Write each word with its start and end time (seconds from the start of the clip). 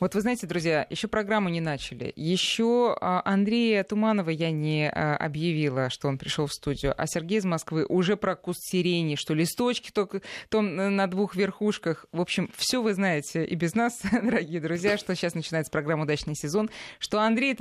Вот 0.00 0.14
вы 0.14 0.20
знаете, 0.20 0.46
друзья, 0.46 0.86
еще 0.90 1.08
программу 1.08 1.48
не 1.48 1.60
начали. 1.60 2.12
Еще 2.14 2.96
а, 3.00 3.20
Андрея 3.24 3.82
Туманова 3.82 4.30
я 4.30 4.52
не 4.52 4.88
а, 4.88 5.16
объявила, 5.16 5.90
что 5.90 6.06
он 6.06 6.18
пришел 6.18 6.46
в 6.46 6.52
студию, 6.52 6.94
а 6.96 7.06
Сергей 7.08 7.38
из 7.38 7.44
Москвы 7.44 7.84
уже 7.84 8.16
про 8.16 8.36
куст 8.36 8.60
сирени, 8.62 9.16
что 9.16 9.34
листочки 9.34 9.90
только 9.90 10.22
то 10.50 10.60
на 10.60 11.08
двух 11.08 11.34
верхушках. 11.34 12.06
В 12.12 12.20
общем, 12.20 12.48
все 12.56 12.80
вы 12.80 12.94
знаете 12.94 13.44
и 13.44 13.56
без 13.56 13.74
нас, 13.74 14.00
дорогие 14.12 14.60
друзья, 14.60 14.98
что 14.98 15.16
сейчас 15.16 15.34
начинается 15.34 15.72
программа 15.72 16.04
«Удачный 16.04 16.36
сезон», 16.36 16.70
что 17.00 17.20
Андрей 17.20 17.58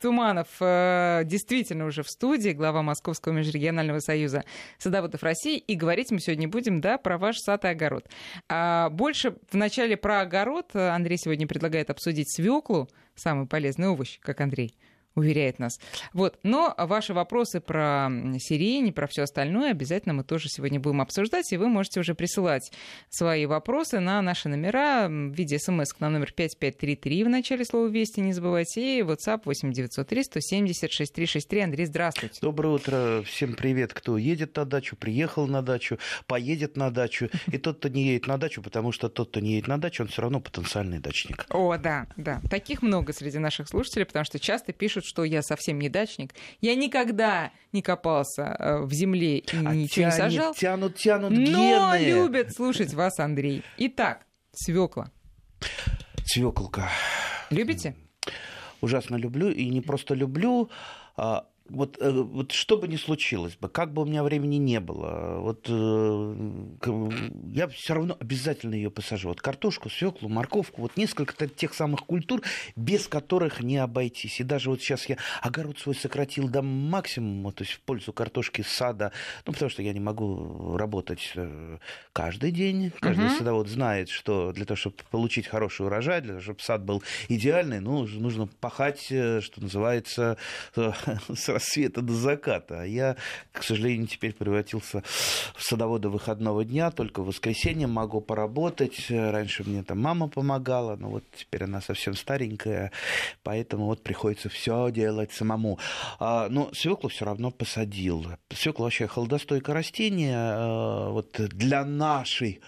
Туманов 0.00 0.48
а, 0.60 1.22
действительно 1.24 1.84
уже 1.84 2.02
в 2.02 2.08
студии, 2.08 2.50
глава 2.50 2.82
Московского 2.82 3.34
межрегионального 3.34 3.98
союза 3.98 4.44
садоводов 4.78 5.22
России, 5.22 5.58
и 5.58 5.74
говорить 5.74 6.10
мы 6.10 6.20
сегодня 6.20 6.48
будем, 6.48 6.80
да, 6.80 6.96
про 6.96 7.18
ваш 7.18 7.40
сад 7.40 7.66
и 7.66 7.68
огород. 7.68 8.06
А 8.48 8.88
больше 8.88 9.36
вначале 9.52 9.98
про 9.98 10.22
огород 10.22 10.74
Андрей 10.74 11.18
сегодня 11.18 11.46
предлагает 11.46 11.73
предлагает 11.74 11.90
обсудить 11.90 12.32
свеклу, 12.32 12.88
самый 13.16 13.46
полезный 13.46 13.88
овощ, 13.88 14.20
как 14.20 14.40
Андрей 14.40 14.76
уверяет 15.14 15.58
нас. 15.58 15.78
Вот. 16.12 16.38
Но 16.42 16.74
ваши 16.76 17.14
вопросы 17.14 17.60
про 17.60 18.08
сирень, 18.38 18.92
про 18.92 19.06
все 19.06 19.22
остальное 19.22 19.70
обязательно 19.70 20.14
мы 20.14 20.24
тоже 20.24 20.48
сегодня 20.48 20.80
будем 20.80 21.00
обсуждать, 21.00 21.52
и 21.52 21.56
вы 21.56 21.68
можете 21.68 22.00
уже 22.00 22.14
присылать 22.14 22.72
свои 23.10 23.46
вопросы 23.46 24.00
на 24.00 24.20
наши 24.22 24.48
номера 24.48 25.08
в 25.08 25.32
виде 25.32 25.58
смс 25.58 25.98
на 26.00 26.10
номер 26.10 26.32
5533 26.32 27.24
в 27.24 27.28
начале 27.28 27.64
слова 27.64 27.86
«Вести», 27.86 28.20
не 28.20 28.32
забывайте, 28.32 28.98
и 28.98 29.02
WhatsApp 29.02 29.42
8903 29.44 30.24
170 30.24 30.92
6363. 30.92 31.60
Андрей, 31.60 31.86
здравствуйте. 31.86 32.38
Доброе 32.40 32.74
утро. 32.74 33.22
Всем 33.22 33.54
привет, 33.54 33.92
кто 33.92 34.18
едет 34.18 34.56
на 34.56 34.64
дачу, 34.64 34.96
приехал 34.96 35.46
на 35.46 35.62
дачу, 35.62 35.98
поедет 36.26 36.76
на 36.76 36.90
дачу, 36.90 37.28
и 37.46 37.58
тот, 37.58 37.78
кто 37.78 37.88
не 37.88 38.04
едет 38.04 38.26
на 38.26 38.38
дачу, 38.38 38.62
потому 38.62 38.92
что 38.92 39.08
тот, 39.08 39.30
кто 39.30 39.40
не 39.40 39.54
едет 39.54 39.68
на 39.68 39.78
дачу, 39.78 40.02
он 40.02 40.08
все 40.08 40.22
равно 40.22 40.40
потенциальный 40.40 40.98
дачник. 40.98 41.46
О, 41.50 41.76
да, 41.76 42.06
да. 42.16 42.40
Таких 42.50 42.82
много 42.82 43.12
среди 43.12 43.38
наших 43.38 43.68
слушателей, 43.68 44.06
потому 44.06 44.24
что 44.24 44.38
часто 44.38 44.72
пишут, 44.72 45.03
пишут, 45.04 45.10
что 45.10 45.24
я 45.24 45.42
совсем 45.42 45.78
не 45.78 45.88
дачник. 45.88 46.34
Я 46.60 46.74
никогда 46.74 47.52
не 47.72 47.82
копался 47.82 48.56
э, 48.58 48.82
в 48.84 48.92
земле 48.92 49.38
и 49.38 49.56
а 49.64 49.74
ничего 49.74 50.10
тянет, 50.10 50.14
не 50.14 50.18
сажал. 50.18 50.54
Тянут, 50.54 50.96
тянут 50.96 51.30
Но 51.30 51.38
гены. 51.96 52.04
любят 52.04 52.52
слушать 52.52 52.94
вас, 52.94 53.18
Андрей. 53.18 53.62
Итак, 53.78 54.26
свекла. 54.52 55.10
Свеклка. 56.24 56.88
Любите? 57.50 57.94
Ужасно 58.80 59.16
люблю. 59.16 59.50
И 59.50 59.68
не 59.68 59.80
просто 59.80 60.14
люблю, 60.14 60.70
а 61.16 61.46
вот, 61.68 61.96
э, 61.98 62.10
вот 62.10 62.52
что 62.52 62.76
бы 62.76 62.86
ни 62.88 62.96
случилось 62.96 63.56
бы, 63.56 63.68
как 63.68 63.92
бы 63.94 64.02
у 64.02 64.04
меня 64.04 64.22
времени 64.22 64.56
не 64.56 64.80
было, 64.80 65.38
вот 65.40 65.66
э, 65.68 66.52
я 67.52 67.68
все 67.68 67.94
равно 67.94 68.18
обязательно 68.20 68.74
ее 68.74 68.90
посажу. 68.90 69.30
Вот 69.30 69.40
картошку, 69.40 69.88
свеклу, 69.88 70.28
морковку, 70.28 70.82
вот 70.82 70.98
несколько 70.98 71.48
тех 71.48 71.72
самых 71.72 72.04
культур, 72.04 72.42
без 72.76 73.08
которых 73.08 73.60
не 73.60 73.78
обойтись. 73.78 74.40
И 74.40 74.44
даже 74.44 74.68
вот 74.68 74.82
сейчас 74.82 75.06
я 75.08 75.16
огород 75.40 75.78
свой 75.78 75.94
сократил 75.94 76.48
до 76.48 76.60
максимума, 76.60 77.50
то 77.52 77.64
есть 77.64 77.74
в 77.74 77.80
пользу 77.80 78.12
картошки, 78.12 78.62
сада, 78.62 79.12
ну 79.46 79.54
потому 79.54 79.70
что 79.70 79.82
я 79.82 79.94
не 79.94 80.00
могу 80.00 80.76
работать 80.76 81.32
э, 81.34 81.78
каждый 82.12 82.50
день. 82.50 82.92
Каждый 83.00 83.26
uh-huh. 83.26 83.38
садовод 83.38 83.68
знает, 83.68 84.10
что 84.10 84.52
для 84.52 84.66
того, 84.66 84.76
чтобы 84.76 84.96
получить 85.10 85.46
хороший 85.46 85.86
урожай, 85.86 86.20
для 86.20 86.32
того, 86.32 86.42
чтобы 86.42 86.60
сад 86.60 86.84
был 86.84 87.02
идеальный, 87.28 87.80
ну, 87.80 88.06
нужно 88.06 88.46
пахать, 88.46 89.04
что 89.04 89.60
называется, 89.60 90.36
рассвета 91.54 92.02
до 92.02 92.12
заката. 92.12 92.82
А 92.82 92.84
я, 92.84 93.16
к 93.52 93.62
сожалению, 93.62 94.06
теперь 94.06 94.34
превратился 94.34 95.02
в 95.54 95.62
садовода 95.62 96.08
выходного 96.08 96.64
дня, 96.64 96.90
только 96.90 97.22
в 97.22 97.26
воскресенье 97.26 97.86
могу 97.86 98.20
поработать. 98.20 99.06
Раньше 99.08 99.64
мне 99.64 99.82
там 99.82 100.00
мама 100.00 100.28
помогала, 100.28 100.96
но 100.96 101.08
вот 101.08 101.24
теперь 101.36 101.64
она 101.64 101.80
совсем 101.80 102.14
старенькая, 102.14 102.92
поэтому 103.42 103.86
вот 103.86 104.02
приходится 104.02 104.48
все 104.48 104.90
делать 104.90 105.32
самому. 105.32 105.78
А, 106.18 106.48
но 106.48 106.70
свеклу 106.72 107.08
все 107.08 107.24
равно 107.24 107.50
посадил. 107.50 108.26
Свекла 108.52 108.84
вообще 108.84 109.06
холодостойкое 109.06 109.74
растение. 109.74 110.36
А, 110.36 111.10
вот 111.10 111.32
для 111.32 111.84
нашей 111.84 112.60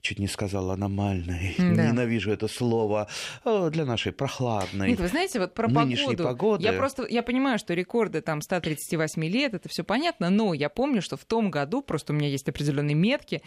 чуть 0.00 0.18
не 0.18 0.26
сказала 0.26 0.74
аномальной, 0.74 1.54
да. 1.58 1.64
ненавижу 1.64 2.30
это 2.30 2.48
слово, 2.48 3.08
для 3.44 3.84
нашей 3.84 4.12
прохладной. 4.12 4.90
Нет, 4.90 5.00
вы 5.00 5.08
знаете, 5.08 5.38
вот 5.38 5.54
про 5.54 5.68
погоду, 5.68 6.24
погоды. 6.24 6.64
Я 6.64 6.72
просто, 6.72 7.06
я 7.08 7.22
понимаю, 7.22 7.58
что 7.58 7.74
рекорды 7.74 8.20
там 8.20 8.42
138 8.42 9.24
лет, 9.24 9.54
это 9.54 9.68
все 9.68 9.84
понятно, 9.84 10.30
но 10.30 10.54
я 10.54 10.68
помню, 10.68 11.02
что 11.02 11.16
в 11.16 11.24
том 11.24 11.50
году, 11.50 11.82
просто 11.82 12.12
у 12.12 12.16
меня 12.16 12.28
есть 12.28 12.48
определенные 12.48 12.94
метки, 12.94 13.42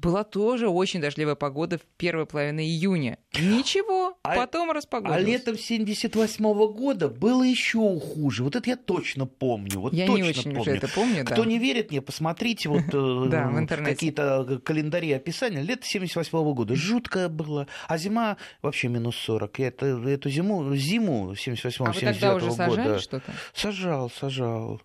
была 0.00 0.24
тоже 0.24 0.68
очень 0.68 1.00
дождливая 1.00 1.34
погода 1.34 1.78
в 1.78 1.82
первой 1.96 2.26
половине 2.26 2.64
июня. 2.64 3.18
Ничего, 3.34 4.16
а, 4.22 4.34
потом 4.36 4.70
распогодилось. 4.70 5.22
А 5.22 5.26
летом 5.26 5.58
78 5.58 6.44
-го 6.44 6.72
года 6.72 7.08
было 7.08 7.42
еще 7.42 7.98
хуже. 8.00 8.44
Вот 8.44 8.56
это 8.56 8.70
я 8.70 8.76
точно 8.76 9.26
помню. 9.26 9.80
Вот 9.80 9.92
я 9.92 10.06
точно 10.06 10.22
не 10.22 10.28
очень 10.28 10.42
помню. 10.42 10.60
уже 10.60 10.70
это 10.72 10.88
помню. 10.88 11.24
Кто 11.24 11.42
да. 11.42 11.44
не 11.44 11.58
верит 11.58 11.90
мне, 11.90 12.00
посмотрите 12.00 12.68
вот 12.68 12.82
э, 12.92 13.66
какие-то 13.66 14.60
календари 14.64 15.12
описания. 15.12 15.62
Лето 15.62 15.86
78 15.86 16.38
-го 16.38 16.54
года 16.54 16.74
жуткое 16.74 17.28
было, 17.28 17.66
а 17.88 17.98
зима 17.98 18.36
вообще 18.62 18.88
минус 18.88 19.16
40. 19.16 19.58
Я 19.58 19.68
это, 19.68 19.86
эту 19.86 20.30
зиму, 20.30 20.74
зиму 20.76 21.34
78 21.34 21.84
А 21.84 21.92
вы 21.92 22.00
тогда 22.00 22.34
уже 22.34 22.52
сажали 22.52 22.98
что-то? 22.98 23.32
Сажал, 23.52 24.10
сажал. 24.10 24.80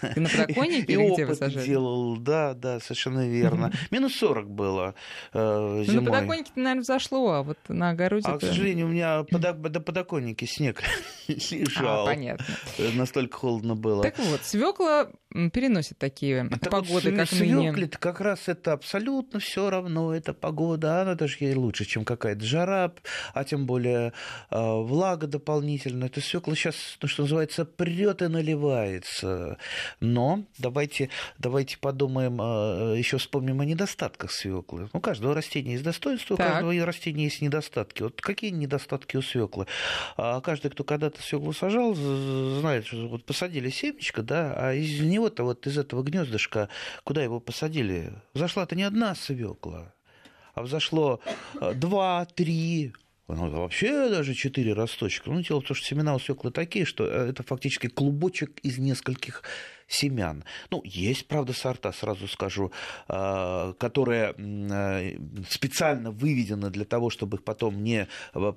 Ты 0.00 0.20
на 0.20 0.28
подоконнике 0.28 0.92
или 0.92 1.12
где 1.12 1.26
вы 1.26 1.34
сажали? 1.34 1.66
делал, 1.66 2.16
да, 2.16 2.54
да, 2.54 2.80
совершенно 2.80 3.28
верно. 3.28 3.72
Минус 3.90 4.14
40 4.16 4.50
было 4.50 4.94
э, 5.32 5.38
зимой. 5.86 5.86
Ну, 5.86 6.00
на 6.00 6.10
подоконнике, 6.10 6.50
наверное, 6.56 6.84
зашло, 6.84 7.32
а 7.32 7.42
вот 7.42 7.58
на 7.68 7.90
огороде... 7.90 8.28
А, 8.28 8.38
к 8.38 8.40
сожалению, 8.40 8.86
у 8.86 8.90
меня 8.90 9.22
до 9.30 9.80
подоконники 9.80 10.44
снег 10.44 10.82
лежал. 11.28 12.06
А, 12.06 12.06
понятно. 12.06 12.44
Настолько 12.94 13.36
холодно 13.36 13.74
было. 13.74 14.02
Так 14.02 14.18
вот, 14.18 14.42
свекла 14.42 15.10
переносит 15.30 15.98
такие 15.98 16.48
так 16.48 16.70
погоды, 16.70 17.10
вот, 17.10 17.18
как 17.18 17.32
ныне. 17.32 17.88
Как 17.88 18.20
раз 18.20 18.48
это 18.48 18.72
абсолютно 18.72 19.38
все 19.40 19.70
равно, 19.70 20.14
эта 20.14 20.34
погода, 20.34 21.02
она 21.02 21.14
даже 21.14 21.36
ей 21.40 21.54
лучше, 21.54 21.84
чем 21.84 22.04
какая-то 22.04 22.44
жара, 22.44 22.92
а 23.32 23.44
тем 23.44 23.66
более 23.66 24.12
э, 24.50 24.58
влага 24.58 25.26
дополнительная. 25.26 26.08
Это 26.08 26.20
свекла 26.20 26.54
сейчас, 26.54 26.98
ну, 27.00 27.08
что 27.08 27.22
называется, 27.22 27.64
прет 27.64 28.22
и 28.22 28.28
наливается. 28.28 29.58
Но 30.00 30.44
давайте, 30.58 31.10
давайте 31.38 31.78
подумаем, 31.78 32.40
э, 32.40 32.98
еще 32.98 33.18
вспомним 33.18 33.60
о 33.60 33.64
недостатках 33.64 34.32
свеклы. 34.32 34.88
У 34.92 35.00
каждого 35.00 35.34
растения 35.34 35.72
есть 35.72 35.84
достоинства, 35.84 36.34
у 36.34 36.38
каждого 36.38 36.74
растения 36.84 37.24
есть 37.24 37.40
недостатки. 37.40 38.02
Вот 38.02 38.20
какие 38.20 38.50
недостатки 38.50 39.16
у 39.16 39.22
свеклы? 39.22 39.66
А 40.16 40.40
каждый, 40.40 40.70
кто 40.70 40.84
когда-то 40.84 41.22
свеклу 41.22 41.52
сажал, 41.52 41.94
знает, 41.94 42.86
что 42.86 43.08
вот 43.08 43.24
посадили 43.24 43.70
семечко, 43.70 44.22
да, 44.22 44.54
а 44.56 44.72
из 44.72 45.00
него-то 45.20 45.44
вот 45.44 45.66
из 45.66 45.78
этого 45.78 46.02
гнездышка, 46.02 46.68
куда 47.04 47.22
его 47.22 47.40
посадили, 47.40 48.12
взошла-то 48.34 48.74
не 48.74 48.82
одна 48.82 49.14
свекла, 49.14 49.94
а 50.54 50.62
взошло 50.62 51.20
э, 51.60 51.74
два, 51.74 52.24
три, 52.24 52.92
ну, 53.28 53.48
вообще 53.50 54.08
даже 54.08 54.34
четыре 54.34 54.72
росточка. 54.72 55.30
Ну, 55.30 55.40
дело 55.42 55.60
в 55.60 55.66
том, 55.66 55.76
что 55.76 55.86
семена 55.86 56.14
у 56.14 56.18
свеклы 56.18 56.50
такие, 56.50 56.84
что 56.84 57.06
э, 57.06 57.30
это 57.30 57.42
фактически 57.42 57.86
клубочек 57.86 58.58
из 58.60 58.78
нескольких 58.78 59.42
семян. 59.90 60.44
Ну, 60.70 60.80
есть, 60.84 61.26
правда, 61.26 61.52
сорта, 61.52 61.92
сразу 61.92 62.28
скажу, 62.28 62.72
а, 63.08 63.74
которые 63.74 64.34
э, 64.38 65.16
специально 65.48 66.10
выведены 66.10 66.70
для 66.70 66.84
того, 66.84 67.10
чтобы 67.10 67.38
их 67.38 67.44
потом 67.44 67.82
не 67.82 68.06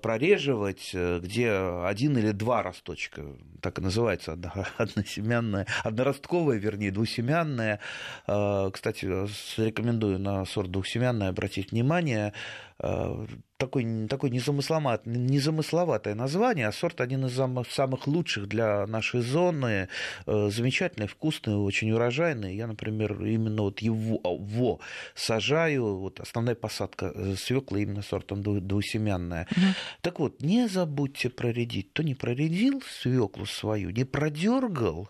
прореживать, 0.01 0.91
э, 0.94 1.19
где 1.21 1.51
один 1.51 2.17
или 2.17 2.31
два 2.31 2.61
росточка, 2.63 3.25
так 3.61 3.79
и 3.79 3.81
называется, 3.81 4.38
односемянная, 4.77 5.67
одноростковая, 5.83 6.57
вернее, 6.57 6.91
двусемянная. 6.91 7.79
Кстати, 8.25 9.05
рекомендую 9.05 10.19
на 10.19 10.45
сорт 10.45 10.71
двухсемянная 10.71 11.29
обратить 11.29 11.71
внимание 11.71 12.33
такой, 13.63 14.07
такой 14.07 14.29
незамысловат, 14.29 15.05
незамысловатое 15.05 16.15
название, 16.15 16.68
а 16.68 16.71
сорт 16.71 17.01
один 17.01 17.25
из 17.25 17.35
самых 17.71 18.07
лучших 18.07 18.47
для 18.47 18.85
нашей 18.88 19.21
зоны, 19.21 19.88
э, 20.25 20.50
замечательный, 20.50 21.07
вкусный, 21.07 21.22
очень 21.31 21.91
урожайный. 21.91 22.55
Я, 22.55 22.67
например, 22.67 23.23
именно 23.23 23.63
вот 23.63 23.79
его, 23.79 24.15
его 24.23 24.79
сажаю, 25.15 25.97
вот 25.97 26.19
основная 26.19 26.55
посадка 26.55 27.11
э, 27.13 27.35
свеклы 27.35 27.83
именно 27.83 28.01
сортом 28.01 28.41
двусемянная. 28.43 29.47
Угу. 29.51 29.65
Так 30.01 30.19
вот, 30.19 30.41
не 30.41 30.67
забудьте 30.67 31.29
проредить. 31.29 31.89
Кто 31.91 32.03
не 32.03 32.15
проредил 32.15 32.81
свеклу 33.01 33.45
свою, 33.45 33.89
не 33.89 34.03
продергал, 34.03 35.09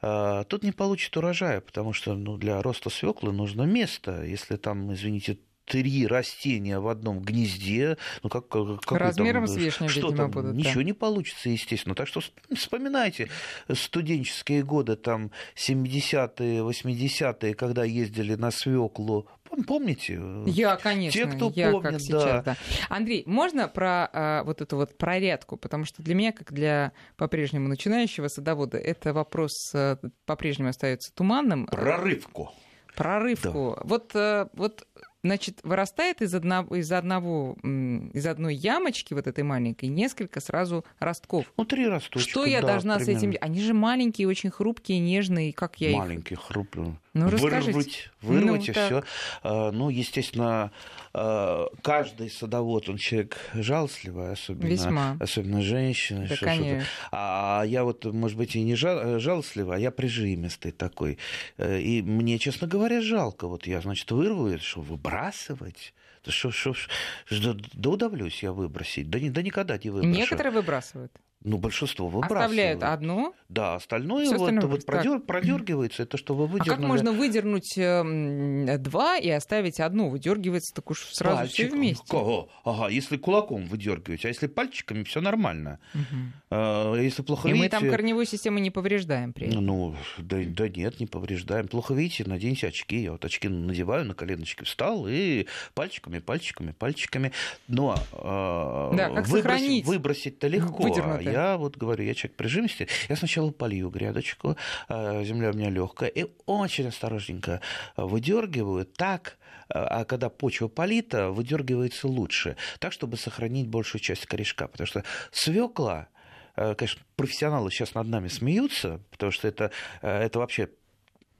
а, 0.00 0.44
тут 0.44 0.62
не 0.62 0.72
получит 0.72 1.16
урожая, 1.16 1.60
потому 1.60 1.92
что 1.92 2.14
ну, 2.14 2.36
для 2.36 2.62
роста 2.62 2.90
свеклы 2.90 3.32
нужно 3.32 3.62
место. 3.62 4.22
Если 4.22 4.56
там, 4.56 4.92
извините, 4.92 5.38
три 5.68 6.06
растения 6.06 6.78
в 6.80 6.88
одном 6.88 7.20
гнезде, 7.20 7.98
ну 8.22 8.28
как, 8.28 8.48
как 8.48 8.92
размером 8.92 9.46
там, 9.46 9.54
с 9.54 9.56
вишней, 9.56 9.88
что 9.88 10.08
видимо, 10.08 10.16
там, 10.16 10.30
будут. 10.30 10.54
Ничего 10.54 10.80
да. 10.80 10.84
не 10.84 10.92
получится, 10.92 11.50
естественно. 11.50 11.94
Так 11.94 12.08
что 12.08 12.20
вспоминайте 12.54 13.28
студенческие 13.72 14.62
годы, 14.62 14.96
там 14.96 15.30
70-е, 15.54 16.62
80-е, 16.62 17.54
когда 17.54 17.84
ездили 17.84 18.34
на 18.34 18.50
свеклу 18.50 19.28
помните? 19.66 20.20
Я, 20.46 20.76
конечно. 20.76 21.20
Те, 21.20 21.26
кто 21.26 21.52
я 21.54 21.70
помнит, 21.70 21.92
как 21.92 22.00
сейчас, 22.00 22.22
да. 22.22 22.42
да. 22.42 22.56
Андрей, 22.88 23.22
можно 23.26 23.68
про 23.68 24.08
а, 24.12 24.44
вот 24.44 24.60
эту 24.60 24.76
вот 24.76 24.96
прорядку? 24.96 25.56
Потому 25.56 25.84
что 25.84 26.02
для 26.02 26.14
меня, 26.14 26.32
как 26.32 26.52
для 26.52 26.92
по-прежнему 27.16 27.68
начинающего 27.68 28.28
садовода, 28.28 28.78
это 28.78 29.12
вопрос 29.12 29.52
а, 29.74 29.98
по-прежнему 30.26 30.68
остается 30.68 31.12
туманным. 31.14 31.66
Прорывку. 31.66 32.52
Прорывку. 32.94 33.76
Да. 33.76 33.82
Вот, 33.84 34.10
а, 34.14 34.48
вот 34.52 34.86
значит, 35.24 35.60
вырастает 35.62 36.22
из 36.22 36.34
одного, 36.34 36.76
из 36.76 36.90
одного, 36.92 37.56
из 37.62 38.26
одной 38.26 38.54
ямочки 38.54 39.14
вот 39.14 39.26
этой 39.26 39.44
маленькой 39.44 39.88
несколько 39.88 40.40
сразу 40.40 40.84
ростков. 40.98 41.52
Ну, 41.56 41.64
три 41.64 41.86
росточка, 41.86 42.30
Что 42.30 42.44
я 42.44 42.60
да, 42.60 42.68
должна 42.68 42.96
примерно. 42.96 43.20
с 43.20 43.22
этим... 43.22 43.38
Они 43.40 43.60
же 43.60 43.74
маленькие, 43.74 44.28
очень 44.28 44.50
хрупкие, 44.50 45.00
нежные, 45.00 45.52
как 45.52 45.80
я 45.80 45.96
Маленькие, 45.96 46.38
их... 46.38 46.44
хрупкие. 46.44 46.96
Ну, 47.14 47.28
вырвать, 47.28 48.10
вырвать 48.22 48.68
ну, 48.68 48.72
и 48.72 48.72
все. 48.72 49.04
Ну, 49.42 49.88
естественно, 49.88 50.70
а, 51.12 51.66
каждый 51.82 52.30
садовод, 52.30 52.88
он 52.88 52.96
человек 52.96 53.38
жалостливый, 53.54 54.32
особенно, 54.32 54.66
Весьма. 54.68 55.16
особенно 55.18 55.62
женщины. 55.62 56.28
Да, 56.28 56.36
конечно. 56.36 56.84
А 57.10 57.64
я 57.66 57.82
вот, 57.82 58.04
может 58.04 58.36
быть, 58.36 58.54
и 58.54 58.62
не 58.62 58.76
жал, 58.76 59.18
жалостливый, 59.18 59.76
а 59.76 59.80
я 59.80 59.90
прижимистый 59.90 60.70
такой. 60.70 61.18
Э, 61.56 61.80
и 61.80 62.02
мне, 62.02 62.38
честно 62.38 62.68
говоря, 62.68 63.00
жалко. 63.00 63.48
Вот 63.48 63.66
я, 63.66 63.80
значит, 63.80 64.10
вырву 64.12 64.46
это, 64.46 64.62
что 64.62 64.80
выбрасывать. 65.08 65.94
Да, 66.24 66.32
что, 66.32 66.50
что, 66.50 66.74
что, 66.74 67.56
да 67.74 67.90
удавлюсь 67.90 68.42
я 68.42 68.52
выбросить. 68.52 69.10
Да, 69.10 69.18
да 69.20 69.42
никогда 69.42 69.78
не 69.78 69.90
выброшу. 69.90 70.16
Некоторые 70.16 70.52
выбрасывают. 70.52 71.12
Ну, 71.44 71.56
большинство 71.56 72.08
выбрасывают. 72.08 72.42
Оставляют 72.42 72.82
одну. 72.82 73.34
Да, 73.48 73.76
остальное 73.76 74.24
Всё 74.24 74.38
вот, 74.38 74.48
остальное 74.48 74.66
вот 74.66 74.84
продер, 74.84 75.20
продергивается. 75.20 76.02
Это 76.02 76.16
что 76.16 76.34
вы 76.34 76.46
выдернули. 76.46 76.74
А 76.74 76.76
как 76.76 76.84
можно 76.84 77.12
выдернуть 77.12 77.78
э, 77.78 78.78
два 78.78 79.16
и 79.16 79.30
оставить 79.30 79.78
одну? 79.78 80.08
Выдергивается 80.10 80.74
так 80.74 80.90
уж 80.90 81.06
сразу 81.12 81.38
Пальчик. 81.38 81.54
все 81.54 81.68
вместе. 81.68 82.16
Ага, 82.16 82.48
ага, 82.64 82.88
если 82.88 83.16
кулаком 83.16 83.66
выдергиваете, 83.66 84.28
а 84.28 84.30
если 84.30 84.48
пальчиками, 84.48 85.04
все 85.04 85.20
нормально. 85.20 85.78
Угу. 85.94 86.16
А, 86.50 86.94
если 86.96 87.22
плохо 87.22 87.48
и 87.48 87.52
видите... 87.52 87.76
мы 87.76 87.80
там 87.80 87.90
корневую 87.90 88.26
систему 88.26 88.58
не 88.58 88.70
повреждаем 88.70 89.32
при 89.32 89.46
этом. 89.46 89.64
Ну, 89.64 89.94
да, 90.18 90.38
да 90.44 90.68
нет, 90.68 90.98
не 90.98 91.06
повреждаем. 91.06 91.68
Плохо 91.68 91.94
видите, 91.94 92.24
наденьте 92.26 92.66
очки. 92.66 92.96
Я 92.96 93.12
вот 93.12 93.24
очки 93.24 93.48
надеваю, 93.48 94.04
на 94.04 94.14
коленочки 94.14 94.64
встал 94.64 95.06
и 95.08 95.46
пальчиками, 95.74 96.18
пальчиками, 96.18 96.72
пальчиками. 96.72 97.32
Но 97.68 97.96
а, 98.12 98.92
да, 98.92 99.08
как 99.10 99.28
выбросить, 99.28 99.42
сохранить 99.42 99.86
выбросить-то 99.86 100.48
легко. 100.48 100.84
А 100.84 101.27
я 101.32 101.56
вот 101.56 101.76
говорю, 101.76 102.04
я 102.04 102.14
человек 102.14 102.36
прижимистый. 102.36 102.88
Я 103.08 103.16
сначала 103.16 103.50
полью 103.50 103.90
грядочку, 103.90 104.56
а, 104.88 105.22
земля 105.24 105.50
у 105.50 105.54
меня 105.54 105.70
легкая, 105.70 106.08
и 106.08 106.26
очень 106.46 106.88
осторожненько 106.88 107.60
выдергиваю 107.96 108.84
так, 108.84 109.38
а 109.68 110.04
когда 110.04 110.30
почва 110.30 110.68
полита, 110.68 111.30
выдергивается 111.30 112.08
лучше, 112.08 112.56
так, 112.78 112.92
чтобы 112.92 113.16
сохранить 113.16 113.68
большую 113.68 114.00
часть 114.00 114.26
корешка. 114.26 114.66
Потому 114.66 114.86
что 114.86 115.04
свекла, 115.30 116.08
конечно, 116.54 117.02
профессионалы 117.16 117.70
сейчас 117.70 117.94
над 117.94 118.06
нами 118.06 118.28
смеются, 118.28 119.00
потому 119.10 119.30
что 119.30 119.46
это, 119.46 119.70
это 120.00 120.38
вообще 120.38 120.70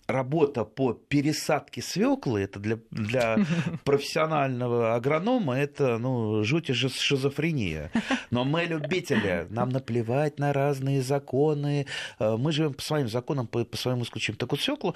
работа 0.09 0.65
по 0.65 0.95
пересадке 0.95 1.83
свеклы, 1.83 2.41
это 2.41 2.59
для, 2.59 2.79
для 2.91 3.39
профессионального 3.85 4.95
агронома, 4.95 5.59
это 5.59 5.99
ну, 5.99 6.43
жуть 6.45 6.71
и 6.71 6.73
шизофрения. 6.73 7.93
Но 8.31 8.45
мы 8.45 8.65
любители, 8.65 9.47
нам 9.51 9.69
наплевать 9.69 10.39
на 10.39 10.53
разные 10.53 11.03
законы, 11.03 11.87
мы 12.19 12.53
живем 12.53 12.73
по 12.73 12.83
своим 12.83 13.09
законам, 13.09 13.47
по, 13.47 13.65
по 13.65 13.77
своим 13.77 14.03
исключениям. 14.03 14.39
Так 14.39 14.51
вот 14.51 14.61
свеклу 14.61 14.95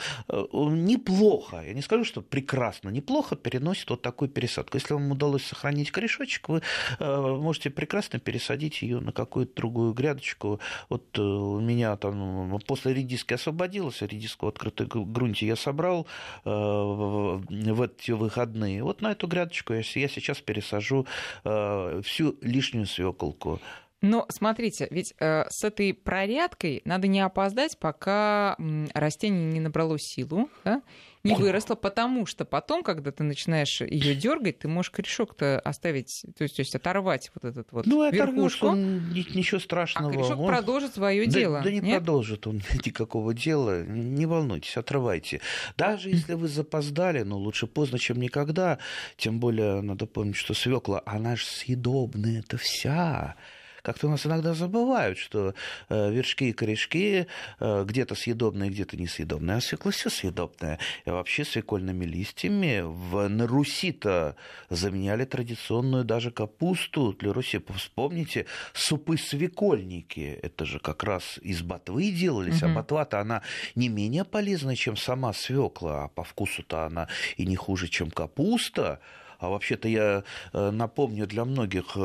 неплохо, 0.53 1.63
я 1.65 1.75
не 1.75 1.83
скажу, 1.83 2.05
что 2.05 2.23
прекрасно, 2.23 2.89
неплохо 2.89 3.37
переносит 3.37 3.91
вот 3.91 4.01
такую 4.01 4.31
пересадку. 4.31 4.79
Если 4.79 4.95
вам 4.95 5.11
удалось 5.11 5.45
сохранить 5.45 5.91
корешочек, 5.91 6.49
вы 6.49 6.63
можете 6.99 7.69
прекрасно 7.69 8.19
пересадить 8.19 8.81
ее 8.81 9.01
на 9.01 9.13
какую-то 9.13 9.55
другую 9.55 9.93
грядочку. 9.93 10.59
Вот 10.89 11.19
у 11.19 11.61
меня 11.61 11.97
там 11.97 12.59
после 12.67 12.95
редиски 12.95 13.35
освободилось, 13.35 14.01
редиску 14.01 14.47
открытой 14.47 14.87
грунте 15.11 15.47
я 15.47 15.57
собрал 15.57 16.07
э, 16.45 16.51
в 16.51 17.83
эти 17.83 18.13
выходные. 18.13 18.83
Вот 18.83 19.01
на 19.01 19.13
эту 19.13 19.27
грядочку 19.27 19.73
я, 19.73 19.83
сейчас 19.83 20.41
пересажу 20.41 21.07
э, 21.45 22.01
всю 22.05 22.37
лишнюю 22.41 22.87
свеколку. 22.87 23.61
Но 24.03 24.27
смотрите, 24.29 24.89
ведь 24.91 25.15
э, 25.21 25.45
с 25.49 25.63
этой 25.65 25.95
прорядкой 25.95 26.83
надо 26.85 27.07
не 27.07 27.21
опоздать, 27.21 27.79
пока 27.79 28.57
растение 28.95 29.53
не 29.53 29.61
набрало 29.61 29.99
силу, 29.99 30.51
да? 30.65 30.83
не 31.25 31.35
выросло, 31.37 31.75
потому 31.75 32.27
что 32.27 32.45
потом, 32.45 32.83
когда 32.83 33.13
ты 33.13 33.23
начинаешь 33.23 33.81
ее 33.81 34.15
дергать, 34.15 34.59
ты 34.59 34.69
можешь 34.69 34.91
корешок-то 34.91 35.61
оставить, 35.61 36.25
то 36.37 36.43
есть, 36.43 36.57
то 36.57 36.61
есть 36.61 36.75
оторвать 36.75 37.31
вот 37.35 37.45
этот 37.45 37.71
вот 37.71 37.87
ну, 37.87 38.11
верхушку. 38.11 38.69
Он, 38.69 39.11
ничего 39.11 39.61
страшного. 39.61 40.11
А 40.11 40.13
корешок 40.13 40.41
он... 40.41 40.49
продолжит 40.49 40.95
свое 40.95 41.25
да, 41.27 41.33
дело. 41.33 41.61
Да 41.63 41.71
не 41.71 41.81
нет? 41.81 41.99
продолжит 41.99 42.47
он 42.47 42.63
никакого 42.85 43.35
дела. 43.35 43.85
Не 43.85 44.27
волнуйтесь, 44.27 44.77
отрывайте. 44.77 45.41
Даже 45.77 46.11
если 46.11 46.35
вы 46.35 46.49
запоздали, 46.49 47.23
ну 47.23 47.39
лучше 47.39 47.69
поздно, 47.69 47.99
чем 47.99 48.19
никогда. 48.19 48.79
Тем 49.17 49.39
более 49.39 49.81
надо 49.81 50.07
помнить, 50.07 50.37
что 50.37 50.55
свекла, 50.55 51.03
она 51.07 51.37
же 51.37 51.45
съедобная, 51.45 52.41
это 52.41 52.57
вся 52.57 53.37
как-то 53.83 54.07
у 54.07 54.11
нас 54.11 54.25
иногда 54.25 54.55
забывают, 54.55 55.19
что 55.19 55.55
э, 55.89 56.11
вершки 56.13 56.51
и 56.51 56.53
корешки 56.53 57.27
э, 57.59 57.85
где-то 57.85 58.15
съедобные, 58.15 58.71
где-то 58.71 58.97
несъедобные, 58.97 59.57
а 59.57 59.61
свекла 59.61 59.91
все 59.91 60.09
съедобное. 60.09 60.79
И 61.05 61.11
вообще 61.11 61.45
свекольными 61.45 62.05
листьями 62.05 62.83
в, 62.85 63.29
на 63.29 63.47
Руси-то 63.47 64.37
заменяли 64.71 65.25
традиционную 65.25 66.05
даже 66.05 66.31
капусту 66.31 67.13
для 67.13 67.33
Руси. 67.33 67.61
Вспомните, 67.77 68.47
супы-свекольники, 68.73 70.39
это 70.43 70.65
же 70.65 70.79
как 70.79 71.03
раз 71.03 71.39
из 71.43 71.63
ботвы 71.63 72.11
делались, 72.13 72.63
угу. 72.63 72.71
а 72.71 72.75
ботва-то 72.75 73.21
она 73.21 73.43
не 73.75 73.89
менее 73.89 74.25
полезна, 74.25 74.77
чем 74.77 74.97
сама 74.97 75.33
свекла, 75.33 76.05
а 76.05 76.09
по 76.09 76.23
вкусу-то 76.23 76.87
она 76.87 77.09
и 77.37 77.47
не 77.47 77.57
хуже, 77.57 77.89
чем 77.89 78.11
капуста. 78.11 79.01
А 79.43 79.49
вообще-то 79.49 79.89
я 79.89 80.23
напомню 80.53 81.27
для 81.27 81.45
многих, 81.45 81.97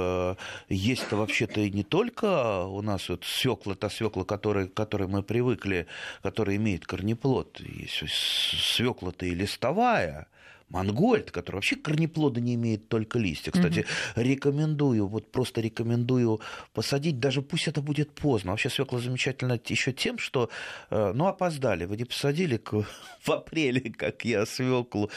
есть-то 0.70 1.16
вообще-то 1.16 1.62
и 1.62 1.70
не 1.70 1.84
только 1.84 2.64
у 2.66 2.82
нас 2.82 3.10
вот 3.10 3.24
свекла, 3.24 3.76
та 3.76 3.90
свекла, 3.90 4.24
к 4.24 4.28
которой, 4.28 4.68
к 4.68 4.74
которой 4.74 5.08
мы 5.08 5.22
привыкли, 5.22 5.86
которая 6.24 6.56
имеет 6.56 6.86
корнеплод. 6.86 7.60
Есть 7.60 8.04
свекла-то 8.10 9.26
и 9.26 9.36
листовая. 9.36 10.28
Мангольд, 10.70 11.32
который 11.32 11.58
вообще 11.58 11.78
корнеплода 11.78 12.42
не 12.42 12.56
имеет, 12.56 12.90
только 12.90 13.20
листья. 13.20 13.52
Кстати, 13.52 13.80
mm-hmm. 13.80 14.24
рекомендую, 14.24 15.08
вот 15.08 15.32
просто 15.32 15.62
рекомендую 15.62 16.42
посадить, 16.74 17.20
даже 17.20 17.42
пусть 17.42 17.70
это 17.70 17.82
будет 17.82 18.12
поздно. 18.12 18.52
Вообще 18.52 18.70
свекла 18.70 19.00
замечательно 19.00 19.60
еще 19.66 19.94
тем, 19.94 20.18
что, 20.18 20.50
ну, 20.90 21.28
опоздали, 21.28 21.86
вы 21.86 21.96
не 21.96 22.04
посадили 22.04 22.62
в 23.22 23.30
апреле, 23.30 23.94
как 23.94 24.26
я, 24.26 24.46
свеклу. 24.46 25.10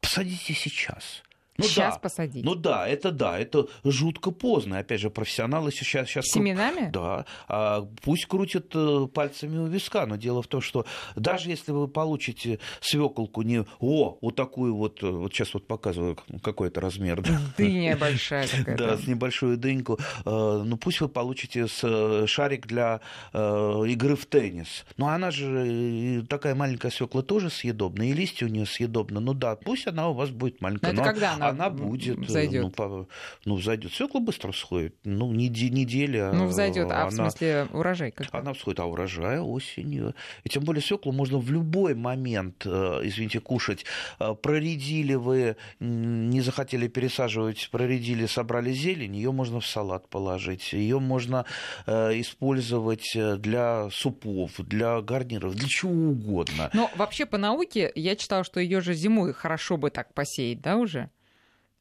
Посадите 0.00 0.54
сейчас. 0.54 1.22
Ну 1.56 1.64
сейчас 1.64 1.94
да, 1.94 2.00
посадить. 2.00 2.44
Ну 2.44 2.56
да, 2.56 2.88
это 2.88 3.12
да, 3.12 3.38
это 3.38 3.68
жутко 3.84 4.32
поздно. 4.32 4.78
Опять 4.78 5.00
же, 5.00 5.08
профессионалы 5.10 5.70
сейчас... 5.70 6.08
сейчас 6.08 6.26
Семенами? 6.26 6.90
Да. 6.90 7.26
А 7.46 7.86
пусть 8.02 8.26
крутят 8.26 8.72
э, 8.74 9.06
пальцами 9.12 9.58
у 9.58 9.66
виска, 9.66 10.04
но 10.06 10.16
дело 10.16 10.42
в 10.42 10.48
том, 10.48 10.60
что 10.60 10.84
даже 11.14 11.50
если 11.50 11.70
вы 11.70 11.86
получите 11.86 12.58
свеколку 12.80 13.42
не... 13.42 13.64
О, 13.78 14.18
вот 14.20 14.34
такую 14.34 14.74
вот... 14.74 15.00
э, 15.04 15.06
Вот 15.06 15.32
сейчас 15.32 15.54
вот 15.54 15.66
показываю 15.68 16.18
какой-то 16.42 16.80
размер. 16.80 17.22
Дыня 17.56 17.96
большая 17.96 18.48
такая. 18.48 18.76
Да, 18.76 18.96
с 18.96 19.06
небольшую 19.06 19.56
дыньку. 19.56 19.98
Ну 20.24 20.76
пусть 20.76 21.00
вы 21.00 21.08
получите 21.08 21.66
э, 21.82 22.24
шарик 22.26 22.66
для 22.66 23.00
игры 23.32 24.16
в 24.16 24.26
теннис. 24.26 24.84
Но 24.96 25.08
она 25.08 25.30
же, 25.30 26.24
такая 26.28 26.54
маленькая 26.54 26.90
свекла 26.90 27.22
тоже 27.22 27.50
съедобная, 27.50 28.08
и 28.08 28.12
листья 28.12 28.46
у 28.46 28.48
нее 28.48 28.66
съедобны. 28.66 29.20
Ну 29.20 29.34
да, 29.34 29.54
пусть 29.56 29.86
она 29.86 30.08
у 30.08 30.14
вас 30.14 30.30
будет 30.30 30.60
маленькая. 30.60 30.92
Но 30.92 31.02
это 31.02 31.10
когда 31.10 31.34
она 31.34 31.43
она 31.48 31.70
будет. 31.70 32.18
Взойдет. 32.18 32.62
Ну, 32.62 32.70
по, 32.70 33.08
ну, 33.44 33.54
взойдет. 33.56 33.92
Свекла 33.92 34.20
быстро 34.20 34.52
всходит. 34.52 34.94
Ну, 35.04 35.32
неделя. 35.32 36.32
Ну, 36.32 36.46
взойдет. 36.46 36.90
А 36.90 37.02
она, 37.02 37.10
в 37.10 37.12
смысле 37.12 37.68
урожай 37.72 38.10
как? 38.10 38.28
Она 38.32 38.52
всходит, 38.52 38.80
а 38.80 38.86
урожай 38.86 39.40
осенью. 39.40 40.14
И 40.44 40.48
тем 40.48 40.64
более 40.64 40.82
свеклу 40.82 41.12
можно 41.12 41.38
в 41.38 41.50
любой 41.50 41.94
момент, 41.94 42.66
извините, 42.66 43.40
кушать. 43.40 43.84
Проредили 44.42 45.14
вы, 45.14 45.56
не 45.80 46.40
захотели 46.40 46.88
пересаживать, 46.88 47.68
проредили, 47.70 48.26
собрали 48.26 48.72
зелень, 48.72 49.16
ее 49.16 49.32
можно 49.32 49.60
в 49.60 49.66
салат 49.66 50.08
положить. 50.08 50.72
Ее 50.72 51.00
можно 51.00 51.44
использовать 51.86 53.12
для 53.14 53.88
супов, 53.90 54.52
для 54.58 55.00
гарниров, 55.00 55.54
для 55.54 55.68
чего 55.68 56.10
угодно. 56.10 56.70
Но 56.72 56.90
вообще 56.96 57.26
по 57.26 57.38
науке 57.38 57.90
я 57.94 58.16
читала, 58.16 58.44
что 58.44 58.60
ее 58.60 58.80
же 58.80 58.94
зимой 58.94 59.32
хорошо 59.32 59.76
бы 59.76 59.90
так 59.90 60.14
посеять, 60.14 60.60
да, 60.60 60.76
уже? 60.76 61.10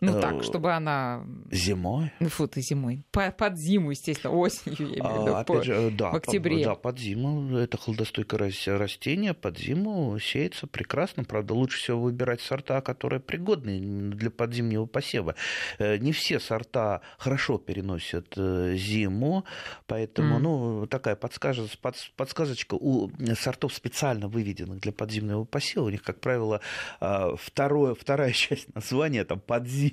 Ну 0.03 0.19
так, 0.19 0.43
чтобы 0.43 0.73
она... 0.73 1.25
Зимой? 1.51 2.11
Ну 2.19 2.29
фу, 2.29 2.47
ты 2.47 2.61
зимой. 2.61 3.03
под 3.11 3.57
зиму, 3.57 3.91
естественно, 3.91 4.33
осенью, 4.33 4.89
я 4.89 4.99
имею 4.99 5.13
в 5.15 5.21
виду, 5.21 5.35
а, 5.35 5.39
опять 5.41 5.63
же, 5.63 5.91
да, 5.91 6.11
в 6.11 6.15
октябре. 6.15 6.63
Да, 6.65 6.75
под 6.75 6.99
зиму. 6.99 7.57
Это 7.57 7.77
холодостойкое 7.77 8.51
растение, 8.67 9.33
под 9.33 9.57
зиму 9.57 10.17
сеется 10.19 10.67
прекрасно. 10.67 11.23
Правда, 11.23 11.53
лучше 11.53 11.79
всего 11.79 12.01
выбирать 12.01 12.41
сорта, 12.41 12.81
которые 12.81 13.19
пригодны 13.19 14.11
для 14.11 14.29
подзимнего 14.29 14.85
посева. 14.85 15.35
Э, 15.79 15.97
не 15.97 16.11
все 16.11 16.39
сорта 16.39 17.01
хорошо 17.17 17.57
переносят 17.57 18.33
э, 18.35 18.75
зиму, 18.75 19.45
поэтому, 19.87 20.37
mm. 20.37 20.39
ну, 20.39 20.87
такая 20.87 21.15
подсказочка, 21.15 21.93
подсказочка 22.15 22.75
у 22.75 23.11
сортов 23.39 23.73
специально 23.73 24.27
выведенных 24.27 24.79
для 24.79 24.91
подзимного 24.91 25.45
посева. 25.45 25.85
У 25.85 25.89
них, 25.89 26.03
как 26.03 26.19
правило, 26.19 26.61
а, 26.99 27.35
второе, 27.35 27.95
вторая 27.95 28.31
часть 28.33 28.73
названия 28.75 29.23
там 29.23 29.39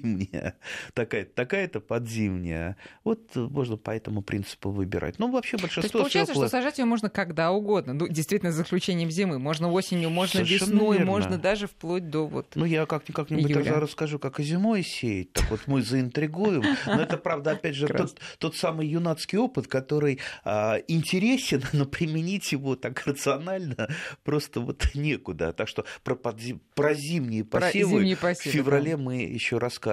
подзимняя, 0.01 0.55
такая-то 0.95 1.35
такая 1.35 1.69
подзимняя. 1.69 2.77
Вот 3.05 3.35
можно 3.35 3.77
по 3.77 3.91
этому 3.91 4.23
принципу 4.23 4.71
выбирать. 4.71 5.19
Ну, 5.19 5.31
вообще 5.31 5.57
большинство... 5.57 5.83
То 5.83 5.87
есть 5.87 5.93
получается, 5.93 6.33
свеклы... 6.33 6.49
что 6.49 6.57
сажать 6.57 6.79
ее 6.79 6.85
можно 6.85 7.11
когда 7.11 7.53
угодно. 7.53 7.93
Ну, 7.93 8.09
действительно, 8.09 8.53
за 8.53 8.63
исключением 8.63 9.11
зимы. 9.11 9.39
Можно 9.39 9.71
осенью, 9.71 10.11
можно 10.11 10.45
Совершенно 10.45 10.73
весной, 10.73 10.97
верно. 10.99 11.13
можно 11.13 11.39
даже 11.39 11.67
вплоть 11.67 12.09
до 12.09 12.27
вот 12.27 12.55
Ну, 12.55 12.65
я 12.65 12.87
как-нибудь 12.87 13.67
расскажу, 13.67 14.19
как 14.19 14.41
и 14.41 14.43
зимой 14.43 14.83
сеять. 14.83 15.33
Так 15.33 15.51
вот 15.51 15.61
мы 15.67 15.83
заинтригуем. 15.83 16.63
Но 16.87 17.01
это, 17.01 17.17
правда, 17.17 17.53
опять 17.53 17.75
же, 17.75 17.87
тот, 17.89 18.19
тот 18.39 18.57
самый 18.57 18.87
юнацкий 18.87 19.39
опыт, 19.39 19.67
который 19.67 20.21
а, 20.45 20.79
интересен, 20.89 21.63
но 21.73 21.85
применить 21.85 22.53
его 22.53 22.77
так 22.77 23.07
рационально 23.07 23.89
просто 24.25 24.61
вот 24.61 24.95
некуда. 24.95 25.53
Так 25.53 25.69
что 25.69 25.85
про, 26.05 26.15
подзим... 26.15 26.61
про 26.75 26.95
зимние 26.95 27.45
посевы 27.45 28.17
про 28.17 28.29
посевы, 28.29 28.51
в 28.51 28.53
феврале 28.53 28.97
да. 28.97 29.03
мы 29.03 29.17
еще 29.23 29.59
расскажем. 29.59 29.90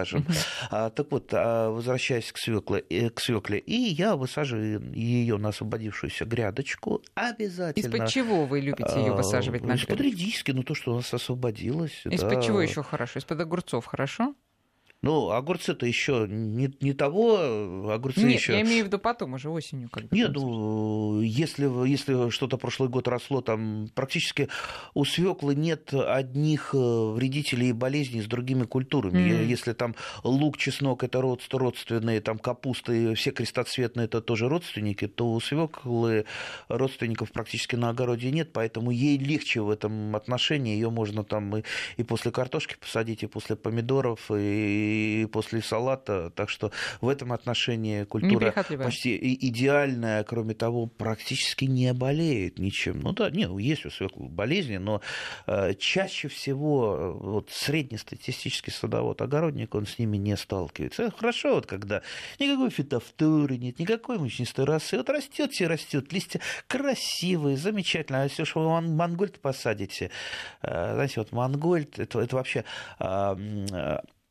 А, 0.70 0.90
так 0.90 1.12
вот, 1.12 1.30
а, 1.34 1.70
возвращаясь 1.70 2.32
к 2.32 2.38
свекле, 2.38 2.84
э, 2.90 3.10
к 3.10 3.20
свекле, 3.20 3.60
и 3.60 3.76
я 3.76 4.16
высаживаю 4.16 4.94
ее 4.94 5.38
на 5.38 5.50
освободившуюся 5.50 6.26
грядочку 6.26 7.02
обязательно. 7.16 7.86
Из-под 7.86 8.10
чего 8.10 8.46
вы 8.46 8.62
любите 8.62 9.00
ее 9.00 9.14
а, 9.14 9.16
высаживать 9.16 9.64
на 9.64 9.74
Из-под 9.74 10.02
редиски, 10.02 10.52
ну 10.52 10.64
то, 10.64 10.76
что 10.76 10.94
у 10.94 10.96
нас 10.96 11.14
освободилось. 11.14 12.02
Из-под 12.06 12.36
да. 12.36 12.42
чего 12.42 12.62
еще 12.62 12.84
хорошо? 12.84 13.20
Из-под 13.20 13.40
огурцов 13.42 13.86
хорошо? 13.86 14.36
Ну, 15.04 15.30
огурцы-то 15.30 15.86
еще 15.86 16.26
не, 16.28 16.74
не 16.82 16.94
того, 16.94 17.92
огурцы 17.92 18.22
Нет, 18.22 18.40
еще. 18.40 18.54
Я 18.54 18.62
имею 18.62 18.86
в 18.86 18.88
виду 18.88 18.98
потом, 18.98 19.34
уже 19.34 19.50
осенью, 19.50 19.90
как. 19.90 20.12
Нет, 20.12 20.32
ну, 20.34 21.22
если, 21.22 21.88
если 21.88 22.32
что-то 22.32 22.58
прошлый 22.58 22.90
год 22.90 23.08
росло, 23.08 23.42
там 23.42 23.90
практически 23.94 24.50
у 24.96 25.06
свеклы 25.06 25.54
нет 25.54 25.94
одних 25.94 26.72
э, 26.74 26.78
вредителей 26.78 27.70
и 27.70 27.74
болезней 27.74 28.22
с 28.22 28.26
другими 28.26 28.64
культурами. 28.64 29.20
Mm. 29.20 29.46
Если 29.46 29.74
там 29.74 29.94
лук, 30.24 30.58
чеснок 30.58 31.04
это 31.04 31.22
родственные, 31.22 32.20
там 32.22 32.40
капуста 32.40 32.92
и 32.92 33.14
все 33.14 33.30
крестоцветные 33.30 34.06
это 34.06 34.20
тоже 34.20 34.50
родственники, 34.50 35.08
то 35.08 35.32
у 35.32 35.40
свеклы 35.40 36.26
родственников 36.70 37.32
практически 37.32 37.76
на 37.76 37.90
огороде 37.90 38.32
нет, 38.32 38.52
поэтому 38.52 38.90
ей 38.90 39.20
легче 39.20 39.62
в 39.62 39.70
этом 39.70 40.16
отношении. 40.16 40.74
Ее 40.74 40.90
можно 40.90 41.24
там 41.24 41.56
и, 41.58 41.64
и 41.98 42.04
после 42.04 42.32
картошки 42.32 42.78
посадить, 42.80 43.22
и 43.22 43.28
после 43.28 43.56
помидоров, 43.56 44.32
и 44.32 44.87
и 44.88 45.26
после 45.26 45.62
салата. 45.62 46.32
Так 46.32 46.50
что 46.50 46.72
в 47.02 47.10
этом 47.10 47.34
отношении 47.34 48.04
культура 48.04 48.52
почти 48.52 49.18
идеальная. 49.18 50.24
Кроме 50.24 50.54
того, 50.54 50.88
практически 50.88 51.66
не 51.66 51.94
болеет 51.94 52.60
ничем. 52.60 53.00
Ну 53.00 53.14
да, 53.14 53.30
нет, 53.30 53.52
есть 53.60 53.86
у 53.86 53.90
свеклы 53.90 54.30
болезни, 54.30 54.78
но 54.78 55.02
э, 55.46 55.74
чаще 55.76 56.28
всего 56.28 56.98
э, 56.98 57.12
вот, 57.12 57.50
среднестатистический 57.52 58.72
садовод, 58.72 59.22
огородник, 59.22 59.76
он 59.76 59.86
с 59.86 60.00
ними 60.00 60.18
не 60.18 60.36
сталкивается. 60.38 61.12
Хорошо, 61.18 61.56
вот 61.56 61.66
когда 61.66 62.02
никакой 62.40 62.70
фитофторы 62.70 63.58
нет, 63.58 63.80
никакой 63.80 64.18
мучнистой 64.18 64.66
расы. 64.66 64.98
Вот 64.98 65.10
растет 65.10 65.52
все 65.52 65.68
растет, 65.68 66.12
листья 66.14 66.42
красивые, 66.68 67.58
замечательно. 67.58 68.22
А 68.22 68.24
если 68.24 68.44
уж 68.44 68.56
вы 68.56 68.82
мангольд 68.82 69.40
посадите, 69.40 70.12
э, 70.62 70.94
знаете, 70.94 71.20
вот 71.20 71.32
мангольд, 71.32 72.00
это, 72.00 72.20
это 72.20 72.36
вообще 72.36 72.64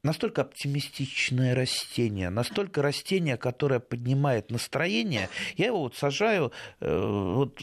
настолько 0.06 0.42
оптимистичное 0.42 1.54
растение, 1.54 2.30
настолько 2.30 2.80
растение, 2.80 3.36
которое 3.36 3.80
поднимает 3.80 4.50
настроение. 4.50 5.28
Я 5.56 5.66
его 5.66 5.80
вот 5.80 5.96
сажаю 5.96 6.52
э, 6.80 7.32
вот, 7.34 7.60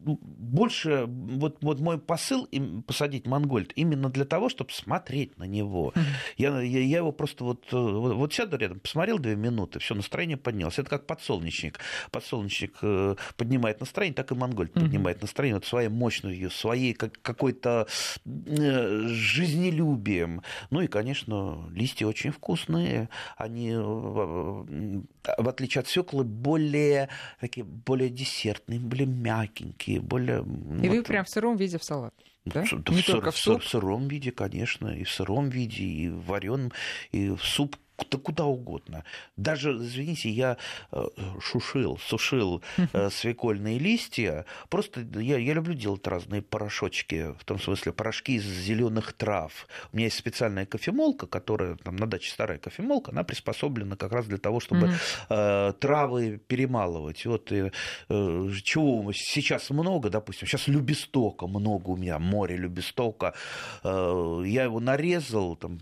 больше 0.00 1.04
вот, 1.06 1.58
вот 1.60 1.80
мой 1.80 1.98
посыл 1.98 2.44
им 2.44 2.82
посадить 2.82 3.26
Монгольд 3.26 3.72
именно 3.76 4.08
для 4.08 4.24
того, 4.24 4.48
чтобы 4.48 4.72
смотреть 4.72 5.38
на 5.38 5.44
него. 5.44 5.92
Я, 6.36 6.60
я, 6.60 6.80
я 6.80 6.98
его 6.98 7.12
просто 7.12 7.44
вот, 7.44 7.66
вот, 7.70 8.14
вот 8.14 8.32
сяду 8.32 8.56
рядом, 8.56 8.80
посмотрел 8.80 9.18
две 9.18 9.36
минуты, 9.36 9.78
все, 9.78 9.94
настроение 9.94 10.36
поднялось. 10.36 10.78
Это 10.78 10.88
как 10.88 11.06
подсолнечник. 11.06 11.78
Подсолнечник 12.10 12.78
э, 12.82 13.16
поднимает 13.36 13.80
настроение, 13.80 14.14
так 14.14 14.32
и 14.32 14.34
Монгольд 14.34 14.72
поднимает 14.72 15.20
настроение 15.20 15.56
вот 15.56 15.66
своей 15.66 15.88
мощностью, 15.88 16.50
своей 16.50 16.94
какой-то 16.94 17.86
э, 18.24 19.06
жизнелюбием. 19.08 20.42
Ну 20.70 20.80
и, 20.80 20.86
конечно, 20.86 21.68
листья 21.72 22.06
очень 22.06 22.30
вкусные. 22.30 23.08
Они, 23.36 23.70
э, 23.72 23.80
в 23.80 25.48
отличие 25.48 25.80
от 25.80 25.88
свеклы, 25.88 26.24
более 26.24 27.08
такие, 27.40 27.64
более 27.64 28.08
десертные, 28.08 28.80
более 28.80 29.06
мягенькие 29.06 29.89
такие 29.90 30.00
более... 30.00 30.38
И 30.38 30.88
вот, 30.88 30.96
вы 30.96 31.02
прям 31.02 31.24
в 31.24 31.28
сыром 31.28 31.56
виде 31.56 31.78
в 31.78 31.84
салат? 31.84 32.14
Да? 32.44 32.64
да 32.70 32.94
Не 32.94 33.02
в, 33.02 33.06
только 33.06 33.30
в 33.30 33.36
суп? 33.36 33.62
В 33.62 33.68
сыром 33.68 34.08
виде, 34.08 34.32
конечно, 34.32 34.88
и 34.88 35.04
в 35.04 35.10
сыром 35.10 35.48
виде, 35.48 35.84
и 35.84 36.08
в 36.08 36.24
вареном, 36.26 36.72
и 37.12 37.30
в 37.30 37.42
суп 37.42 37.76
да 38.10 38.18
куда 38.18 38.44
угодно. 38.44 39.04
Даже, 39.36 39.72
извините, 39.72 40.30
я 40.30 40.56
э, 40.92 41.04
шушил, 41.40 41.98
сушил 41.98 42.62
э, 42.92 43.10
свекольные 43.12 43.78
листья. 43.78 44.44
Просто 44.68 45.00
я, 45.14 45.38
я 45.38 45.54
люблю 45.54 45.74
делать 45.74 46.06
разные 46.06 46.42
порошочки, 46.42 47.34
в 47.38 47.44
том 47.44 47.58
смысле 47.58 47.92
порошки 47.92 48.34
из 48.34 48.44
зеленых 48.44 49.12
трав. 49.12 49.66
У 49.92 49.96
меня 49.96 50.06
есть 50.06 50.18
специальная 50.18 50.66
кофемолка, 50.66 51.26
которая 51.26 51.76
там 51.76 51.96
на 51.96 52.06
даче 52.06 52.30
старая 52.30 52.58
кофемолка, 52.58 53.12
она 53.12 53.24
приспособлена 53.24 53.96
как 53.96 54.12
раз 54.12 54.26
для 54.26 54.38
того, 54.38 54.60
чтобы 54.60 54.92
э, 55.28 55.72
травы 55.78 56.40
перемалывать. 56.46 57.26
Вот 57.26 57.48
чего 57.48 59.12
сейчас 59.12 59.70
много, 59.70 60.10
допустим, 60.10 60.46
сейчас 60.46 60.68
любистока 60.68 61.46
много 61.46 61.90
у 61.90 61.96
меня, 61.96 62.18
море 62.18 62.56
любистока. 62.56 63.34
Э, 63.82 64.42
я 64.44 64.64
его 64.64 64.80
нарезал, 64.80 65.56
там, 65.56 65.78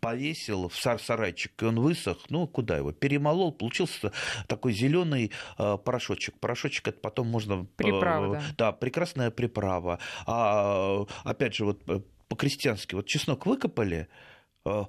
повесил 0.00 0.68
в 0.68 0.76
сар 0.76 1.00
сарайчик 1.00 1.53
и 1.62 1.66
он 1.66 1.80
высох, 1.80 2.18
ну, 2.30 2.46
куда 2.46 2.76
его, 2.76 2.92
перемолол, 2.92 3.52
получился 3.52 4.12
такой 4.46 4.72
зеленый 4.72 5.30
э, 5.58 5.78
порошочек. 5.84 6.38
Порошочек 6.38 6.88
это 6.88 6.98
потом 7.00 7.28
можно... 7.28 7.62
Э, 7.62 7.66
приправа, 7.76 8.34
да. 8.34 8.42
Да, 8.56 8.72
прекрасная 8.72 9.30
приправа. 9.30 9.98
А, 10.26 11.04
опять 11.24 11.54
же, 11.54 11.64
вот 11.66 11.82
э, 11.88 12.00
по-крестьянски, 12.28 12.94
вот 12.94 13.06
чеснок 13.06 13.46
выкопали, 13.46 14.08
что, 14.64 14.88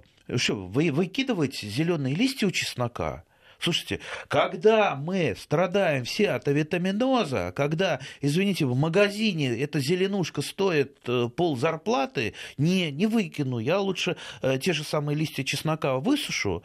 вы 0.55 0.91
выкидываете 0.91 1.67
зеленые 1.67 2.15
листья 2.15 2.47
у 2.47 2.51
чеснока, 2.51 3.24
Слушайте, 3.59 3.99
когда 4.27 4.95
мы 4.95 5.35
страдаем 5.37 6.03
все 6.03 6.31
от 6.31 6.47
авитаминоза, 6.47 7.53
когда, 7.55 7.99
извините, 8.21 8.65
в 8.65 8.75
магазине 8.75 9.57
эта 9.59 9.79
зеленушка 9.79 10.41
стоит 10.41 10.97
э, 11.07 11.29
пол 11.35 11.57
зарплаты, 11.57 12.33
не, 12.57 12.91
не 12.91 13.07
выкину, 13.07 13.59
я 13.59 13.79
лучше 13.79 14.17
э, 14.41 14.57
те 14.59 14.73
же 14.73 14.83
самые 14.83 15.15
листья 15.15 15.43
чеснока 15.43 15.95
высушу, 15.97 16.63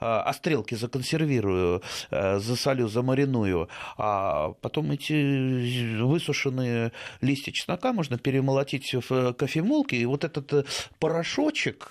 острелки 0.00 0.74
а 0.74 0.78
законсервирую, 0.78 1.82
э, 2.10 2.38
засолю, 2.38 2.88
замариную, 2.88 3.68
а 3.98 4.52
потом 4.60 4.90
эти 4.92 6.00
высушенные 6.00 6.92
листья 7.20 7.52
чеснока 7.52 7.92
можно 7.92 8.18
перемолотить 8.18 8.94
в 8.94 9.34
кофемолке, 9.34 9.96
и 9.96 10.06
вот 10.06 10.24
этот 10.24 10.66
порошочек 10.98 11.90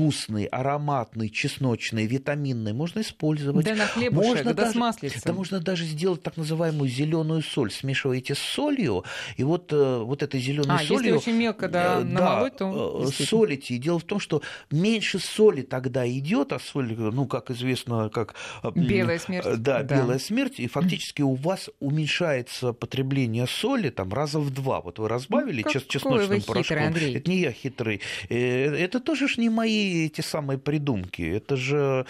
вкусный, 0.00 0.46
ароматный, 0.46 1.28
чесночный, 1.28 2.06
витаминный 2.06 2.72
можно 2.72 3.00
использовать. 3.00 3.66
Да 3.66 3.74
на 3.74 3.86
хлебушек, 3.86 4.28
можно 4.28 4.54
да 4.54 4.62
даже, 4.62 4.72
с 4.72 4.74
маслицем. 4.74 5.20
Да 5.24 5.32
можно 5.32 5.60
даже 5.60 5.84
сделать 5.84 6.22
так 6.22 6.36
называемую 6.36 6.88
зеленую 6.88 7.42
соль. 7.42 7.70
Смешиваете 7.70 8.34
с 8.34 8.38
солью, 8.38 9.04
и 9.36 9.44
вот, 9.44 9.72
э, 9.72 9.98
вот 9.98 10.22
этой 10.22 10.40
зеленой 10.40 10.76
а, 10.76 10.78
солью... 10.78 11.14
если 11.14 11.30
очень 11.30 11.38
мелко 11.38 11.68
да, 11.68 12.00
намолоть, 12.00 12.56
то... 12.56 13.06
Э, 13.06 13.24
солите. 13.24 13.74
И 13.74 13.78
дело 13.78 13.98
в 13.98 14.04
том, 14.04 14.20
что 14.20 14.42
меньше 14.70 15.18
соли 15.18 15.62
тогда 15.62 16.08
идет, 16.08 16.52
а 16.52 16.58
соль, 16.58 16.94
ну, 16.96 17.26
как 17.26 17.50
известно, 17.50 18.08
как... 18.08 18.34
Э, 18.62 18.70
белая 18.74 19.18
смерть. 19.18 19.46
Да, 19.58 19.82
да. 19.82 19.96
белая 19.96 20.18
смерть, 20.18 20.58
и 20.58 20.66
фактически 20.66 21.22
у 21.22 21.34
вас 21.34 21.68
уменьшается 21.78 22.72
потребление 22.72 23.46
соли 23.46 23.90
там 23.90 24.12
раза 24.14 24.40
в 24.40 24.50
два. 24.50 24.80
Вот 24.80 24.98
вы 24.98 25.08
разбавили 25.08 25.62
ну, 25.62 25.70
чесночным 25.70 26.40
порошком. 26.40 26.62
Хитрый, 26.62 26.86
Андрей. 26.86 27.16
Это 27.16 27.30
не 27.30 27.38
я 27.38 27.52
хитрый. 27.52 28.00
Это 28.28 29.00
тоже 29.00 29.28
ж 29.28 29.36
не 29.36 29.50
мои 29.50 29.89
эти 30.06 30.20
самые 30.20 30.58
придумки? 30.58 31.22
Это 31.22 31.56
же 31.56 32.06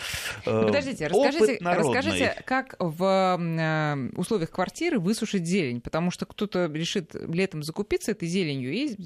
э, 0.46 0.64
Подождите, 0.66 1.06
расскажите, 1.06 1.58
расскажите, 1.60 2.42
как 2.46 2.76
в 2.78 3.38
э, 3.38 4.10
условиях 4.16 4.50
квартиры 4.50 4.98
высушить 4.98 5.46
зелень, 5.46 5.80
потому 5.80 6.10
что 6.10 6.26
кто-то 6.26 6.66
решит 6.66 7.14
летом 7.14 7.62
закупиться 7.62 8.12
этой 8.12 8.28
зеленью 8.28 8.72
и 8.72 8.96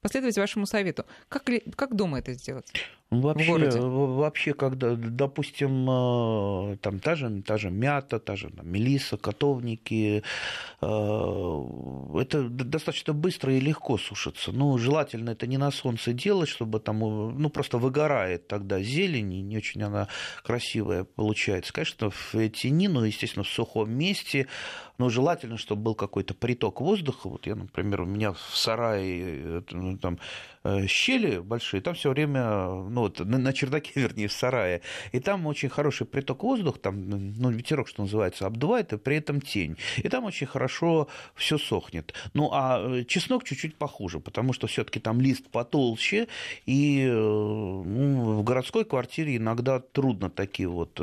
последовать 0.00 0.36
вашему 0.38 0.66
совету. 0.66 1.04
Как, 1.28 1.48
как 1.76 1.94
дома 1.94 2.18
это 2.18 2.32
сделать? 2.32 2.72
Вообще, 3.10 3.44
в 3.44 3.48
городе? 3.48 3.80
вообще, 3.80 4.52
когда, 4.52 4.94
допустим, 4.94 5.88
э, 5.88 6.76
там 6.76 6.98
та 6.98 7.14
же, 7.14 7.42
та 7.42 7.56
же 7.56 7.70
мята, 7.70 8.18
та 8.18 8.36
же 8.36 8.50
там, 8.50 8.68
мелиса, 8.70 9.16
котовники, 9.16 10.22
э, 10.82 10.86
это 12.20 12.48
достаточно 12.50 13.14
быстро 13.14 13.54
и 13.54 13.60
легко 13.60 13.96
сушится. 13.96 14.52
Ну, 14.52 14.76
желательно 14.76 15.30
это 15.30 15.46
не 15.46 15.56
на 15.56 15.70
солнце 15.70 16.12
делать, 16.12 16.50
чтобы 16.50 16.80
там, 16.80 16.98
ну, 16.98 17.48
просто 17.48 17.78
выгорает 17.78 18.46
тогда 18.46 18.82
зелень, 18.82 19.32
и 19.32 19.40
не 19.40 19.56
очень 19.56 19.82
она 19.82 20.08
красивая 20.44 21.04
получается. 21.04 21.72
Конечно, 21.72 22.10
в 22.10 22.48
тенину, 22.50 23.04
естественно, 23.04 23.44
в 23.44 23.48
сухом 23.48 23.90
месте, 23.90 24.48
но 24.98 25.08
желательно, 25.08 25.56
чтобы 25.56 25.82
был 25.82 25.94
какой-то 25.94 26.34
приток 26.34 26.80
воздуха. 26.80 27.28
Вот 27.28 27.46
я, 27.46 27.54
например, 27.54 28.02
у 28.02 28.06
меня 28.06 28.32
в 28.32 28.40
сарае 28.52 29.62
ну, 29.70 29.96
там 29.98 30.18
Э, 30.68 30.86
щели 30.86 31.38
большие, 31.38 31.80
там 31.80 31.94
все 31.94 32.10
время, 32.10 32.66
ну 32.66 33.02
вот 33.02 33.20
на, 33.20 33.38
на 33.38 33.52
чердаке, 33.52 33.92
вернее, 34.00 34.28
в 34.28 34.32
сарае, 34.32 34.82
и 35.12 35.20
там 35.20 35.46
очень 35.46 35.68
хороший 35.68 36.06
приток 36.06 36.42
воздуха, 36.42 36.78
там, 36.78 37.08
ну, 37.08 37.50
ветерок, 37.50 37.88
что 37.88 38.02
называется, 38.02 38.46
обдувает, 38.46 38.92
и 38.92 38.98
при 38.98 39.16
этом 39.16 39.40
тень. 39.40 39.76
И 39.96 40.08
там 40.08 40.24
очень 40.24 40.46
хорошо 40.46 41.08
все 41.34 41.58
сохнет. 41.58 42.12
Ну, 42.34 42.50
а 42.52 42.80
э, 42.80 43.04
чеснок 43.04 43.44
чуть-чуть 43.44 43.76
похуже, 43.76 44.20
потому 44.20 44.52
что 44.52 44.66
все-таки 44.66 45.00
там 45.00 45.20
лист 45.20 45.48
потолще, 45.50 46.28
и 46.66 47.06
э, 47.08 47.12
ну, 47.12 48.40
в 48.40 48.44
городской 48.44 48.84
квартире 48.84 49.36
иногда 49.36 49.80
трудно 49.80 50.30
такие 50.30 50.68
вот 50.68 51.00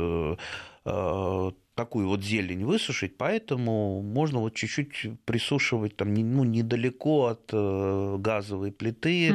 такую 1.75 2.07
вот 2.07 2.23
зелень 2.23 2.65
высушить, 2.65 3.17
поэтому 3.17 4.01
можно 4.01 4.39
вот 4.39 4.55
чуть-чуть 4.55 5.19
присушивать 5.25 5.97
там 5.97 6.13
ну, 6.13 6.45
недалеко 6.45 7.27
от 7.27 7.49
э, 7.51 8.15
газовой 8.17 8.71
плиты, 8.71 9.33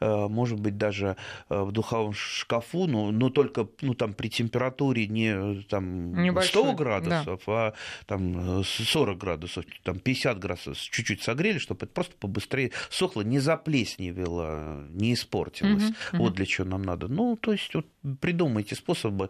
угу. 0.00 0.28
может 0.30 0.58
быть 0.58 0.78
даже 0.78 1.16
э, 1.50 1.62
в 1.62 1.72
духовом 1.72 2.14
шкафу, 2.14 2.86
но, 2.86 3.10
но 3.10 3.28
только 3.28 3.68
ну, 3.82 3.94
там 3.94 4.14
при 4.14 4.28
температуре 4.28 5.06
не 5.06 5.62
там, 5.64 6.14
Небольшой, 6.22 6.62
100 6.62 6.72
градусов, 6.72 7.42
да. 7.46 7.52
а 7.52 7.74
там 8.06 8.64
40 8.64 9.18
градусов, 9.18 9.64
там 9.82 9.98
50 9.98 10.38
градусов 10.38 10.78
чуть-чуть 10.78 11.22
согрели, 11.22 11.58
чтобы 11.58 11.84
это 11.84 11.92
просто 11.92 12.14
побыстрее 12.18 12.72
сохло, 12.88 13.20
не 13.20 13.40
заплесневело, 13.40 14.86
не 14.88 15.12
испортилось. 15.12 15.90
Угу, 16.12 16.22
вот 16.22 16.34
для 16.34 16.46
чего 16.46 16.66
нам 16.66 16.82
надо. 16.82 17.08
Ну, 17.08 17.36
то 17.36 17.52
есть 17.52 17.74
вот 17.74 17.86
придумайте 18.20 18.74
способы 18.74 19.28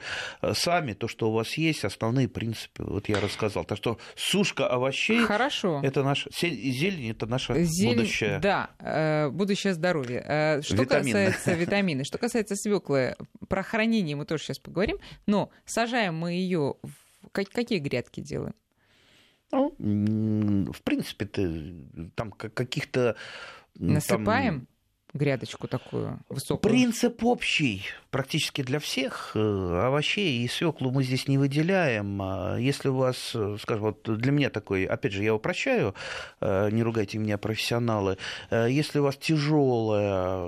сами, 0.52 0.92
то, 0.92 1.08
что 1.08 1.30
у 1.30 1.32
вас 1.32 1.54
есть, 1.54 1.84
основные 1.84 2.28
принципе, 2.44 2.84
вот 2.84 3.08
я 3.08 3.20
рассказал. 3.20 3.64
Так 3.64 3.78
что 3.78 3.98
сушка 4.16 4.68
овощей 4.68 5.24
Хорошо. 5.24 5.80
это 5.82 6.02
наш 6.02 6.28
зелень, 6.38 7.10
это 7.10 7.26
наше 7.26 7.64
зелень, 7.64 7.96
будущее. 7.96 8.38
Да, 8.38 8.70
э, 8.78 9.30
будущее 9.30 9.72
здоровье. 9.72 10.22
Э, 10.26 10.62
что 10.62 10.76
Витамины. 10.76 11.12
касается 11.12 11.54
витамины, 11.54 12.04
что 12.04 12.18
касается 12.18 12.54
свеклы, 12.56 13.16
про 13.48 13.62
хранение 13.62 14.14
мы 14.16 14.26
тоже 14.26 14.44
сейчас 14.44 14.58
поговорим, 14.58 14.98
но 15.26 15.50
сажаем 15.64 16.16
мы 16.16 16.32
ее 16.32 16.74
в 16.82 17.28
какие 17.30 17.78
грядки 17.78 18.20
делаем? 18.20 18.54
Ну, 19.50 20.72
в 20.72 20.82
принципе, 20.82 21.26
там 22.14 22.30
каких-то 22.32 23.16
Насыпаем? 23.76 24.60
Там 24.60 24.68
грядочку 25.14 25.68
такую 25.68 26.21
высокую? 26.28 26.71
Принцип 26.71 27.25
общий 27.25 27.87
практически 28.14 28.62
для 28.62 28.78
всех. 28.78 29.33
Э, 29.35 29.87
овощей 29.87 30.44
и 30.44 30.49
свеклу 30.49 30.92
мы 30.92 31.02
здесь 31.02 31.26
не 31.26 31.37
выделяем. 31.37 32.23
А 32.23 32.56
если 32.56 32.88
у 32.88 32.94
вас, 32.94 33.33
э, 33.35 33.56
скажем, 33.61 33.87
вот 33.87 34.04
для 34.04 34.30
меня 34.30 34.50
такой, 34.50 34.85
опять 34.85 35.12
же, 35.12 35.25
я 35.25 35.35
упрощаю, 35.35 35.97
э, 36.40 36.71
не 36.71 36.85
ругайте 36.85 37.18
меня, 37.18 37.38
профессионалы, 37.38 38.18
если 38.50 39.00
у 39.00 39.02
вас 39.02 39.16
тяжелая 39.16 40.44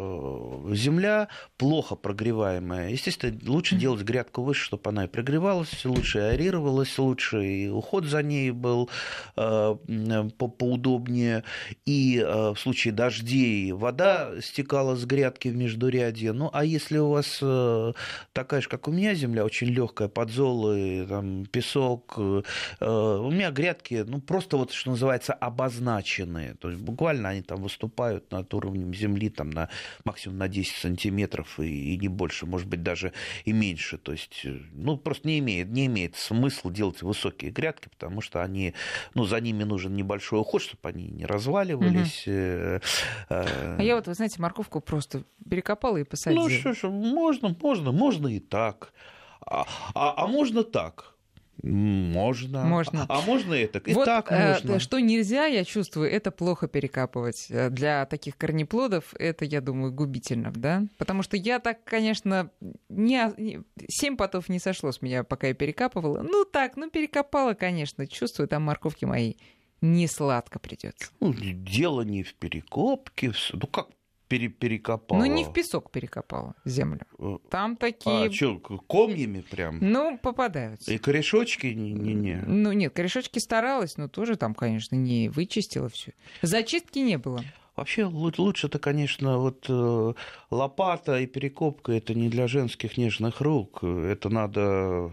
земля, 0.75 1.29
плохо 1.57 1.97
прогреваемая, 1.97 2.91
естественно, 2.91 3.37
лучше 3.47 3.77
делать 3.77 4.03
грядку 4.03 4.43
выше, 4.43 4.65
чтобы 4.65 4.91
она 4.91 5.05
и 5.05 5.09
прогревалась, 5.09 5.85
лучше 5.85 6.21
аэрировалась, 6.21 6.97
лучше 6.99 7.45
и 7.45 7.69
уход 7.69 8.05
за 8.05 8.23
ней 8.23 8.51
был 8.51 8.91
поудобнее. 9.37 11.43
И 11.85 12.25
в 12.25 12.57
случае 12.57 12.93
дождей 12.93 13.73
вода 13.73 14.41
стекала 14.57 14.97
с 14.97 15.05
грядки 15.05 15.49
в 15.49 15.57
междурядье. 15.57 16.33
Ну, 16.33 16.49
а 16.51 16.65
если 16.65 16.97
у 16.97 17.11
вас 17.11 17.41
э, 17.43 17.93
такая 18.33 18.63
же, 18.63 18.69
как 18.71 18.89
у 18.89 18.91
меня, 18.91 19.13
земля 19.13 19.45
очень 19.45 19.67
легкая, 19.67 20.09
подзолы, 20.09 21.05
там, 21.07 21.45
песок, 21.45 22.15
э, 22.17 22.43
у 22.81 23.31
меня 23.31 23.51
грядки, 23.51 24.03
ну, 24.07 24.19
просто 24.19 24.57
вот, 24.57 24.73
что 24.73 24.93
называется, 24.93 25.35
обозначенные. 25.35 26.55
То 26.55 26.71
есть 26.71 26.81
буквально 26.81 27.29
они 27.29 27.43
там 27.43 27.61
выступают 27.61 28.33
над 28.33 28.55
уровнем 28.55 28.95
земли 28.95 29.29
там 29.29 29.51
на 29.51 29.69
максимум 30.05 30.39
на 30.39 30.49
10 30.49 30.75
сантиметров 30.75 31.61
и, 31.61 31.95
и 31.95 31.99
не 31.99 32.09
больше, 32.09 32.47
может 32.47 32.67
быть, 32.67 32.83
даже 32.83 33.13
и 33.45 33.53
меньше. 33.53 33.99
То 33.99 34.13
есть, 34.13 34.41
э, 34.45 34.57
ну, 34.73 34.97
просто 34.97 35.29
не 35.29 35.39
имеет, 35.41 35.69
не 35.69 35.85
имеет 35.85 36.17
смысла 36.17 36.73
делать 36.73 37.03
высокие 37.03 37.51
грядки, 37.51 37.91
потому 37.91 38.23
что 38.23 38.43
они, 38.43 38.73
ну, 39.13 39.25
за 39.25 39.39
ними 39.39 39.65
нужен 39.65 39.95
небольшой 39.95 40.41
уход, 40.41 40.63
чтобы 40.63 40.89
они 40.89 41.09
не 41.09 41.27
разваливались. 41.27 42.27
Угу. 42.27 42.81
А 43.29 43.83
я 43.83 43.97
вот, 43.97 44.07
вы 44.07 44.15
знаете, 44.15 44.41
морковку 44.47 44.81
просто 44.81 45.25
перекопала 45.51 45.97
и 45.97 46.05
посадила. 46.05 46.49
Ну 46.49 46.51
что 46.51 46.73
ж, 46.73 46.89
можно, 46.89 47.57
можно, 47.61 47.93
можно 47.93 48.29
и 48.29 48.39
так. 48.39 48.93
А, 49.41 49.67
а, 49.95 50.25
а 50.25 50.27
можно 50.29 50.63
так. 50.63 51.17
Можно. 51.63 52.65
Можно. 52.65 53.07
А, 53.09 53.23
можно 53.23 53.55
это? 53.55 53.79
И 53.79 53.95
вот, 53.95 54.05
так 54.05 54.31
э, 54.31 54.53
можно. 54.53 54.79
Что 54.79 55.01
нельзя, 55.01 55.47
я 55.47 55.65
чувствую, 55.65 56.11
это 56.13 56.31
плохо 56.31 56.69
перекапывать. 56.69 57.47
Э, 57.51 57.71
для 57.71 58.07
таких 58.07 58.37
корнеплодов 58.37 59.15
это, 59.19 59.45
я 59.45 59.61
думаю, 59.61 59.93
губительно, 59.93 60.53
да? 60.55 60.85
Потому 60.99 61.23
что 61.23 61.37
я 61.37 61.59
так, 61.59 61.83
конечно, 61.83 62.51
не... 62.89 63.65
семь 63.89 64.17
потов 64.17 64.49
не 64.49 64.61
сошло 64.61 64.93
с 64.93 65.03
меня, 65.03 65.25
пока 65.25 65.49
я 65.49 65.55
перекапывала. 65.55 66.23
Ну 66.23 66.45
так, 66.45 66.77
ну 66.77 66.89
перекопала, 66.91 67.55
конечно. 67.55 68.07
Чувствую, 68.07 68.49
там 68.49 68.63
морковки 68.63 69.05
мои 69.07 69.35
не 69.81 70.07
сладко 70.07 70.59
придется. 70.59 71.11
Ну, 71.21 71.35
дело 71.35 72.03
не 72.03 72.23
в 72.23 72.35
перекопке. 72.35 73.33
Ну 73.53 73.67
как 73.67 73.89
пере 74.29 74.49
перекопала. 74.49 75.19
Ну, 75.19 75.27
не 75.27 75.45
в 75.45 75.53
песок 75.53 75.91
перекопала 75.91 76.55
землю. 76.65 77.01
Э, 77.19 77.39
Там 77.51 77.77
такие... 77.77 78.27
А 78.27 78.33
что, 78.33 78.59
комьями 78.59 79.41
прям? 79.41 79.79
Ну, 79.81 80.19
попадаются. 80.19 80.93
И 80.93 80.99
корешочки 80.99 81.67
не-не-не? 81.69 82.45
Ну, 82.47 82.73
нет, 82.73 82.93
корешочки 82.95 83.39
старалась, 83.39 83.97
но 83.97 84.09
тоже 84.09 84.37
там, 84.37 84.55
конечно, 84.55 84.97
не 84.97 85.29
вычистила 85.29 85.89
все. 85.89 86.13
Зачистки 86.43 86.99
не 86.99 87.19
было. 87.19 87.43
Вообще 87.77 88.05
лучше-то, 88.07 88.79
конечно, 88.79 89.39
вот 89.39 89.67
э, 89.69 90.15
лопата 90.51 91.21
и 91.21 91.27
перекопка 91.27 91.93
это 91.93 92.15
не 92.15 92.31
для 92.31 92.49
женских 92.49 92.97
нежных 92.97 93.43
рук. 93.43 93.85
Это 93.85 94.31
надо 94.31 95.13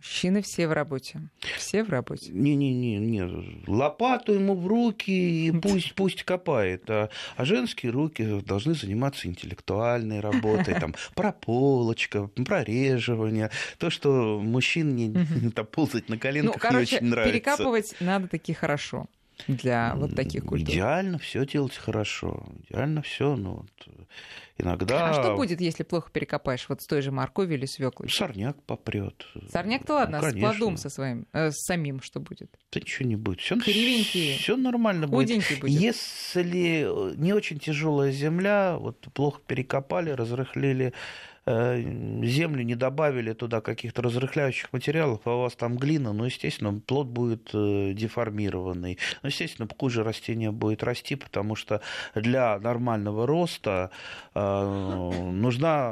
Мужчины 0.00 0.40
все 0.40 0.66
в 0.66 0.72
работе. 0.72 1.20
Все 1.58 1.84
в 1.84 1.90
работе. 1.90 2.32
Не-не-не, 2.32 2.96
не. 2.96 3.22
лопату 3.66 4.32
ему 4.32 4.54
в 4.54 4.66
руки 4.66 5.10
и 5.10 5.52
пусть, 5.62 5.94
пусть 5.94 6.22
копает. 6.22 6.88
А, 6.88 7.10
а 7.36 7.44
женские 7.44 7.92
руки 7.92 8.40
должны 8.40 8.74
заниматься 8.74 9.28
интеллектуальной 9.28 10.20
работой, 10.20 10.80
там, 10.80 10.94
прополочка, 11.14 12.28
прореживание. 12.28 13.50
То, 13.78 13.90
что 13.90 14.40
мужчин 14.40 14.96
не, 14.96 15.50
там, 15.50 15.66
ползать 15.70 16.08
на 16.08 16.16
коленках 16.16 16.54
ну, 16.54 16.60
короче, 16.60 16.92
не 16.92 16.96
очень 16.96 17.06
нравится. 17.08 17.32
перекапывать 17.34 17.94
надо 18.00 18.28
таки 18.28 18.54
хорошо 18.54 19.06
для 19.48 19.94
вот 19.96 20.16
таких 20.16 20.46
культур. 20.46 20.68
Идеально 20.68 21.18
все 21.18 21.44
делать 21.44 21.76
хорошо. 21.76 22.46
Идеально 22.68 23.02
все, 23.02 23.36
ну 23.36 23.66
вот 23.66 24.08
Иногда... 24.60 25.10
А 25.10 25.14
что 25.14 25.36
будет, 25.36 25.60
если 25.60 25.82
плохо 25.82 26.10
перекопаешь 26.12 26.66
вот 26.68 26.82
с 26.82 26.86
той 26.86 27.02
же 27.02 27.10
морковью 27.10 27.56
или 27.56 27.66
свеклой? 27.66 28.08
Сорняк 28.08 28.62
попрет. 28.62 29.26
Сорняк-то 29.50 29.94
ладно, 29.94 30.20
ну, 30.20 30.26
а 30.26 30.30
с 30.30 30.34
плодом 30.34 30.76
со 30.76 30.90
своим, 30.90 31.26
э, 31.32 31.50
с 31.50 31.64
самим 31.64 32.00
что 32.02 32.20
будет? 32.20 32.50
Да 32.72 32.80
ничего 32.80 33.08
не 33.08 33.16
будет. 33.16 33.40
Все, 33.40 33.58
Кривенький. 33.58 34.36
Все 34.36 34.56
нормально 34.56 35.06
будет. 35.06 35.36
будет. 35.60 35.64
Если 35.64 36.86
не 37.16 37.32
очень 37.32 37.58
тяжелая 37.58 38.12
земля, 38.12 38.76
вот 38.78 39.00
плохо 39.12 39.40
перекопали, 39.46 40.10
разрыхлили 40.10 40.92
Э, 41.46 41.80
землю 42.22 42.62
не 42.62 42.74
добавили 42.74 43.32
туда 43.32 43.60
каких-то 43.60 44.02
разрыхляющих 44.02 44.72
материалов, 44.72 45.20
а 45.24 45.36
у 45.36 45.40
вас 45.40 45.56
там 45.56 45.76
глина, 45.76 46.12
ну, 46.12 46.24
естественно, 46.24 46.78
плод 46.80 47.08
будет 47.08 47.50
э, 47.54 47.92
деформированный. 47.94 48.98
Ну, 49.22 49.28
естественно, 49.28 49.68
хуже 49.78 50.04
растение 50.04 50.52
будет 50.52 50.82
расти, 50.82 51.16
потому 51.16 51.56
что 51.56 51.80
для 52.14 52.58
нормального 52.58 53.26
роста 53.26 53.90
э, 54.34 54.40
нужна, 54.64 55.90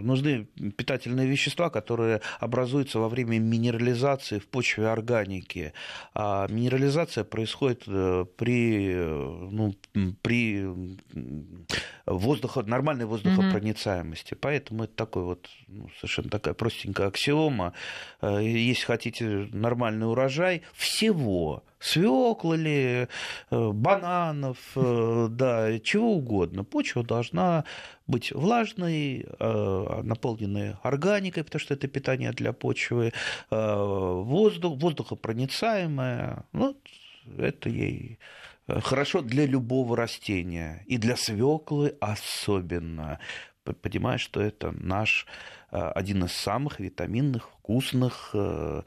нужны 0.00 0.44
питательные 0.76 1.26
вещества, 1.26 1.70
которые 1.70 2.20
образуются 2.40 2.98
во 2.98 3.08
время 3.08 3.38
минерализации 3.38 4.38
в 4.38 4.46
почве 4.48 4.88
органики. 4.88 5.72
А 6.14 6.46
минерализация 6.48 7.24
происходит 7.24 7.84
при, 8.36 8.94
ну, 8.94 9.74
при 10.22 10.96
воздухо, 12.06 12.62
нормальной 12.62 13.06
воздухопроницаемости. 13.06 14.34
Поэтому 14.34 14.84
это 14.84 14.94
такой 14.94 15.24
вот 15.24 15.48
ну, 15.66 15.88
совершенно 15.96 16.30
такая 16.30 16.54
простенькая 16.54 17.08
аксиома. 17.08 17.74
Э, 18.20 18.40
если 18.42 18.84
хотите 18.84 19.48
нормальный 19.52 20.08
урожай 20.08 20.62
всего, 20.74 21.64
свеклы 21.78 22.56
ли, 22.56 23.08
э, 23.50 23.70
бананов, 23.72 24.58
да, 24.74 25.78
чего 25.80 26.14
угодно, 26.14 26.64
почва 26.64 27.02
должна 27.02 27.64
быть 28.06 28.32
влажной, 28.32 29.26
наполненной 29.38 30.76
органикой, 30.82 31.44
потому 31.44 31.60
что 31.60 31.74
это 31.74 31.88
питание 31.88 32.32
для 32.32 32.52
почвы, 32.52 33.12
воздух, 33.50 34.80
воздухопроницаемое. 34.80 36.44
Ну, 36.52 36.74
это 37.36 37.68
ей 37.68 38.18
хорошо 38.68 39.22
для 39.22 39.46
любого 39.46 39.96
растения, 39.96 40.82
и 40.86 40.98
для 40.98 41.16
свеклы 41.16 41.96
особенно. 42.00 43.18
Понимаешь, 43.82 44.20
что 44.20 44.40
это 44.40 44.72
наш 44.72 45.26
э, 45.70 45.78
один 45.78 46.24
из 46.24 46.32
самых 46.32 46.80
витаминных, 46.80 47.50
вкусных 47.50 48.30
э, 48.32 48.82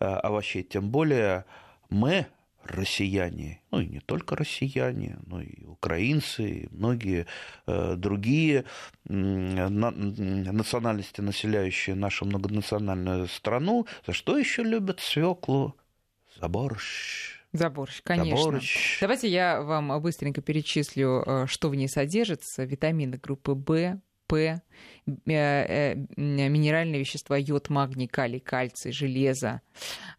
э, 0.00 0.04
овощей. 0.04 0.62
Тем 0.62 0.90
более 0.90 1.44
мы, 1.92 2.26
россияне, 2.64 3.60
ну 3.70 3.80
и 3.80 3.86
не 3.86 4.00
только 4.00 4.36
россияне, 4.36 5.18
но 5.26 5.40
и 5.40 5.64
украинцы, 5.64 6.48
и 6.48 6.68
многие 6.70 7.26
другие 7.66 8.64
национальности, 9.04 11.20
населяющие 11.20 11.96
нашу 11.96 12.24
многонациональную 12.24 13.28
страну, 13.28 13.86
за 14.06 14.12
что 14.12 14.38
еще 14.38 14.62
любят 14.62 15.00
свеклу? 15.00 15.74
За 16.40 16.48
борщ. 16.48 17.42
За 17.52 17.68
борщ, 17.68 18.00
конечно. 18.02 18.44
За 18.44 18.50
борщ. 18.50 18.98
Давайте 19.00 19.28
я 19.28 19.60
вам 19.60 20.00
быстренько 20.00 20.40
перечислю, 20.40 21.22
э, 21.26 21.46
что 21.46 21.68
в 21.68 21.74
ней 21.74 21.88
содержится. 21.88 22.64
Витамины 22.64 23.18
группы 23.18 23.52
В, 23.52 24.00
Э, 24.36 24.58
э, 25.26 25.94
минеральные 26.16 27.00
вещества 27.00 27.36
йод, 27.36 27.70
магний, 27.70 28.08
калий, 28.08 28.40
кальций, 28.40 28.92
железо. 28.92 29.60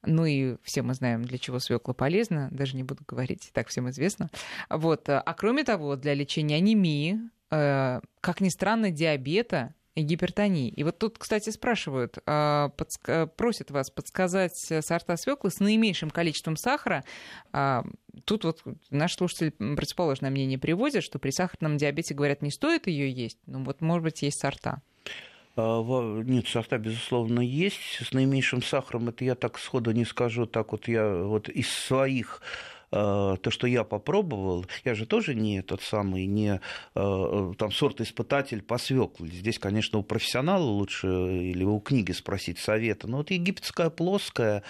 Ну 0.05 0.25
и 0.25 0.57
все 0.63 0.81
мы 0.81 0.93
знаем, 0.93 1.23
для 1.23 1.37
чего 1.37 1.59
свекла 1.59 1.93
полезна, 1.93 2.49
даже 2.51 2.75
не 2.75 2.83
буду 2.83 3.03
говорить, 3.07 3.49
так 3.53 3.69
всем 3.69 3.89
известно. 3.89 4.29
Вот. 4.69 5.07
А 5.07 5.33
кроме 5.37 5.63
того, 5.63 5.95
для 5.95 6.13
лечения 6.13 6.57
анемии, 6.57 7.19
как 7.49 8.41
ни 8.41 8.49
странно, 8.49 8.91
диабета 8.91 9.73
гипертонии. 9.95 10.69
И 10.69 10.83
вот 10.83 10.97
тут, 10.97 11.17
кстати, 11.17 11.49
спрашивают, 11.49 12.17
а, 12.25 12.69
просят 13.37 13.71
вас 13.71 13.89
подсказать 13.89 14.57
сорта 14.57 15.17
свеклы 15.17 15.51
с 15.51 15.59
наименьшим 15.59 16.09
количеством 16.09 16.55
сахара. 16.55 17.03
А, 17.51 17.83
тут 18.25 18.43
вот 18.43 18.61
наш 18.89 19.15
слушатель 19.15 19.51
противоположное 19.51 20.31
мнение 20.31 20.57
приводит, 20.57 21.03
что 21.03 21.19
при 21.19 21.31
сахарном 21.31 21.77
диабете, 21.77 22.13
говорят, 22.13 22.41
не 22.41 22.51
стоит 22.51 22.87
ее 22.87 23.11
есть. 23.11 23.37
Ну 23.45 23.63
вот, 23.63 23.81
может 23.81 24.03
быть, 24.03 24.21
есть 24.21 24.39
сорта. 24.39 24.81
А, 25.55 25.81
нет, 26.23 26.47
сорта, 26.47 26.77
безусловно, 26.77 27.41
есть. 27.41 27.99
С 28.01 28.13
наименьшим 28.13 28.63
сахаром 28.63 29.09
это 29.09 29.23
я 29.23 29.35
так 29.35 29.59
сходу 29.59 29.91
не 29.91 30.05
скажу. 30.05 30.47
Так 30.47 30.71
вот 30.71 30.87
я 30.87 31.07
вот 31.23 31.49
из 31.49 31.69
своих 31.69 32.41
Э, 32.41 32.72
то, 32.93 33.49
что 33.49 33.65
я 33.65 33.83
попробовал, 33.83 34.65
я 34.85 34.93
же 34.93 35.05
тоже 35.07 35.33
не 35.33 35.61
тот 35.61 35.81
самый, 35.81 36.27
не 36.27 36.61
э, 36.93 37.53
там 37.57 37.71
сорт-испытатель 37.71 38.61
по 38.61 38.77
свекле. 38.77 39.29
Здесь, 39.29 39.57
конечно, 39.57 39.97
у 39.97 40.03
профессионала 40.03 40.63
лучше 40.63 41.07
или 41.07 41.63
у 41.63 41.79
книги 41.79 42.11
спросить 42.11 42.59
совета. 42.59 43.07
Но 43.07 43.17
вот 43.17 43.31
египетская 43.31 43.89
плоская, 43.89 44.61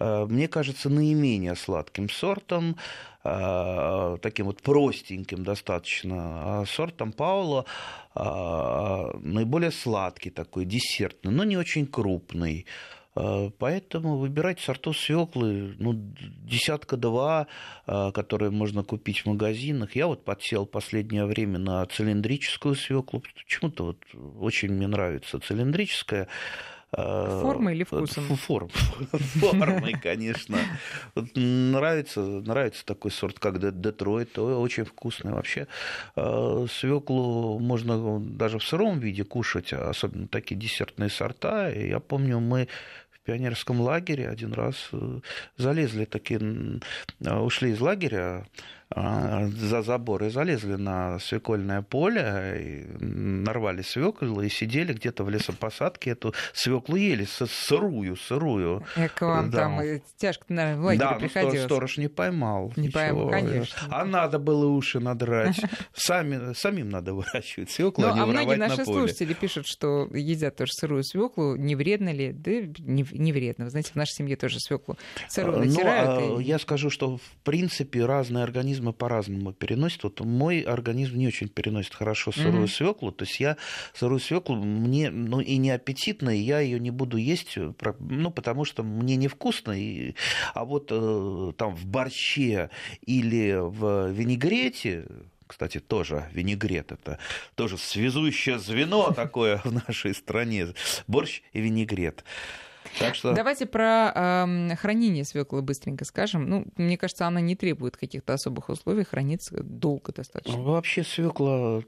э, 0.00 0.26
мне 0.28 0.48
кажется, 0.48 0.90
наименее 0.90 1.54
сладким 1.54 2.08
сортом, 2.08 2.76
таким 3.22 4.46
вот 4.46 4.62
простеньким 4.62 5.44
достаточно. 5.44 6.60
А 6.60 6.64
сорт 6.66 6.96
там 6.96 7.12
Паула 7.12 7.66
наиболее 8.14 9.70
сладкий 9.70 10.30
такой, 10.30 10.64
десертный, 10.64 11.32
но 11.32 11.44
не 11.44 11.58
очень 11.58 11.86
крупный. 11.86 12.64
Э, 13.18 13.50
поэтому 13.58 14.16
выбирать 14.16 14.60
сортов 14.60 14.96
свеклы, 14.96 15.74
ну, 15.78 15.92
десятка-два, 16.44 17.48
э, 17.86 18.12
которые 18.12 18.50
можно 18.50 18.84
купить 18.84 19.20
в 19.20 19.26
магазинах. 19.26 19.96
Я 19.96 20.06
вот 20.06 20.24
подсел 20.24 20.66
последнее 20.66 21.24
время 21.24 21.58
на 21.58 21.84
цилиндрическую 21.86 22.76
свеклу. 22.76 23.22
Почему-то 23.44 23.84
вот 23.86 23.98
очень 24.40 24.72
мне 24.72 24.86
нравится 24.86 25.40
цилиндрическая. 25.40 26.28
Э, 26.92 27.40
формой 27.42 27.74
или 27.74 27.82
вкусом? 27.82 28.24
Форм. 28.36 28.68
Формой, 29.12 29.94
конечно. 30.00 30.56
Нравится, 31.34 32.20
нравится 32.20 32.86
такой 32.86 33.10
сорт, 33.10 33.40
как 33.40 33.58
Детройт. 33.58 34.38
Очень 34.38 34.84
вкусный 34.84 35.32
вообще. 35.32 35.66
Свеклу 36.14 37.58
можно 37.58 38.20
даже 38.20 38.58
в 38.60 38.64
сыром 38.64 39.00
виде 39.00 39.24
кушать, 39.24 39.72
особенно 39.72 40.28
такие 40.28 40.56
десертные 40.56 41.10
сорта. 41.10 41.68
Я 41.68 41.98
помню, 42.00 42.38
мы 42.38 42.68
пионерском 43.28 43.82
лагере 43.82 44.26
один 44.26 44.54
раз 44.54 44.88
э, 44.90 45.20
залезли 45.58 46.06
такие, 46.06 46.40
ушли 47.20 47.72
из 47.72 47.80
лагеря 47.80 48.22
а, 48.22 48.44
за 48.94 49.82
забор 49.82 50.24
и 50.24 50.30
залезли 50.30 50.76
на 50.76 51.18
свекольное 51.18 51.82
поле, 51.82 52.86
и 53.00 53.04
нарвали 53.04 53.82
свеклу 53.82 54.40
и 54.40 54.48
сидели 54.48 54.94
где-то 54.94 55.24
в 55.24 55.30
лесопосадке, 55.30 56.10
эту 56.10 56.34
свеклу 56.54 56.96
ели 56.96 57.26
сырую, 57.26 58.16
сырую. 58.16 58.82
Как 58.94 59.20
вам 59.20 59.50
да. 59.50 59.58
там 59.58 59.80
тяжко, 60.16 60.46
наверное, 60.48 60.80
в 60.80 60.84
лагере 60.84 61.04
да, 61.04 61.12
приходилось. 61.14 61.64
сторож 61.64 61.98
не 61.98 62.08
поймал. 62.08 62.72
Не 62.76 62.88
поймал, 62.88 63.28
конечно. 63.28 63.78
А 63.90 64.04
надо 64.04 64.38
было 64.38 64.66
уши 64.66 65.00
надрать. 65.00 65.60
Сами, 65.94 66.54
самим 66.54 66.88
надо 66.88 67.12
выращивать 67.12 67.70
свеклу, 67.70 68.04
ну, 68.04 68.12
а 68.12 68.14
не 68.14 68.20
а 68.20 68.26
многие 68.26 68.56
наши 68.56 68.84
слушатели 68.84 69.34
пишут, 69.34 69.66
что 69.66 70.08
едят 70.14 70.56
тоже 70.56 70.72
сырую 70.72 71.04
свеклу. 71.04 71.56
Не 71.56 71.76
вредно 71.76 72.12
ли? 72.12 72.32
Да 72.32 72.50
не, 72.50 73.04
не 73.12 73.32
вредно. 73.32 73.66
Вы 73.66 73.70
знаете, 73.70 73.90
в 73.92 73.96
нашей 73.96 74.14
семье 74.14 74.36
тоже 74.36 74.60
свеклу 74.60 74.96
сырую 75.28 75.66
натирают. 75.66 76.20
Ну, 76.20 76.40
и... 76.40 76.44
я 76.44 76.58
скажу, 76.58 76.88
что 76.88 77.18
в 77.18 77.36
принципе 77.44 78.04
разные 78.06 78.44
организмы 78.44 78.77
организмы 78.78 78.92
по-разному 78.92 79.52
переносят. 79.52 80.04
Вот 80.04 80.20
мой 80.20 80.60
организм 80.60 81.16
не 81.16 81.26
очень 81.26 81.48
переносит 81.48 81.94
хорошо 81.94 82.32
сырую 82.32 82.64
mm-hmm. 82.64 82.68
свеклу. 82.68 83.12
То 83.12 83.24
есть 83.24 83.40
я 83.40 83.56
сырую 83.94 84.20
свеклу 84.20 84.56
мне 84.56 85.10
ну, 85.10 85.40
и 85.40 85.56
не 85.58 85.70
аппетитно, 85.70 86.30
и 86.30 86.40
я 86.40 86.60
ее 86.60 86.80
не 86.80 86.90
буду 86.90 87.16
есть, 87.16 87.56
ну, 88.00 88.30
потому 88.30 88.64
что 88.64 88.82
мне 88.82 89.16
невкусно. 89.16 89.72
И, 89.72 90.14
а 90.54 90.64
вот 90.64 90.88
э, 90.90 91.52
там 91.56 91.74
в 91.74 91.86
борще 91.86 92.70
или 93.06 93.56
в 93.58 94.10
винегрете 94.10 95.06
кстати, 95.46 95.80
тоже 95.80 96.28
винегрет. 96.34 96.92
Это 96.92 97.18
тоже 97.54 97.78
связующее 97.78 98.58
звено 98.58 99.12
такое 99.16 99.62
в 99.64 99.72
нашей 99.72 100.14
стране. 100.14 100.74
Борщ 101.06 101.40
и 101.54 101.60
винегрет. 101.62 102.22
Так 102.98 103.14
что... 103.14 103.32
Давайте 103.32 103.66
про 103.66 104.12
э, 104.14 104.76
хранение 104.76 105.24
свеклы 105.24 105.62
быстренько 105.62 106.04
скажем. 106.04 106.48
Ну, 106.48 106.66
мне 106.76 106.96
кажется, 106.96 107.26
она 107.26 107.40
не 107.40 107.56
требует 107.56 107.96
каких-то 107.96 108.34
особых 108.34 108.68
условий, 108.68 109.04
хранится 109.04 109.62
долго 109.62 110.12
достаточно. 110.12 110.60
Вообще 110.60 111.04
свекла 111.04 111.82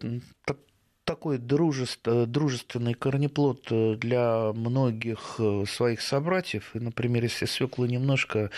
такой 1.11 1.39
дружественный 1.39 2.95
корнеплод 2.95 3.67
для 3.99 4.53
многих 4.53 5.41
э, 5.41 5.65
своих 5.67 6.03
собратьев. 6.03 6.71
И, 6.77 6.79
например, 6.79 7.25
если 7.25 7.47
свеклу 7.47 7.87
немножко 7.87 8.51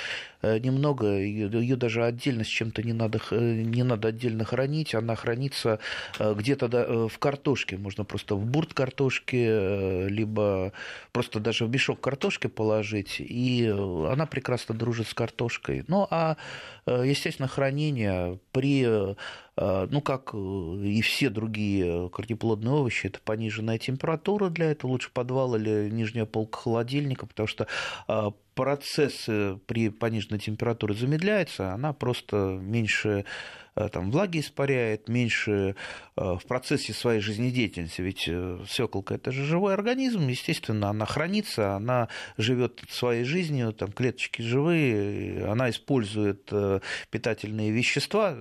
Э, 0.43 0.59
немного, 0.59 1.07
ее 1.19 1.77
даже 1.77 2.05
отдельно 2.05 2.45
с 2.45 2.49
чем-то 2.49 2.83
не 2.83 2.93
надо, 2.93 3.21
не 3.31 3.85
надо 3.85 4.09
отдельно 4.09 4.45
хранить, 4.45 4.95
она 4.95 5.15
хранится 5.15 5.79
э, 6.19 6.35
где-то 6.35 6.67
э, 6.67 7.09
в 7.09 7.19
картошке, 7.19 7.77
можно 7.77 8.05
просто 8.05 8.35
в 8.35 8.45
бурт 8.45 8.75
картошки, 8.75 10.09
либо 10.09 10.73
просто 11.13 11.39
даже 11.39 11.65
в 11.67 11.71
мешок 11.71 12.01
картошки 12.01 12.49
положить, 12.49 13.17
и 13.21 13.69
она 13.69 14.27
прекрасно 14.27 14.75
дружит 14.75 15.07
с 15.09 15.15
картошкой. 15.15 15.85
Ну, 15.87 16.07
а, 16.11 16.37
естественно, 16.87 17.49
хранение 17.49 18.39
при 18.51 19.15
ну, 19.57 20.01
как 20.01 20.35
и 20.35 21.03
все 21.03 21.29
другие 21.29 22.09
корнеплодные 22.11 22.73
овощи, 22.73 23.07
это 23.07 23.21
пониженная 23.21 23.79
температура, 23.79 24.49
для 24.49 24.71
этого 24.71 24.93
лучше 24.93 25.11
подвал 25.13 25.57
или 25.57 25.91
нижняя 25.91 26.25
полка 26.25 26.61
холодильника, 26.61 27.27
потому 27.27 27.47
что 27.47 27.67
процесс 28.55 29.25
при 29.67 29.91
пониженной 29.91 30.39
температуре 30.39 30.95
замедляется, 30.95 31.73
она 31.73 31.93
просто 31.93 32.59
меньше 32.63 33.25
Э, 33.25 33.25
там, 33.75 34.11
влаги 34.11 34.41
испаряет, 34.41 35.09
меньше 35.09 35.75
э, 36.17 36.23
в 36.23 36.43
процессе 36.47 36.93
своей 36.93 37.21
жизнедеятельности. 37.21 38.01
Ведь 38.01 38.25
э, 38.29 38.61
свеколка 38.69 39.15
это 39.15 39.33
же 39.33 39.45
живой 39.45 39.75
организм, 39.75 40.29
естественно, 40.29 40.91
она 40.91 41.07
хранится, 41.07 41.75
она 41.75 42.09
живет 42.37 42.81
своей 42.89 43.25
жизнью, 43.25 43.73
там 43.73 43.93
клеточки 43.93 44.43
живые, 44.43 45.47
она 45.47 45.71
использует 45.71 46.51
питательные 47.11 47.71
вещества. 47.71 48.37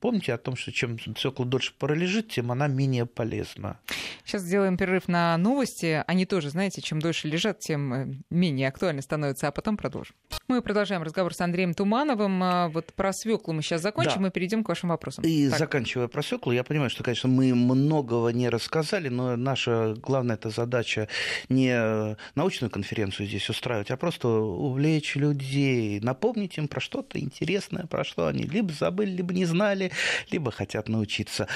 Помните 0.00 0.32
о 0.32 0.38
том, 0.38 0.56
что 0.56 0.72
чем 0.72 0.98
свекла 1.16 1.44
дольше 1.44 1.72
пролежит, 1.78 2.28
тем 2.28 2.52
она 2.52 2.68
менее 2.68 3.06
полезна. 3.06 3.80
Сейчас 4.24 4.42
сделаем 4.42 4.76
перерыв 4.76 5.08
на 5.08 5.36
новости. 5.36 6.04
Они 6.06 6.26
тоже, 6.26 6.50
знаете, 6.50 6.82
чем 6.82 7.00
дольше 7.00 7.28
лежат, 7.28 7.60
тем 7.60 8.22
менее 8.30 8.68
актуальны 8.68 9.02
становятся 9.02 9.48
а 9.48 9.50
потом 9.50 9.76
продолжим. 9.76 10.14
Мы 10.46 10.62
продолжаем 10.62 11.02
разговор 11.02 11.34
с 11.34 11.40
Андреем 11.40 11.74
Тумановым. 11.74 12.42
А, 12.42 12.68
вот 12.68 12.92
про 12.94 13.12
свеклу 13.12 13.54
мы 13.54 13.62
сейчас 13.62 13.82
закончим 13.82 14.22
да. 14.22 14.28
и 14.28 14.30
перейдем 14.30 14.57
к 14.64 14.68
вашим 14.68 14.90
вопросам. 14.90 15.24
И 15.24 15.48
так. 15.48 15.58
заканчивая 15.58 16.08
про 16.08 16.22
свеклу, 16.22 16.52
я 16.52 16.64
понимаю, 16.64 16.90
что, 16.90 17.04
конечно, 17.04 17.28
мы 17.28 17.54
многого 17.54 18.28
не 18.30 18.48
рассказали, 18.48 19.08
но 19.08 19.36
наша 19.36 19.94
главная 19.94 20.36
эта 20.36 20.50
задача 20.50 21.08
не 21.48 22.16
научную 22.34 22.70
конференцию 22.70 23.26
здесь 23.26 23.48
устраивать, 23.48 23.90
а 23.90 23.96
просто 23.96 24.28
увлечь 24.28 25.16
людей, 25.16 26.00
напомнить 26.00 26.58
им 26.58 26.68
про 26.68 26.80
что-то 26.80 27.18
интересное, 27.18 27.86
про 27.86 28.04
что 28.04 28.26
они 28.26 28.44
либо 28.44 28.72
забыли, 28.72 29.10
либо 29.10 29.34
не 29.34 29.44
знали, 29.44 29.90
либо 30.30 30.50
хотят 30.50 30.88
научиться. 30.88 31.48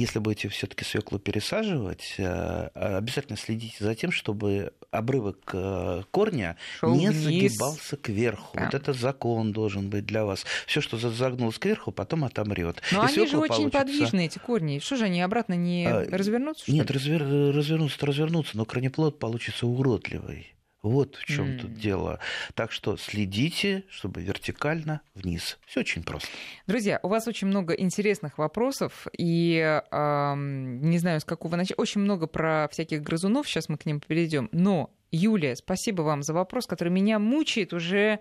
Если 0.00 0.18
будете 0.18 0.48
все-таки 0.48 0.82
свеклу 0.82 1.18
пересаживать, 1.18 2.14
э, 2.16 2.68
обязательно 2.74 3.36
следите 3.36 3.76
за 3.84 3.94
тем, 3.94 4.10
чтобы 4.10 4.72
обрывок 4.90 5.50
э, 5.52 6.04
корня 6.10 6.56
Шел 6.78 6.94
не 6.94 7.08
вниз. 7.08 7.22
загибался 7.22 7.98
кверху. 7.98 8.56
Да. 8.56 8.64
Вот 8.64 8.74
это 8.74 8.94
закон 8.94 9.52
должен 9.52 9.90
быть 9.90 10.06
для 10.06 10.24
вас. 10.24 10.46
Все, 10.66 10.80
что 10.80 10.96
загнулось 10.96 11.58
кверху, 11.58 11.92
потом 11.92 12.24
отомрет. 12.24 12.80
Но 12.92 13.04
И 13.04 13.08
они 13.08 13.26
же 13.28 13.36
очень 13.36 13.70
получится... 13.70 13.78
подвижны, 13.78 14.24
эти 14.24 14.38
корни. 14.38 14.78
Что 14.78 14.96
же 14.96 15.04
они 15.04 15.20
обратно 15.20 15.52
не 15.52 15.86
а, 15.86 16.06
развернутся? 16.10 16.72
Нет, 16.72 16.90
развер... 16.90 17.20
развернутся, 17.54 18.06
развернутся, 18.06 18.56
но 18.56 18.64
корнеплод 18.64 19.18
получится 19.18 19.66
уродливый. 19.66 20.54
Вот 20.82 21.16
в 21.16 21.24
чем 21.26 21.46
mm. 21.46 21.58
тут 21.60 21.74
дело. 21.74 22.20
Так 22.54 22.72
что 22.72 22.96
следите, 22.96 23.84
чтобы 23.90 24.22
вертикально 24.22 25.02
вниз. 25.14 25.58
Все 25.66 25.80
очень 25.80 26.02
просто. 26.02 26.28
Друзья, 26.66 27.00
у 27.02 27.08
вас 27.08 27.28
очень 27.28 27.48
много 27.48 27.74
интересных 27.74 28.38
вопросов, 28.38 29.06
и 29.16 29.58
э, 29.58 30.34
не 30.36 30.98
знаю, 30.98 31.20
с 31.20 31.24
какого 31.24 31.56
начать. 31.56 31.78
Очень 31.78 32.00
много 32.00 32.26
про 32.26 32.68
всяких 32.72 33.02
грызунов, 33.02 33.46
сейчас 33.46 33.68
мы 33.68 33.76
к 33.76 33.84
ним 33.84 34.00
перейдем. 34.00 34.48
Но 34.52 34.90
Юлия, 35.10 35.54
спасибо 35.56 36.02
вам 36.02 36.22
за 36.22 36.32
вопрос, 36.32 36.66
который 36.66 36.90
меня 36.90 37.18
мучает 37.18 37.72
уже 37.72 38.20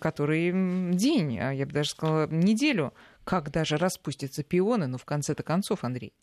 который 0.00 0.52
день, 0.94 1.38
а 1.38 1.52
я 1.52 1.66
бы 1.66 1.72
даже 1.72 1.90
сказала 1.90 2.28
неделю. 2.28 2.94
Как 3.24 3.50
даже 3.50 3.76
распустятся 3.76 4.42
пионы, 4.42 4.86
ну 4.86 4.96
в 4.96 5.04
конце-то 5.04 5.42
концов, 5.42 5.84
Андрей. 5.84 6.14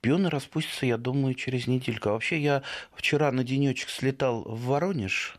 Пионы 0.00 0.28
распустятся, 0.30 0.86
я 0.86 0.96
думаю, 0.96 1.34
через 1.34 1.66
недельку. 1.66 2.10
А 2.10 2.12
вообще 2.12 2.38
я 2.38 2.62
вчера 2.94 3.32
на 3.32 3.44
денечек 3.44 3.88
слетал 3.88 4.42
в 4.42 4.66
Воронеж 4.66 5.36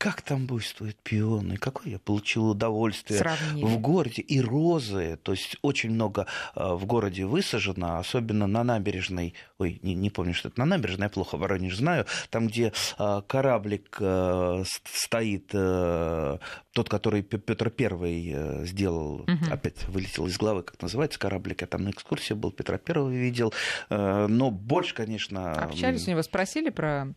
как 0.00 0.22
там 0.22 0.46
буйствуют 0.46 0.96
пионы, 1.02 1.58
какое 1.58 1.92
я 1.92 1.98
получил 1.98 2.48
удовольствие 2.48 3.18
Сравнили. 3.18 3.66
в 3.66 3.78
городе. 3.80 4.22
И 4.22 4.40
розы, 4.40 5.18
то 5.22 5.32
есть 5.32 5.58
очень 5.60 5.90
много 5.90 6.26
э, 6.56 6.72
в 6.72 6.86
городе 6.86 7.26
высажено, 7.26 7.98
особенно 7.98 8.46
на 8.46 8.64
набережной, 8.64 9.34
ой, 9.58 9.78
не, 9.82 9.94
не 9.94 10.08
помню, 10.08 10.32
что 10.32 10.48
это 10.48 10.58
на 10.58 10.64
набережной, 10.64 11.04
я 11.04 11.10
плохо 11.10 11.36
Воронеж 11.36 11.76
знаю, 11.76 12.06
там, 12.30 12.46
где 12.46 12.72
э, 12.98 13.22
кораблик 13.26 13.98
э, 14.00 14.64
стоит, 14.84 15.48
тот, 15.48 16.88
который 16.88 17.22
Петр 17.22 17.68
Первый 17.68 18.64
сделал, 18.64 19.16
угу. 19.16 19.52
опять 19.52 19.86
вылетел 19.86 20.26
из 20.28 20.38
главы, 20.38 20.62
как 20.62 20.80
называется 20.80 21.18
кораблик, 21.18 21.60
я 21.60 21.66
там 21.66 21.84
на 21.84 21.90
экскурсии 21.90 22.32
был, 22.32 22.52
Петра 22.52 22.78
Первого 22.78 23.10
видел, 23.10 23.52
но 23.90 24.50
больше, 24.50 24.94
конечно... 24.94 25.52
Общались 25.52 26.08
у 26.08 26.10
него, 26.12 26.22
спросили 26.22 26.70
про 26.70 27.08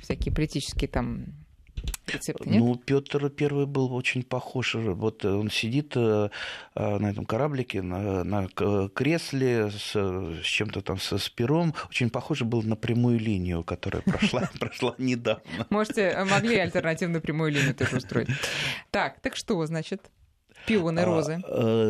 всякие 0.00 0.34
политические 0.34 0.88
там 0.88 1.43
рецепты, 2.06 2.48
нет? 2.48 2.58
Ну, 2.60 2.76
Петр 2.76 3.28
Первый 3.30 3.66
был 3.66 3.94
очень 3.94 4.22
похож. 4.22 4.74
Вот 4.74 5.24
он 5.24 5.50
сидит 5.50 5.92
э, 5.96 6.30
э, 6.74 6.98
на 6.98 7.10
этом 7.10 7.24
кораблике, 7.24 7.82
на, 7.82 8.24
на 8.24 8.48
кресле 8.48 9.70
с, 9.70 9.92
с 9.94 10.44
чем-то 10.44 10.80
там 10.82 10.98
со 10.98 11.18
спиром. 11.18 11.74
Очень 11.88 12.10
похож 12.10 12.42
был 12.42 12.62
на 12.62 12.76
прямую 12.76 13.18
линию, 13.18 13.62
которая 13.64 14.02
прошла, 14.02 14.50
прошла 14.58 14.94
недавно. 14.98 15.66
Можете, 15.70 16.02
э, 16.02 16.24
могли 16.24 16.56
альтернативную 16.56 17.20
прямую 17.20 17.52
линию 17.52 17.74
тоже 17.74 17.96
устроить. 17.96 18.28
Так, 18.90 19.20
так 19.20 19.36
что, 19.36 19.64
значит? 19.66 20.10
Пионы, 20.66 21.00
а, 21.00 21.04
розы. 21.04 21.42
А, 21.46 21.88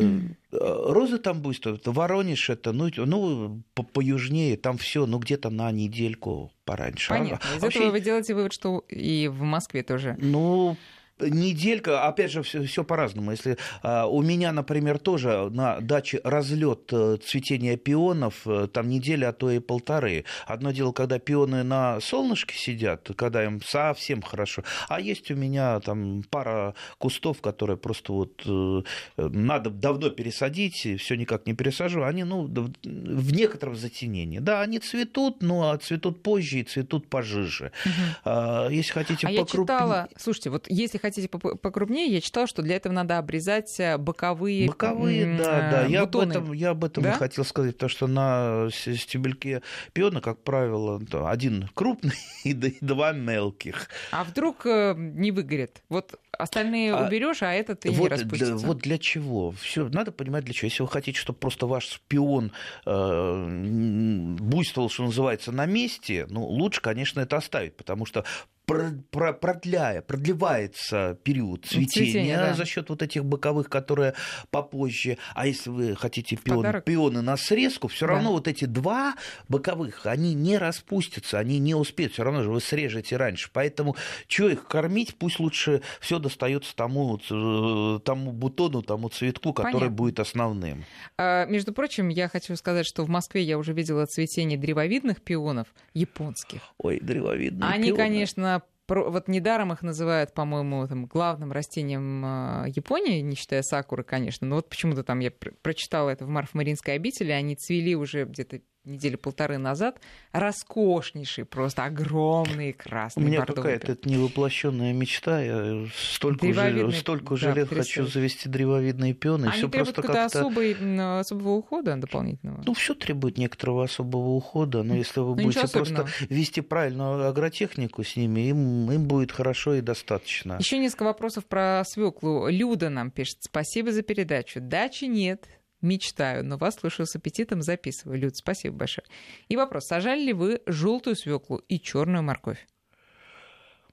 розы 0.51 1.17
там 1.17 1.41
буйствуют. 1.41 1.87
Воронеж 1.87 2.49
это, 2.49 2.71
ну, 2.71 2.89
ну 2.95 3.61
по 3.73 3.83
поюжнее, 3.83 4.57
там 4.57 4.77
все, 4.77 5.05
ну, 5.05 5.19
где-то 5.19 5.49
на 5.49 5.71
недельку 5.71 6.51
пораньше. 6.65 7.09
Понятно. 7.09 7.47
Из 7.57 7.63
а, 7.63 7.67
этого 7.67 7.83
вообще... 7.83 7.89
вы 7.89 7.99
делаете 8.01 8.33
вывод, 8.33 8.53
что 8.53 8.79
и 8.89 9.27
в 9.27 9.41
Москве 9.41 9.83
тоже. 9.83 10.17
Ну, 10.19 10.77
неделька, 11.19 12.05
опять 12.05 12.31
же, 12.31 12.43
все, 12.43 12.63
все 12.63 12.83
по-разному. 12.83 13.31
Если 13.31 13.57
а, 13.81 14.07
у 14.07 14.21
меня, 14.21 14.51
например, 14.51 14.99
тоже 14.99 15.49
на 15.49 15.79
даче 15.79 16.19
разлет 16.23 16.91
э, 16.91 17.17
цветения 17.23 17.77
пионов, 17.77 18.45
э, 18.45 18.67
там 18.71 18.89
неделя, 18.89 19.29
а 19.29 19.33
то 19.33 19.49
и 19.49 19.59
полторы. 19.59 20.25
Одно 20.45 20.71
дело, 20.71 20.91
когда 20.91 21.19
пионы 21.19 21.63
на 21.63 21.99
солнышке 22.01 22.55
сидят, 22.57 23.09
когда 23.15 23.43
им 23.45 23.61
совсем 23.61 24.21
хорошо, 24.21 24.63
а 24.89 24.99
есть 24.99 25.31
у 25.31 25.35
меня 25.35 25.79
там 25.79 26.23
пара 26.29 26.75
кустов, 26.97 27.41
которые 27.41 27.77
просто 27.77 28.13
вот 28.13 28.41
э, 28.45 28.81
надо 29.17 29.69
давно 29.69 30.09
пересадить, 30.09 30.87
все 30.99 31.15
никак 31.15 31.47
не 31.47 31.53
пересажу, 31.53 32.03
они, 32.03 32.23
ну, 32.23 32.45
в 32.45 33.33
некотором 33.33 33.75
затенении. 33.75 34.39
Да, 34.39 34.61
они 34.61 34.79
цветут, 34.79 35.41
но 35.41 35.75
цветут 35.77 36.21
позже 36.21 36.59
и 36.59 36.63
цветут 36.63 37.07
пожиже. 37.07 37.71
Угу. 37.85 38.69
Если 38.71 38.91
хотите 38.91 39.27
а 39.27 39.29
покрупнее... 39.29 39.39
я 39.39 39.45
читала, 39.45 40.09
слушайте, 40.17 40.49
вот 40.49 40.65
если 40.67 40.97
хотите 41.05 41.29
покрупнее, 41.29 42.07
я 42.07 42.21
читала, 42.21 42.47
что 42.47 42.61
для 42.61 42.75
этого 42.77 42.93
надо 42.93 43.17
обрезать 43.17 43.79
э, 43.79 43.97
боковые 43.97 44.67
Боковые, 44.67 45.37
да, 45.37 45.69
да. 45.71 45.85
Я 45.85 46.01
об 46.01 46.15
этом, 46.15 46.51
я 46.51 46.71
об 46.71 46.83
этом 46.83 47.03
да? 47.03 47.11
и 47.11 47.13
хотел 47.13 47.45
сказать, 47.45 47.75
потому 47.75 47.89
что 47.89 48.07
на 48.07 48.69
стебельке 48.71 49.61
пиона, 49.93 50.21
как 50.21 50.41
правило, 50.43 51.01
один 51.29 51.69
крупный 51.73 52.15
и 52.43 52.53
два 52.53 53.11
мелких. 53.11 53.89
А 54.11 54.23
вдруг 54.23 54.65
э, 54.65 54.95
не 54.97 55.31
выгорит? 55.31 55.83
Вот 55.89 56.19
остальные 56.37 56.93
а, 56.93 57.05
уберешь, 57.05 57.43
а 57.43 57.53
этот 57.53 57.85
и 57.85 57.89
вот, 57.89 58.03
не 58.03 58.07
распустится. 58.09 58.55
Да, 58.55 58.67
вот 58.67 58.79
для 58.79 58.97
чего? 58.97 59.51
Все 59.51 59.87
надо 59.87 60.11
понимать 60.11 60.43
для 60.43 60.53
чего. 60.53 60.67
Если 60.67 60.83
вы 60.83 60.89
хотите, 60.89 61.19
чтобы 61.19 61.39
просто 61.39 61.67
ваш 61.67 61.85
шпион 61.85 62.51
э, 62.85 64.37
буйствовал, 64.39 64.89
что 64.89 65.03
называется, 65.03 65.51
на 65.51 65.65
месте, 65.65 66.25
ну 66.29 66.43
лучше, 66.45 66.81
конечно, 66.81 67.19
это 67.19 67.37
оставить, 67.37 67.75
потому 67.77 68.05
что 68.05 68.25
продляя, 68.65 70.01
продлевается 70.01 71.17
период 71.23 71.65
цветения, 71.65 71.87
цветения 71.87 72.37
да. 72.37 72.53
за 72.53 72.65
счет 72.65 72.89
вот 72.89 73.01
этих 73.01 73.25
боковых, 73.25 73.69
которые 73.69 74.13
попозже. 74.49 75.17
А 75.33 75.47
если 75.47 75.69
вы 75.69 75.95
хотите 75.95 76.35
пион, 76.35 76.81
пионы 76.81 77.21
на 77.21 77.37
срезку, 77.37 77.87
все 77.87 78.07
равно 78.07 78.29
да. 78.29 78.35
вот 78.35 78.47
эти 78.47 78.65
два 78.65 79.15
боковых, 79.47 80.05
они 80.05 80.33
не 80.33 80.57
распустятся, 80.57 81.39
они 81.39 81.59
не 81.59 81.75
успеют, 81.75 82.13
все 82.13 82.23
равно 82.23 82.43
же 82.43 82.49
вы 82.49 82.61
срежете 82.61 83.17
раньше. 83.17 83.49
Поэтому 83.53 83.95
что 84.27 84.49
их 84.49 84.67
кормить, 84.67 85.15
пусть 85.15 85.39
лучше 85.39 85.81
все 85.99 86.19
достается 86.19 86.75
тому, 86.75 87.19
э, 87.29 87.99
тому 88.03 88.31
бутону, 88.31 88.81
тому 88.81 89.09
цветку, 89.09 89.53
который 89.53 89.73
Понятно. 89.73 89.95
будет 89.95 90.19
основным. 90.19 90.85
А, 91.17 91.45
между 91.45 91.73
прочим, 91.73 92.09
я 92.09 92.27
хочу 92.27 92.55
сказать, 92.55 92.85
что 92.85 93.03
в 93.03 93.09
Москве 93.09 93.43
я 93.43 93.57
уже 93.57 93.73
видела 93.73 94.05
цветение 94.05 94.57
древовидных 94.57 95.21
пионов 95.21 95.67
японских. 95.93 96.61
Ой, 96.77 96.99
древовидные 96.99 97.69
Они, 97.69 97.89
пионы. 97.89 97.97
конечно, 97.97 98.54
вот 98.87 99.27
недаром 99.27 99.73
их 99.73 99.81
называют, 99.81 100.33
по-моему, 100.33 100.87
там, 100.87 101.05
главным 101.05 101.51
растением 101.51 102.23
э, 102.25 102.69
Японии, 102.75 103.21
не 103.21 103.35
считая 103.35 103.63
сакуры, 103.63 104.03
конечно. 104.03 104.45
Но 104.45 104.55
вот 104.55 104.69
почему-то 104.69 105.03
там 105.03 105.19
я 105.19 105.31
прочитала 105.31 106.09
это 106.11 106.25
в 106.25 106.29
Марф-Маринской 106.29 106.93
обители, 106.93 107.31
они 107.31 107.55
цвели 107.55 107.95
уже 107.95 108.25
где-то 108.25 108.61
недели 108.85 109.15
полторы 109.15 109.57
назад, 109.57 109.99
роскошнейшие, 110.31 111.45
просто 111.45 111.85
огромные 111.85 112.73
красные 112.73 113.25
У 113.25 113.27
меня 113.27 113.45
какая-то 113.45 113.97
невоплощенная 114.07 114.93
мечта. 114.93 115.41
Я 115.41 115.87
столько 115.95 116.45
уже, 116.45 116.91
столько 116.93 117.33
уже 117.33 117.47
да, 117.47 117.53
лет 117.53 117.69
хочу 117.69 118.05
завести 118.05 118.49
древовидные 118.49 119.13
пионы. 119.13 119.47
Они 119.47 119.67
требуют 119.67 119.95
просто 119.95 120.25
особый, 120.25 120.75
особого 121.19 121.51
ухода 121.51 121.95
дополнительного. 121.95 122.63
Ну, 122.65 122.73
все 122.73 122.93
требует 122.93 123.37
некоторого 123.37 123.83
особого 123.85 124.29
ухода, 124.29 124.83
но 124.83 124.95
если 124.95 125.19
вы 125.19 125.35
ну, 125.35 125.43
будете 125.43 125.67
просто 125.67 126.07
вести 126.29 126.61
правильную 126.61 127.27
агротехнику 127.27 128.03
с 128.03 128.15
ними, 128.15 128.49
им, 128.49 128.91
им 128.91 129.07
будет 129.07 129.31
хорошо 129.31 129.75
и 129.75 129.81
достаточно. 129.81 130.57
Еще 130.59 130.77
несколько 130.77 131.03
вопросов 131.03 131.45
про 131.45 131.83
свеклу. 131.85 132.47
Люда 132.47 132.89
нам 132.89 133.11
пишет: 133.11 133.37
спасибо 133.41 133.91
за 133.91 134.01
передачу. 134.01 134.59
Дачи 134.61 135.05
нет, 135.05 135.45
мечтаю, 135.85 136.43
но 136.45 136.57
вас 136.57 136.75
слушаю 136.75 137.05
с 137.05 137.15
аппетитом, 137.15 137.61
записываю. 137.61 138.19
Люд, 138.19 138.35
спасибо 138.35 138.75
большое. 138.75 139.05
И 139.47 139.55
вопрос, 139.55 139.85
сажали 139.87 140.21
ли 140.21 140.33
вы 140.33 140.61
желтую 140.65 141.15
свеклу 141.15 141.57
и 141.69 141.79
черную 141.79 142.23
морковь? 142.23 142.65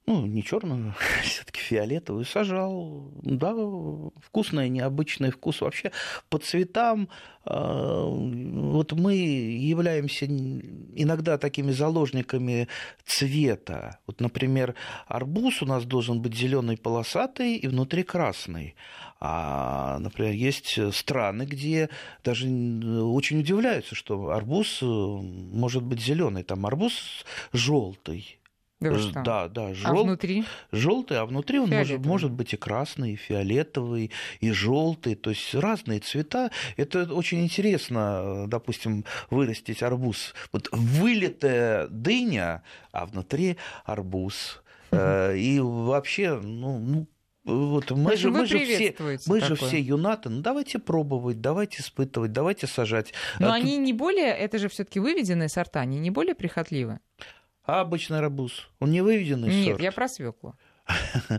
ну, 0.06 0.26
не 0.26 0.42
черную, 0.42 0.94
все-таки 1.22 1.60
фиолетовую, 1.60 2.24
сажал. 2.24 3.12
Да, 3.22 3.54
вкусный, 4.20 4.68
необычный 4.68 5.30
вкус. 5.30 5.60
Вообще 5.60 5.92
по 6.28 6.38
цветам 6.38 7.08
а, 7.44 8.06
вот 8.06 8.92
мы 8.92 9.14
являемся 9.14 10.26
иногда 10.26 11.38
такими 11.38 11.70
заложниками 11.70 12.68
цвета. 13.04 14.00
Вот, 14.06 14.20
например, 14.20 14.74
арбуз 15.06 15.62
у 15.62 15.66
нас 15.66 15.84
должен 15.84 16.20
быть 16.20 16.34
зеленый 16.34 16.76
полосатый 16.76 17.56
и 17.56 17.68
внутри 17.68 18.02
красный. 18.02 18.74
А, 19.24 20.00
например, 20.00 20.32
есть 20.32 20.76
страны, 20.92 21.44
где 21.44 21.90
даже 22.24 22.48
очень 22.48 23.38
удивляются, 23.38 23.94
что 23.94 24.30
арбуз 24.30 24.80
э, 24.82 24.84
может 24.84 25.84
быть 25.84 26.00
зеленый. 26.00 26.42
Там 26.42 26.66
арбуз 26.66 27.24
желтый 27.52 28.40
Да, 29.22 29.46
да, 29.46 29.68
да. 29.68 29.74
Жел... 29.74 30.00
А 30.00 30.02
внутри? 30.02 30.44
Желтый, 30.72 31.18
а 31.18 31.26
внутри 31.26 31.60
он 31.60 31.70
может, 31.70 32.04
может 32.04 32.32
быть 32.32 32.52
и 32.52 32.56
красный, 32.56 33.12
и 33.12 33.16
фиолетовый, 33.16 34.10
и 34.40 34.50
желтый, 34.50 35.14
то 35.14 35.30
есть 35.30 35.54
разные 35.54 36.00
цвета. 36.00 36.50
Это 36.76 37.04
очень 37.14 37.44
интересно, 37.44 38.46
допустим, 38.48 39.04
вырастить 39.30 39.84
арбуз. 39.84 40.34
Вот 40.50 40.68
вылитая 40.72 41.86
дыня, 41.86 42.64
а 42.90 43.06
внутри 43.06 43.56
арбуз. 43.84 44.60
И 44.92 45.58
вообще, 45.62 46.38
ну, 46.42 46.78
ну 46.78 47.06
вот 47.44 47.90
мы 47.90 48.16
же, 48.16 48.30
мы 48.30 48.46
же 48.46 48.58
все, 48.64 48.94
мы 49.26 49.40
же 49.40 49.56
все 49.56 49.80
юнаты, 49.80 50.28
ну 50.28 50.42
давайте 50.42 50.78
пробовать, 50.78 51.40
давайте 51.40 51.82
испытывать, 51.82 52.32
давайте 52.32 52.66
сажать. 52.66 53.12
Но 53.40 53.50
а 53.50 53.54
они 53.54 53.76
тут... 53.76 53.84
не 53.84 53.92
более, 53.92 54.28
это 54.28 54.58
же 54.58 54.68
все-таки 54.68 55.00
выведенные 55.00 55.48
сорта, 55.48 55.80
они 55.80 55.98
не 55.98 56.10
более 56.10 56.34
прихотливы. 56.34 57.00
А 57.64 57.80
обычный 57.80 58.18
арбуз, 58.18 58.68
он 58.78 58.90
не 58.90 59.00
выведенный 59.00 59.48
Нет, 59.48 59.64
сорт. 59.64 59.78
Нет, 59.78 59.84
я 59.84 59.92
про 59.92 60.08
свеклу. 60.08 60.54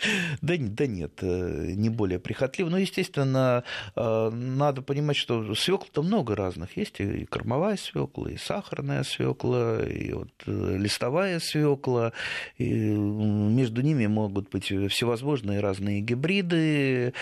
Да, 0.42 0.54
да 0.58 0.86
нет, 0.86 1.12
э, 1.22 1.72
не 1.76 1.88
более 1.88 2.18
прихотливо. 2.18 2.68
Но, 2.68 2.78
естественно, 2.78 3.64
э, 3.96 4.30
надо 4.30 4.82
понимать, 4.82 5.16
что 5.16 5.54
свекл-то 5.54 6.02
много 6.02 6.34
разных. 6.34 6.76
Есть 6.76 7.00
и 7.00 7.24
кормовая 7.26 7.76
свекла, 7.76 8.30
и 8.30 8.36
сахарная 8.36 9.02
свекла, 9.02 9.82
и 9.82 10.12
вот 10.12 10.30
э, 10.46 10.76
листовая 10.78 11.40
свекла. 11.40 12.12
И 12.56 12.70
между 12.70 13.82
ними 13.82 14.06
могут 14.06 14.50
быть 14.50 14.66
всевозможные 14.66 15.60
разные 15.60 16.00
гибриды. 16.00 17.12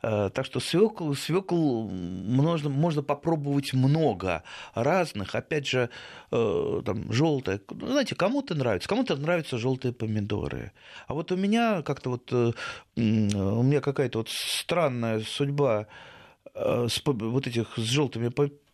Так 0.00 0.44
что 0.44 0.60
свекл, 0.60 1.12
свекл 1.14 1.88
можно, 1.88 2.68
можно 2.68 3.02
попробовать 3.02 3.72
много 3.72 4.42
разных. 4.74 5.34
Опять 5.34 5.66
же, 5.66 5.90
там 6.30 7.12
желтая. 7.12 7.60
Знаете, 7.70 8.14
кому-то 8.14 8.54
нравится, 8.54 8.88
кому-то 8.88 9.16
нравятся 9.16 9.58
желтые 9.58 9.92
помидоры. 9.92 10.72
А 11.06 11.14
вот 11.14 11.32
у 11.32 11.36
меня 11.36 11.82
как-то 11.82 12.10
вот 12.10 12.32
Э, 12.98 13.36
у 13.38 13.62
меня 13.62 13.80
какая-то 13.80 14.18
вот 14.18 14.28
странная 14.28 15.20
судьба 15.20 15.86
э, 16.54 16.86
с, 16.88 17.02
вот 17.04 17.46
этих 17.46 17.76
с 17.76 17.82
желтыми 17.82 18.28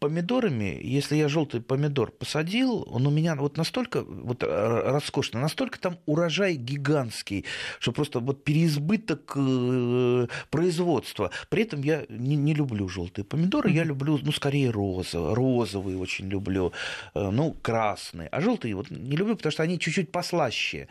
помидорами, 0.05 0.79
если 0.83 1.17
я 1.17 1.29
желтый 1.29 1.61
помидор 1.61 2.11
посадил, 2.11 2.87
он 2.91 3.07
у 3.07 3.11
меня 3.11 3.35
вот 3.37 3.57
настолько 3.57 4.03
вот 4.03 4.43
роскошный, 4.43 5.41
настолько 5.41 5.81
там 5.81 5.99
урожай 6.05 6.57
гигантский, 6.57 7.47
что 7.79 7.93
просто 7.93 8.21
вот 8.21 8.45
переизбыток 8.45 9.33
э, 9.37 10.27
производства. 10.51 11.31
При 11.49 11.63
этом 11.63 11.83
я 11.83 12.05
не, 12.11 12.37
не 12.37 12.55
люблю 12.55 12.87
желтые 12.89 13.25
помидоры, 13.25 13.71
я 13.71 13.85
люблю, 13.85 14.19
ну, 14.23 14.33
скорее 14.33 14.71
розовые, 14.71 15.35
розовые 15.35 15.97
очень 15.99 16.29
люблю, 16.29 16.73
ну, 17.15 17.57
красные. 17.63 18.29
А 18.29 18.41
желтые 18.43 18.75
вот 18.75 18.91
не 18.91 19.17
люблю, 19.17 19.37
потому 19.37 19.53
что 19.53 19.63
они 19.63 19.79
чуть-чуть 19.79 20.13
послаще. 20.13 20.89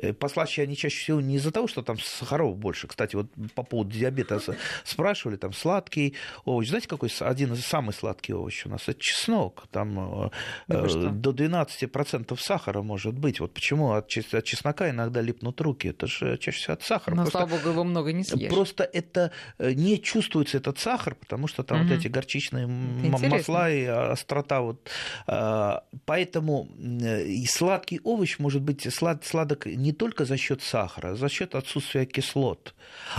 Э, 0.00 0.12
послаще 0.12 0.62
они 0.62 0.76
чаще 0.76 0.96
всего 0.96 1.20
не 1.20 1.36
из-за 1.36 1.52
того, 1.52 1.66
что 1.68 1.82
там 1.82 1.98
сахаров 1.98 2.56
больше. 2.56 2.88
Кстати, 2.88 3.16
вот 3.16 3.28
по 3.54 3.62
поводу 3.62 3.90
диабета 3.90 4.40
спрашивали, 4.84 5.36
там 5.36 5.52
сладкий 5.52 6.14
овощ. 6.44 6.68
Знаете, 6.68 6.88
какой 6.88 7.10
один 7.20 7.52
из 7.52 7.64
самых 7.64 7.94
сладких 7.94 8.34
овощей 8.34 8.64
у 8.66 8.70
нас? 8.70 8.88
Это 8.88 8.98
чеснок. 9.00 9.66
Там 9.70 10.30
да 10.66 10.86
э, 10.86 11.10
до 11.10 11.30
12% 11.30 12.36
сахара 12.40 12.82
может 12.82 13.14
быть. 13.14 13.40
Вот 13.40 13.54
почему 13.54 13.92
от 13.92 14.08
чеснока 14.08 14.90
иногда 14.90 15.20
липнут 15.20 15.60
руки. 15.60 15.88
Это 15.88 16.06
же 16.06 16.38
чаще 16.38 16.58
всего 16.58 16.74
от 16.74 16.82
сахара. 16.82 17.14
Но, 17.14 17.22
просто, 17.22 17.38
слава 17.38 17.50
богу, 17.50 17.68
его 17.68 17.84
много 17.84 18.12
не 18.12 18.24
съешь. 18.24 18.52
Просто 18.52 18.84
это 18.84 19.30
э, 19.58 19.72
не 19.72 20.00
чувствуется 20.00 20.58
этот 20.58 20.78
сахар, 20.78 21.14
потому 21.14 21.46
что 21.46 21.62
там 21.62 21.80
угу. 21.80 21.88
вот 21.88 21.98
эти 21.98 22.08
горчичные 22.08 22.64
Интересно. 22.64 23.28
масла 23.28 23.70
и 23.70 23.84
острота. 23.84 24.60
Вот. 24.60 24.90
Поэтому 26.04 26.68
и 26.78 27.46
сладкий 27.46 28.00
овощ 28.02 28.38
может 28.38 28.62
быть 28.62 28.92
слад, 28.92 29.24
сладок 29.24 29.66
не 29.83 29.83
только 29.92 30.24
за 30.24 30.36
счет 30.36 30.62
сахара, 30.62 31.12
а 31.12 31.16
за 31.16 31.28
счет 31.28 31.54
отсутствия 31.54 32.06
кислот. 32.06 32.74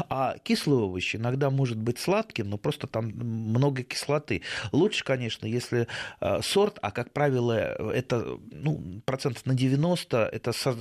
А 0.09 0.37
кислые 0.43 0.79
овощи 0.79 1.17
иногда 1.17 1.49
может 1.49 1.77
быть 1.77 1.99
сладким, 1.99 2.49
но 2.49 2.57
просто 2.57 2.87
там 2.87 3.07
много 3.07 3.83
кислоты. 3.83 4.41
Лучше, 4.71 5.03
конечно, 5.03 5.45
если 5.45 5.87
э, 6.21 6.41
сорт, 6.41 6.79
а 6.81 6.91
как 6.91 7.11
правило, 7.11 7.53
это 7.53 8.37
ну, 8.51 9.01
процентов 9.05 9.45
на 9.45 9.53
90, 9.53 10.29
это 10.31 10.51
э, 10.51 10.71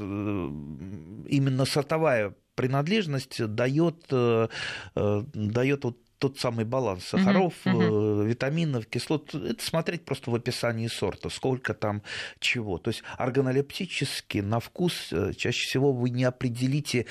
именно 1.28 1.64
сортовая 1.64 2.34
принадлежность 2.54 3.44
дает, 3.46 4.04
э, 4.10 4.48
дает 4.94 5.84
вот 5.84 5.98
тот 6.24 6.38
самый 6.38 6.64
баланс 6.64 7.04
сахаров, 7.04 7.52
uh-huh, 7.66 8.24
витаминов, 8.26 8.86
кислот. 8.86 9.34
Это 9.34 9.62
смотреть 9.62 10.06
просто 10.06 10.30
в 10.30 10.34
описании 10.34 10.86
сорта, 10.86 11.28
сколько 11.28 11.74
там 11.74 12.02
чего. 12.38 12.78
То 12.78 12.88
есть 12.88 13.02
органолептически 13.18 14.38
на 14.38 14.58
вкус 14.58 15.12
э, 15.12 15.34
чаще 15.34 15.66
всего 15.66 15.92
вы 15.92 16.08
не 16.08 16.24
определите 16.24 17.04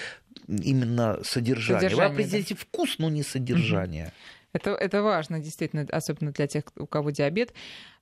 именно 0.48 1.20
содержание. 1.24 1.82
содержание 1.82 2.10
вы 2.10 2.14
определите 2.16 2.56
да. 2.56 2.62
вкус, 2.62 2.96
но 2.98 3.10
не 3.10 3.22
содержание. 3.22 4.08
Uh-huh. 4.08 4.54
Это, 4.54 4.72
это 4.72 5.04
важно, 5.04 5.40
действительно, 5.40 5.86
особенно 5.92 6.32
для 6.32 6.48
тех, 6.48 6.64
у 6.76 6.88
кого 6.88 7.12
диабет. 7.12 7.54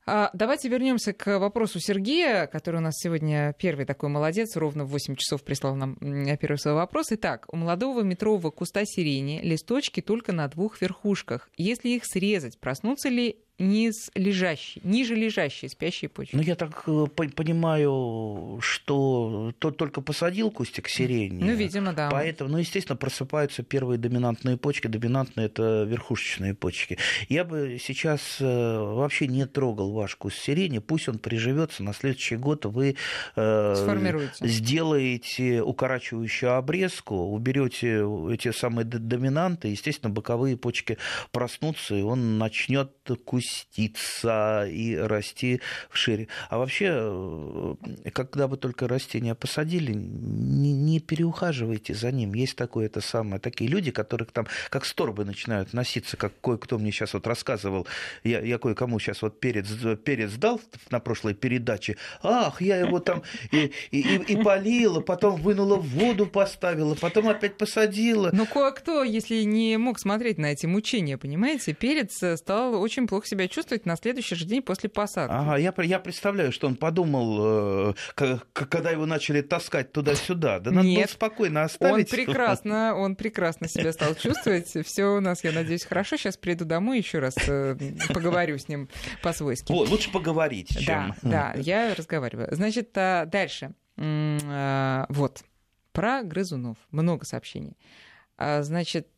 А, 0.05 0.31
давайте 0.33 0.67
вернемся 0.67 1.13
к 1.13 1.37
вопросу 1.37 1.79
Сергея, 1.79 2.47
который 2.47 2.77
у 2.77 2.81
нас 2.81 2.95
сегодня 2.97 3.53
первый 3.59 3.85
такой 3.85 4.09
молодец, 4.09 4.55
ровно 4.55 4.83
в 4.83 4.89
8 4.89 5.15
часов 5.15 5.43
прислал 5.43 5.75
нам 5.75 5.95
первый 6.37 6.57
свой 6.57 6.73
вопрос. 6.73 7.07
Итак, 7.11 7.45
у 7.51 7.57
молодого 7.57 8.01
метрового 8.01 8.49
куста 8.49 8.81
сирени 8.83 9.41
листочки 9.43 10.01
только 10.01 10.31
на 10.31 10.47
двух 10.47 10.81
верхушках. 10.81 11.49
Если 11.55 11.89
их 11.89 12.05
срезать, 12.05 12.59
проснутся 12.59 13.09
ли 13.09 13.37
низ 13.61 14.11
лежащей, 14.15 14.81
ниже 14.83 15.15
лежащей 15.15 15.69
спящей 15.69 16.09
почки. 16.09 16.35
Ну, 16.35 16.41
я 16.41 16.55
так 16.55 16.83
э, 16.87 17.05
понимаю, 17.13 18.59
что 18.61 19.53
тот 19.59 19.77
только 19.77 20.01
посадил 20.01 20.51
кустик 20.51 20.89
сирени. 20.89 21.43
Ну, 21.43 21.53
видимо, 21.53 21.93
да. 21.93 22.09
Поэтому, 22.09 22.49
ну, 22.51 22.57
естественно, 22.57 22.97
просыпаются 22.97 23.63
первые 23.63 23.97
доминантные 23.97 24.57
почки. 24.57 24.87
Доминантные– 24.87 25.45
это 25.47 25.83
верхушечные 25.83 26.55
почки. 26.55 26.97
Я 27.29 27.45
бы 27.45 27.77
сейчас 27.79 28.37
э, 28.39 28.43
вообще 28.43 29.27
не 29.27 29.45
трогал 29.45 29.91
ваш 29.91 30.15
куст 30.15 30.37
сирени. 30.39 30.79
Пусть 30.79 31.07
он 31.07 31.19
приживется. 31.19 31.83
На 31.83 31.93
следующий 31.93 32.37
год 32.37 32.65
вы 32.65 32.95
э, 33.35 34.27
сделаете 34.41 35.61
укорачивающую 35.61 36.55
обрезку, 36.55 37.15
уберете 37.15 38.03
эти 38.31 38.51
самые 38.51 38.85
доминанты. 38.85 39.67
Естественно, 39.67 40.11
боковые 40.11 40.57
почки 40.57 40.97
проснутся, 41.31 41.95
и 41.95 42.01
он 42.01 42.39
начнет 42.39 42.91
кустить 43.23 43.50
раститься 43.51 44.65
и 44.67 44.95
расти 44.95 45.61
шире. 45.91 46.27
А 46.49 46.57
вообще, 46.57 46.89
э, 46.91 47.75
когда 48.13 48.47
вы 48.47 48.57
только 48.57 48.87
растение 48.87 49.35
посадили, 49.35 49.93
не, 49.93 50.73
не 50.73 50.99
переухаживайте 50.99 51.93
за 51.93 52.11
ним. 52.11 52.33
Есть 52.33 52.55
такое 52.55 52.85
это 52.87 53.01
самое, 53.01 53.39
такие 53.39 53.69
люди, 53.69 53.91
которые 53.91 54.27
там 54.27 54.47
как 54.69 54.85
с 54.85 54.93
торбой 54.93 55.25
начинают 55.25 55.73
носиться, 55.73 56.17
как 56.17 56.33
кое-кто 56.41 56.77
мне 56.77 56.91
сейчас 56.91 57.13
вот 57.13 57.27
рассказывал, 57.27 57.87
я, 58.23 58.41
я 58.41 58.57
кое-кому 58.57 58.99
сейчас 58.99 59.21
вот 59.21 59.39
перец, 59.39 59.67
перец 60.03 60.31
дал 60.33 60.61
на 60.89 60.99
прошлой 60.99 61.33
передаче, 61.33 61.97
ах, 62.21 62.61
я 62.61 62.77
его 62.77 62.99
там 62.99 63.23
и, 63.51 63.71
и, 63.91 63.99
и, 63.99 64.33
и 64.33 64.43
полила, 64.43 65.01
потом 65.01 65.41
вынула 65.41 65.75
в 65.77 65.87
воду, 65.87 66.25
поставила, 66.25 66.95
потом 66.95 67.29
опять 67.29 67.57
посадила. 67.57 68.29
Ну, 68.33 68.45
кое-кто, 68.45 69.03
если 69.03 69.43
не 69.43 69.77
мог 69.77 69.99
смотреть 69.99 70.37
на 70.37 70.47
эти 70.47 70.65
мучения, 70.65 71.17
понимаете, 71.17 71.73
перец 71.73 72.21
стал 72.39 72.81
очень 72.81 73.07
плохо 73.07 73.27
себя 73.27 73.40
чувствовать 73.47 73.85
на 73.85 73.95
следующий 73.95 74.35
же 74.35 74.45
день 74.45 74.61
после 74.61 74.89
посадки. 74.89 75.33
Ага, 75.33 75.57
я, 75.57 75.73
я 75.77 75.99
представляю, 75.99 76.51
что 76.51 76.67
он 76.67 76.75
подумал, 76.75 77.93
э, 78.15 78.39
когда 78.53 78.91
его 78.91 79.05
начали 79.05 79.41
таскать 79.41 79.91
туда-сюда. 79.91 80.59
Да 80.59 80.71
надо 80.71 80.87
Нет, 80.87 81.07
было 81.07 81.13
спокойно 81.13 81.63
оставить. 81.63 82.11
Он 82.11 82.25
прекрасно, 82.25 82.95
он 82.95 83.15
прекрасно 83.15 83.67
себя 83.67 83.91
стал 83.93 84.15
чувствовать. 84.15 84.69
Все 84.85 85.05
у 85.05 85.19
нас, 85.19 85.43
я 85.43 85.51
надеюсь, 85.51 85.85
хорошо. 85.85 86.17
Сейчас 86.17 86.37
приду 86.37 86.65
домой 86.65 86.99
еще 86.99 87.19
раз 87.19 87.35
э, 87.47 87.75
поговорю 88.13 88.57
с 88.57 88.67
ним 88.67 88.89
по-свойски. 89.21 89.71
Вот, 89.71 89.89
лучше 89.89 90.11
поговорить, 90.11 90.69
чем... 90.69 91.15
Да, 91.21 91.53
да, 91.53 91.53
я 91.57 91.93
разговариваю. 91.95 92.47
Значит, 92.51 92.91
а, 92.95 93.25
дальше. 93.25 93.73
А, 93.97 95.05
вот, 95.09 95.43
про 95.91 96.23
грызунов. 96.23 96.77
Много 96.91 97.25
сообщений. 97.25 97.77
А, 98.37 98.63
значит, 98.63 99.09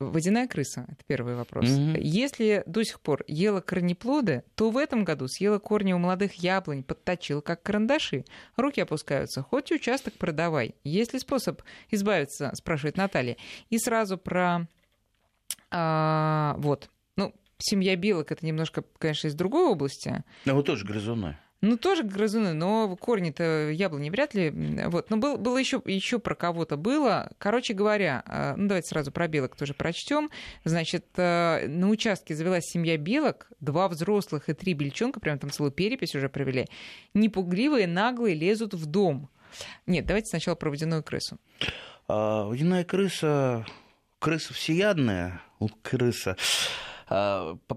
Водяная 0.00 0.48
крыса, 0.48 0.86
это 0.88 1.04
первый 1.06 1.34
вопрос. 1.34 1.66
Mm-hmm. 1.66 2.00
Если 2.00 2.62
до 2.64 2.82
сих 2.84 3.00
пор 3.00 3.22
ела 3.26 3.60
корнеплоды, 3.60 4.44
то 4.54 4.70
в 4.70 4.78
этом 4.78 5.04
году 5.04 5.28
съела 5.28 5.58
корни 5.58 5.92
у 5.92 5.98
молодых 5.98 6.36
яблонь, 6.36 6.82
подточила 6.82 7.42
как 7.42 7.62
карандаши. 7.62 8.24
Руки 8.56 8.80
опускаются, 8.80 9.42
хоть 9.42 9.70
участок 9.70 10.14
продавай. 10.14 10.74
Есть 10.84 11.12
ли 11.12 11.18
способ 11.18 11.60
избавиться, 11.90 12.50
спрашивает 12.54 12.96
Наталья. 12.96 13.36
И 13.68 13.78
сразу 13.78 14.16
про... 14.16 14.66
А, 15.70 16.56
вот, 16.56 16.88
ну, 17.16 17.34
семья 17.58 17.94
белок, 17.94 18.32
это 18.32 18.46
немножко, 18.46 18.82
конечно, 18.98 19.28
из 19.28 19.34
другой 19.34 19.66
области. 19.66 20.24
А 20.46 20.54
вот 20.54 20.64
тоже 20.64 20.86
грызуны. 20.86 21.36
Ну, 21.62 21.76
тоже 21.76 22.04
грызуны, 22.04 22.54
но 22.54 22.96
корни-то 22.96 23.68
яблони 23.70 24.08
вряд 24.08 24.32
ли. 24.34 24.50
Вот. 24.86 25.10
Но 25.10 25.18
был, 25.18 25.36
было 25.36 25.58
еще, 25.58 25.82
еще 25.84 26.18
про 26.18 26.34
кого-то 26.34 26.76
было. 26.76 27.30
Короче 27.36 27.74
говоря, 27.74 28.22
э, 28.26 28.54
ну, 28.56 28.66
давайте 28.66 28.88
сразу 28.88 29.12
про 29.12 29.28
белок 29.28 29.56
тоже 29.56 29.74
прочтем. 29.74 30.30
Значит, 30.64 31.04
э, 31.16 31.66
на 31.68 31.90
участке 31.90 32.34
завелась 32.34 32.64
семья 32.64 32.96
белок, 32.96 33.48
два 33.60 33.88
взрослых 33.88 34.48
и 34.48 34.54
три 34.54 34.72
бельчонка, 34.72 35.20
прям 35.20 35.38
там 35.38 35.50
целую 35.50 35.70
перепись 35.70 36.14
уже 36.14 36.30
провели. 36.30 36.66
Непугливые, 37.12 37.86
наглые 37.86 38.34
лезут 38.34 38.72
в 38.72 38.86
дом. 38.86 39.28
Нет, 39.86 40.06
давайте 40.06 40.28
сначала 40.28 40.54
про 40.54 40.70
водяную 40.70 41.02
крысу. 41.02 41.38
А, 42.08 42.44
водяная 42.44 42.84
крыса, 42.84 43.66
крыса 44.18 44.54
всеядная, 44.54 45.42
крыса 45.82 46.36
а, 46.38 46.89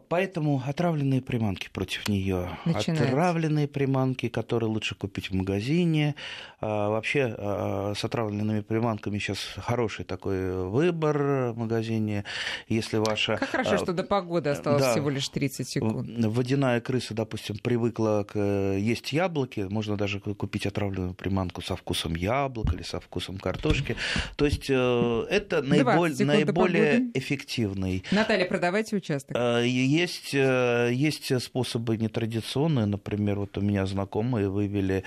поэтому 0.09 0.61
отравленные 0.63 1.21
приманки 1.21 1.69
против 1.73 2.07
нее. 2.07 2.49
Отравленные 2.65 3.67
приманки, 3.67 4.29
которые 4.29 4.69
лучше 4.69 4.95
купить 4.95 5.31
в 5.31 5.33
магазине. 5.33 6.15
А, 6.63 6.89
вообще 6.89 7.35
а, 7.37 7.93
с 7.93 8.05
отравленными 8.05 8.61
приманками 8.61 9.17
сейчас 9.19 9.39
хороший 9.57 10.05
такой 10.05 10.65
выбор 10.69 11.51
в 11.51 11.57
магазине. 11.57 12.23
Если 12.69 12.97
ваша... 12.97 13.35
Как 13.35 13.49
хорошо, 13.49 13.77
что 13.77 13.91
до 13.91 14.03
погоды 14.03 14.49
осталось 14.49 14.81
да, 14.81 14.91
всего 14.91 15.09
лишь 15.09 15.27
30 15.27 15.67
секунд. 15.67 16.09
Водяная 16.25 16.79
крыса, 16.79 17.13
допустим, 17.13 17.57
привыкла 17.57 18.25
к... 18.27 18.39
есть 18.77 19.11
яблоки. 19.11 19.67
Можно 19.69 19.97
даже 19.97 20.21
купить 20.21 20.65
отравленную 20.65 21.13
приманку 21.13 21.61
со 21.61 21.75
вкусом 21.75 22.15
яблок 22.15 22.73
или 22.73 22.83
со 22.83 23.01
вкусом 23.01 23.39
картошки. 23.39 23.97
То 24.37 24.45
есть 24.45 24.69
э, 24.69 25.25
это 25.29 25.61
наиболее, 25.61 26.25
наиболее 26.25 27.11
эффективный. 27.13 28.05
Наталья, 28.11 28.45
продавайте 28.45 28.95
участок? 28.95 29.35
Э, 29.35 29.63
есть, 29.67 30.33
э, 30.33 30.91
есть 30.93 31.41
способы 31.41 31.97
нетрадиционные. 31.97 32.85
Например, 32.85 33.39
вот 33.39 33.57
у 33.57 33.61
меня 33.61 33.85
знакомые 33.85 34.49
вывели 34.49 35.03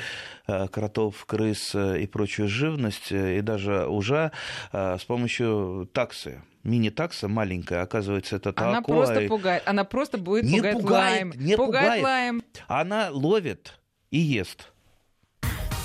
э, 0.46 0.68
кротов, 0.68 1.24
крыс 1.24 1.45
и 1.54 2.06
прочую 2.06 2.48
живность, 2.48 3.12
и 3.12 3.40
даже 3.40 3.86
ужа 3.86 4.32
с 4.72 5.04
помощью 5.04 5.88
таксы 5.92 6.42
мини-такса 6.64 7.28
маленькая, 7.28 7.82
оказывается, 7.82 8.36
это 8.36 8.52
Она 8.56 8.82
просто 8.82 9.28
пугает, 9.28 9.62
она 9.66 9.84
просто 9.84 10.18
будет 10.18 10.44
не 10.44 10.58
пугать 10.58 10.72
пугает, 10.74 11.12
лаем. 11.12 11.32
Не 11.36 11.56
пугает, 11.56 11.84
пугает 11.84 12.02
лаем. 12.02 12.42
Она 12.66 13.08
ловит 13.10 13.78
и 14.10 14.18
ест. 14.18 14.72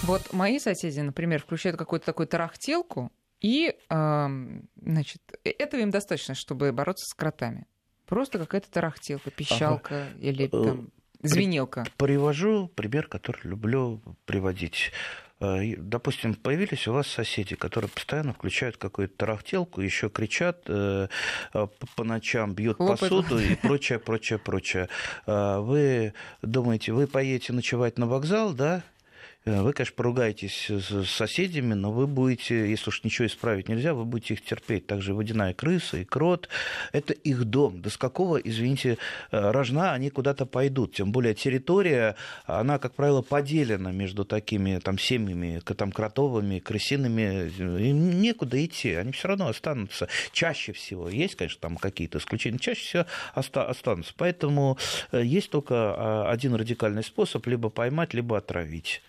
Вот 0.03 0.33
мои 0.33 0.57
соседи, 0.57 0.99
например, 0.99 1.41
включают 1.41 1.77
какую-то 1.77 2.07
такую 2.07 2.27
тарахтелку, 2.27 3.11
и, 3.39 3.75
значит, 3.89 5.21
этого 5.43 5.81
им 5.81 5.91
достаточно, 5.91 6.35
чтобы 6.35 6.71
бороться 6.71 7.05
с 7.07 7.13
кротами. 7.13 7.67
Просто 8.05 8.39
какая-то 8.39 8.69
тарахтелка, 8.69 9.31
пищалка 9.31 10.07
ага. 10.07 10.19
или 10.19 10.45
э, 10.45 10.49
там, 10.49 10.89
звенелка. 11.23 11.85
Привожу 11.97 12.67
пример, 12.67 13.07
который 13.07 13.41
люблю 13.43 14.01
приводить. 14.25 14.91
Э, 15.41 15.75
допустим, 15.75 16.35
появились 16.35 16.87
у 16.87 16.93
вас 16.93 17.07
соседи, 17.07 17.55
которые 17.55 17.89
постоянно 17.89 18.33
включают 18.33 18.77
какую-то 18.77 19.17
тарахтелку, 19.17 19.81
еще 19.81 20.09
кричат 20.09 20.63
э, 20.67 21.07
по 21.95 22.03
ночам, 22.03 22.53
бьют 22.53 22.77
Хлопает. 22.77 22.99
посуду 22.99 23.39
и 23.39 23.55
прочее, 23.55 23.99
прочее, 23.99 24.39
прочее. 24.39 24.87
Вы 25.25 26.13
думаете, 26.41 26.93
вы 26.93 27.07
поедете 27.07 27.53
ночевать 27.53 27.97
на 27.97 28.07
вокзал, 28.07 28.53
да? 28.53 28.83
Э, 29.43 29.61
вы, 29.61 29.73
конечно, 29.73 29.95
поругаетесь 29.95 30.69
с 30.69 31.05
соседями, 31.05 31.73
но 31.73 31.91
вы 31.91 32.05
будете, 32.05 32.69
если 32.69 32.89
уж 32.89 33.03
ничего 33.03 33.27
исправить 33.27 33.69
нельзя, 33.69 33.93
вы 33.93 34.05
будете 34.05 34.35
их 34.35 34.43
терпеть. 34.43 34.85
Также 34.85 35.13
водяная 35.13 35.53
крыса 35.53 35.97
и 35.97 36.05
крот– 36.05 36.47
это 36.91 37.13
их 37.13 37.45
дом. 37.45 37.81
Да 37.81 37.89
с 37.89 37.97
какого, 37.97 38.37
извините, 38.37 38.97
э, 39.31 39.51
рожна 39.51 39.93
они 39.93 40.09
куда-то 40.11 40.45
пойдут? 40.45 40.93
Тем 40.93 41.11
более 41.11 41.33
территория, 41.33 42.15
она, 42.45 42.77
как 42.77 42.93
правило, 42.93 43.21
поделена 43.21 43.91
между 43.91 44.25
такими 44.25 44.77
там, 44.77 44.99
семьями, 44.99 45.59
там, 45.59 45.91
кротовыми, 45.91 46.59
крысиными. 46.59 47.49
Им 47.81 48.21
некуда 48.21 48.63
идти, 48.63 48.93
они 48.93 49.11
все 49.11 49.29
равно 49.29 49.47
останутся. 49.47 50.07
Чаще 50.31 50.71
всего, 50.73 51.09
есть, 51.09 51.35
конечно, 51.35 51.59
там 51.59 51.77
какие-то 51.77 52.19
исключения, 52.19 52.59
чаще 52.59 52.81
всего 52.81 53.05
останутся. 53.33 54.13
Поэтому 54.17 54.77
э, 55.11 55.23
есть 55.23 55.49
только 55.49 55.75
а, 55.75 56.29
один 56.29 56.53
радикальный 56.53 57.03
способ– 57.03 57.45
либо 57.47 57.69
поймать, 57.69 58.13
либо 58.13 58.37
отравить. 58.37 59.01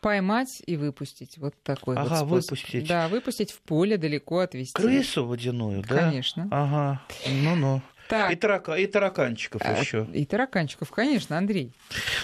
Поймать 0.00 0.62
и 0.66 0.76
выпустить. 0.76 1.38
Вот 1.38 1.54
такой 1.62 1.96
ага, 1.96 2.24
вот 2.24 2.44
способ. 2.44 2.50
выпустить. 2.58 2.86
Да, 2.86 3.08
выпустить 3.08 3.50
в 3.50 3.60
поле, 3.62 3.96
далеко 3.96 4.38
отвезти. 4.38 4.74
Крысу 4.74 5.26
водяную, 5.26 5.82
да? 5.82 6.10
Конечно. 6.10 6.48
Ага, 6.50 7.02
ну-ну. 7.26 7.82
Так. 8.08 8.32
И, 8.32 8.36
тарака, 8.36 8.72
и 8.74 8.86
тараканчиков 8.86 9.60
а, 9.62 9.78
еще. 9.78 10.08
И 10.14 10.24
тараканчиков, 10.24 10.90
конечно, 10.90 11.36
Андрей. 11.36 11.74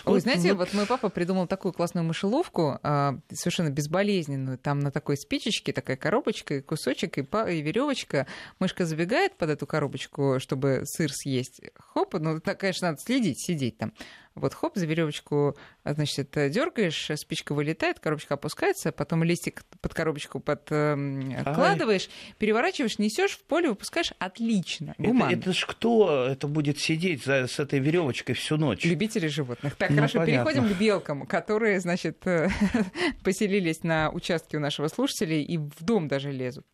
Вот, 0.04 0.14
Ой, 0.14 0.20
знаете, 0.20 0.54
вот... 0.54 0.68
вот 0.68 0.74
мой 0.74 0.86
папа 0.86 1.10
придумал 1.10 1.46
такую 1.46 1.72
классную 1.74 2.04
мышеловку, 2.04 2.78
а, 2.82 3.18
совершенно 3.30 3.68
безболезненную. 3.68 4.56
Там 4.56 4.80
на 4.80 4.90
такой 4.90 5.18
спичечке 5.18 5.74
такая 5.74 5.98
коробочка, 5.98 6.54
и 6.54 6.60
кусочек, 6.62 7.18
и, 7.18 7.20
и 7.20 7.60
веревочка. 7.60 8.26
Мышка 8.60 8.86
забегает 8.86 9.36
под 9.36 9.50
эту 9.50 9.66
коробочку, 9.66 10.36
чтобы 10.40 10.82
сыр 10.84 11.12
съесть. 11.12 11.60
Хоп, 11.78 12.14
ну, 12.14 12.40
конечно, 12.40 12.88
надо 12.88 13.00
следить, 13.02 13.44
сидеть 13.44 13.76
там. 13.76 13.92
Вот 14.34 14.52
хоп, 14.52 14.72
за 14.74 14.84
веревочку, 14.86 15.56
значит, 15.84 16.30
дергаешь, 16.34 17.10
спичка 17.14 17.54
вылетает, 17.54 18.00
коробочка 18.00 18.34
опускается, 18.34 18.90
потом 18.90 19.22
листик 19.22 19.62
под 19.80 19.94
коробочку 19.94 20.40
подкладываешь, 20.40 22.06
э, 22.06 22.34
переворачиваешь, 22.38 22.98
несешь 22.98 23.32
в 23.32 23.44
поле, 23.44 23.68
выпускаешь. 23.68 24.12
Отлично. 24.18 24.94
Гуманно. 24.98 25.30
Это, 25.30 25.50
это 25.50 25.52
ж 25.52 25.66
кто 25.66 26.26
это 26.26 26.48
будет 26.48 26.78
сидеть 26.78 27.24
за, 27.24 27.46
с 27.46 27.60
этой 27.60 27.78
веревочкой 27.78 28.34
всю 28.34 28.56
ночь? 28.56 28.84
Любители 28.84 29.28
животных. 29.28 29.76
Так, 29.76 29.90
ну, 29.90 29.96
хорошо, 29.96 30.18
понятно. 30.18 30.50
переходим 30.50 30.74
к 30.74 30.78
белкам, 30.80 31.26
которые, 31.26 31.78
значит, 31.78 32.26
э, 32.26 32.48
поселились 33.22 33.84
на 33.84 34.10
участке 34.10 34.56
у 34.56 34.60
нашего 34.60 34.88
слушателя 34.88 35.36
и 35.36 35.58
в 35.58 35.80
дом 35.80 36.08
даже 36.08 36.32
лезут. 36.32 36.66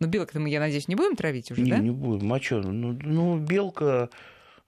Но 0.00 0.06
белок-то 0.06 0.40
мы, 0.40 0.48
я 0.48 0.60
надеюсь, 0.60 0.88
не 0.88 0.94
будем 0.94 1.14
травить 1.14 1.50
уже, 1.50 1.60
не, 1.60 1.70
да? 1.70 1.78
Не 1.78 1.90
будем. 1.90 2.32
А 2.32 2.40
что? 2.40 2.62
Ну, 2.62 2.98
ну 3.02 3.38
белка 3.38 4.08
Э, 4.08 4.08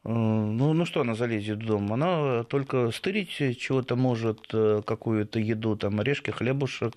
ну, 0.04 0.72
ну 0.72 0.84
что 0.86 1.00
она 1.00 1.14
залезет 1.14 1.58
в 1.58 1.66
дом? 1.66 1.92
Она 1.92 2.44
только 2.44 2.90
стырить 2.90 3.30
чего-то 3.58 3.96
может, 3.96 4.48
э, 4.52 4.82
какую-то 4.86 5.38
еду, 5.38 5.76
там, 5.76 6.00
орешки, 6.00 6.30
хлебушек. 6.30 6.94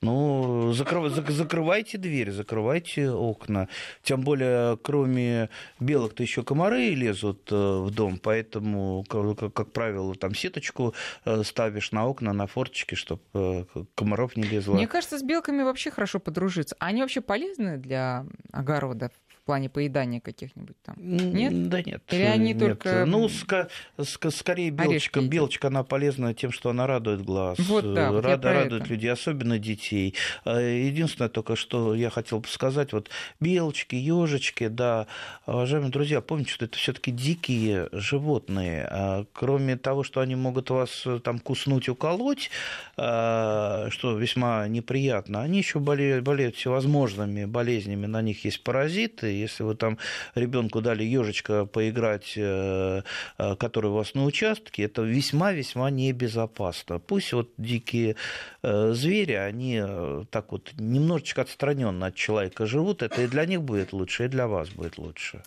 Ну, 0.00 0.72
закрыв... 0.74 1.12
закрывайте 1.12 1.98
дверь, 1.98 2.30
закрывайте 2.30 3.10
окна. 3.10 3.68
Тем 4.02 4.20
более, 4.20 4.76
кроме 4.76 5.48
белок-то 5.80 6.22
еще 6.22 6.44
комары 6.44 6.90
лезут 6.90 7.50
э, 7.50 7.56
в 7.56 7.90
дом, 7.90 8.20
поэтому, 8.22 9.04
как, 9.08 9.52
как 9.52 9.72
правило, 9.72 10.14
там 10.14 10.36
сеточку 10.36 10.94
ставишь 11.42 11.90
на 11.90 12.06
окна, 12.06 12.32
на 12.32 12.46
форточки, 12.46 12.94
чтобы 12.94 13.66
комаров 13.96 14.36
не 14.36 14.44
лезло. 14.44 14.74
Мне 14.74 14.86
кажется, 14.86 15.18
с 15.18 15.22
белками 15.24 15.62
вообще 15.62 15.90
хорошо 15.90 16.20
подружиться. 16.20 16.76
Они 16.78 17.02
вообще 17.02 17.20
полезны 17.20 17.78
для 17.78 18.24
огорода? 18.52 19.10
Плане 19.48 19.70
поедания 19.70 20.20
каких-нибудь 20.20 20.76
там? 20.82 20.94
Нет? 20.98 21.70
Да 21.70 21.80
нет. 21.80 22.02
Или 22.10 22.20
они 22.20 22.52
нет. 22.52 22.58
только... 22.58 23.06
Ну, 23.06 23.28
ска- 23.28 23.70
ска- 23.96 24.30
скорее 24.30 24.68
белочка. 24.68 25.22
Белочка, 25.22 25.68
она 25.68 25.84
полезна 25.84 26.34
тем, 26.34 26.52
что 26.52 26.68
она 26.68 26.86
радует 26.86 27.22
глаз. 27.22 27.58
Вот, 27.60 27.94
да, 27.94 28.12
вот 28.12 28.26
Рад, 28.26 28.44
радует 28.44 28.82
это. 28.82 28.92
людей, 28.92 29.10
особенно 29.10 29.58
детей. 29.58 30.14
А, 30.44 30.60
единственное 30.60 31.30
только, 31.30 31.56
что 31.56 31.94
я 31.94 32.10
хотел 32.10 32.40
бы 32.40 32.48
сказать, 32.48 32.92
вот 32.92 33.08
белочки, 33.40 33.94
ежечки, 33.94 34.68
да, 34.68 35.06
уважаемые 35.46 35.90
друзья, 35.90 36.20
помните, 36.20 36.50
что 36.50 36.66
это 36.66 36.76
все 36.76 36.92
таки 36.92 37.10
дикие 37.10 37.88
животные. 37.92 38.86
А, 38.90 39.24
кроме 39.32 39.78
того, 39.78 40.02
что 40.04 40.20
они 40.20 40.34
могут 40.36 40.68
вас 40.68 41.04
э, 41.06 41.20
там 41.24 41.38
куснуть, 41.38 41.88
уколоть, 41.88 42.50
а, 42.98 43.88
что 43.88 44.18
весьма 44.18 44.68
неприятно, 44.68 45.40
они 45.40 45.56
еще 45.56 45.78
болеют, 45.78 46.22
болеют 46.22 46.56
всевозможными 46.56 47.46
болезнями, 47.46 48.04
на 48.04 48.20
них 48.20 48.44
есть 48.44 48.62
паразиты, 48.62 49.37
если 49.40 49.62
вы 49.62 49.74
там 49.74 49.98
ребенку 50.34 50.80
дали 50.80 51.04
ежечка 51.04 51.66
поиграть, 51.66 52.34
э, 52.36 53.02
э, 53.38 53.56
который 53.56 53.90
у 53.90 53.94
вас 53.94 54.14
на 54.14 54.24
участке, 54.24 54.84
это 54.84 55.02
весьма-весьма 55.02 55.90
небезопасно. 55.90 56.98
Пусть 56.98 57.32
вот 57.32 57.50
дикие 57.58 58.16
э, 58.62 58.92
звери, 58.92 59.32
они 59.32 59.82
так 60.30 60.52
вот 60.52 60.72
немножечко 60.78 61.42
отстраненно 61.42 62.06
от 62.06 62.14
человека 62.14 62.66
живут, 62.66 63.02
это 63.02 63.22
и 63.22 63.26
для 63.26 63.46
них 63.46 63.62
будет 63.62 63.92
лучше, 63.92 64.24
и 64.24 64.28
для 64.28 64.46
вас 64.46 64.68
будет 64.70 64.98
лучше. 64.98 65.42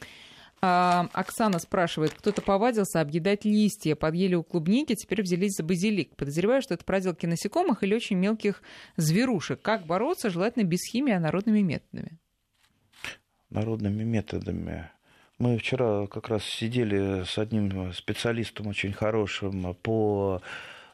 А, 0.63 1.09
Оксана 1.13 1.57
спрашивает, 1.57 2.13
кто-то 2.13 2.41
повадился 2.43 3.01
объедать 3.01 3.45
листья, 3.45 3.95
подъели 3.95 4.35
у 4.35 4.43
клубники, 4.43 4.93
теперь 4.93 5.23
взялись 5.23 5.55
за 5.55 5.63
базилик. 5.63 6.15
Подозреваю, 6.15 6.61
что 6.61 6.75
это 6.75 6.85
проделки 6.85 7.25
насекомых 7.25 7.81
или 7.81 7.95
очень 7.95 8.17
мелких 8.17 8.61
зверушек. 8.95 9.61
Как 9.61 9.87
бороться, 9.87 10.29
желательно 10.29 10.63
без 10.63 10.85
химии, 10.85 11.13
а 11.13 11.19
народными 11.19 11.61
методами? 11.61 12.19
Народными 13.51 14.03
методами. 14.03 14.89
Мы 15.37 15.57
вчера 15.57 16.07
как 16.07 16.29
раз 16.29 16.43
сидели 16.43 17.23
с 17.23 17.37
одним 17.37 17.93
специалистом 17.93 18.67
очень 18.67 18.93
хорошим 18.93 19.75
по 19.75 20.41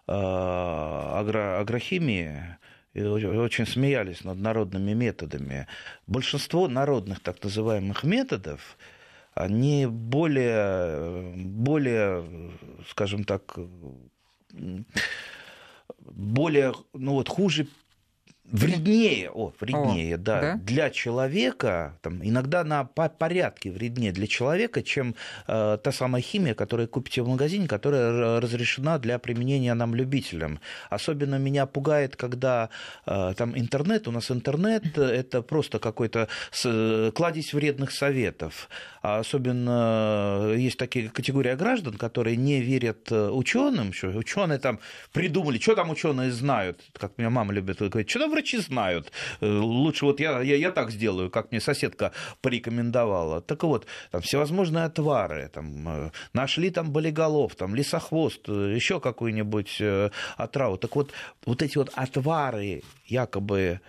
э, 0.07 0.11
агро 0.11 1.59
агрохимии, 1.59 2.57
и 2.93 3.03
очень 3.03 3.67
смеялись 3.67 4.23
над 4.23 4.39
народными 4.39 4.93
методами. 4.93 5.67
Большинство 6.07 6.67
народных 6.67 7.19
так 7.19 7.43
называемых 7.43 8.03
методов, 8.03 8.77
они 9.35 9.85
более, 9.85 11.33
более 11.35 12.25
скажем 12.89 13.23
так, 13.23 13.59
более, 15.99 16.73
ну 16.93 17.13
вот, 17.13 17.29
хуже 17.29 17.67
Вреднее, 18.49 19.29
о, 19.29 19.53
вреднее, 19.59 20.15
О, 20.15 20.17
да, 20.17 20.41
да, 20.41 20.55
для 20.55 20.89
человека, 20.89 21.97
там, 22.01 22.23
иногда 22.23 22.63
на 22.63 22.85
по 22.85 23.09
порядке 23.09 23.69
вреднее 23.71 24.13
для 24.13 24.25
человека, 24.25 24.81
чем 24.83 25.15
э, 25.47 25.77
та 25.83 25.91
самая 25.91 26.21
химия, 26.21 26.53
которую 26.53 26.87
купите 26.87 27.23
в 27.23 27.27
магазине, 27.27 27.67
которая 27.67 28.39
разрешена 28.39 28.99
для 28.99 29.19
применения 29.19 29.73
нам, 29.73 29.93
любителям. 29.93 30.61
Особенно 30.89 31.35
меня 31.35 31.65
пугает, 31.65 32.15
когда 32.15 32.69
э, 33.05 33.33
там 33.35 33.57
интернет, 33.57 34.07
у 34.07 34.11
нас 34.11 34.31
интернет, 34.31 34.97
это 34.97 35.41
просто 35.41 35.79
какой-то 35.79 36.29
с, 36.51 37.11
кладезь 37.13 37.53
вредных 37.53 37.91
советов. 37.91 38.69
А 39.01 39.19
особенно 39.19 40.53
э, 40.53 40.55
есть 40.57 40.77
такие 40.77 41.09
категории 41.09 41.53
граждан, 41.55 41.95
которые 41.95 42.37
не 42.37 42.61
верят 42.61 43.11
э, 43.11 43.29
ученым, 43.29 43.91
что 43.91 44.07
ученые 44.07 44.59
там 44.59 44.79
придумали, 45.11 45.59
что 45.59 45.75
там 45.75 45.89
ученые 45.89 46.31
знают, 46.31 46.81
как 46.93 47.17
меня 47.17 47.29
мама 47.29 47.51
любит 47.51 47.79
говорить, 47.79 48.09
что 48.09 48.19
там 48.19 48.36
врачи 48.37 48.57
знают. 48.57 49.11
Э, 49.41 49.47
лучше 49.47 50.05
вот 50.05 50.19
я, 50.19 50.41
я, 50.41 50.55
я 50.55 50.71
так 50.71 50.91
сделаю, 50.91 51.29
как 51.29 51.51
мне 51.51 51.59
соседка 51.61 52.11
порекомендовала. 52.41 53.41
Так 53.41 53.63
вот, 53.63 53.87
там 54.11 54.21
всевозможные 54.21 54.85
отвары, 54.85 55.49
там, 55.53 55.87
э, 55.87 56.11
нашли 56.33 56.69
там 56.69 56.91
болиголов, 56.91 57.55
там, 57.55 57.75
лесохвост, 57.75 58.49
э, 58.49 58.75
еще 58.75 58.99
какую-нибудь 58.99 59.81
отраву. 60.37 60.77
Так 60.77 60.95
вот, 60.95 61.11
вот 61.45 61.61
эти 61.61 61.77
вот 61.77 61.91
отвары 61.95 62.83
якобы 63.05 63.79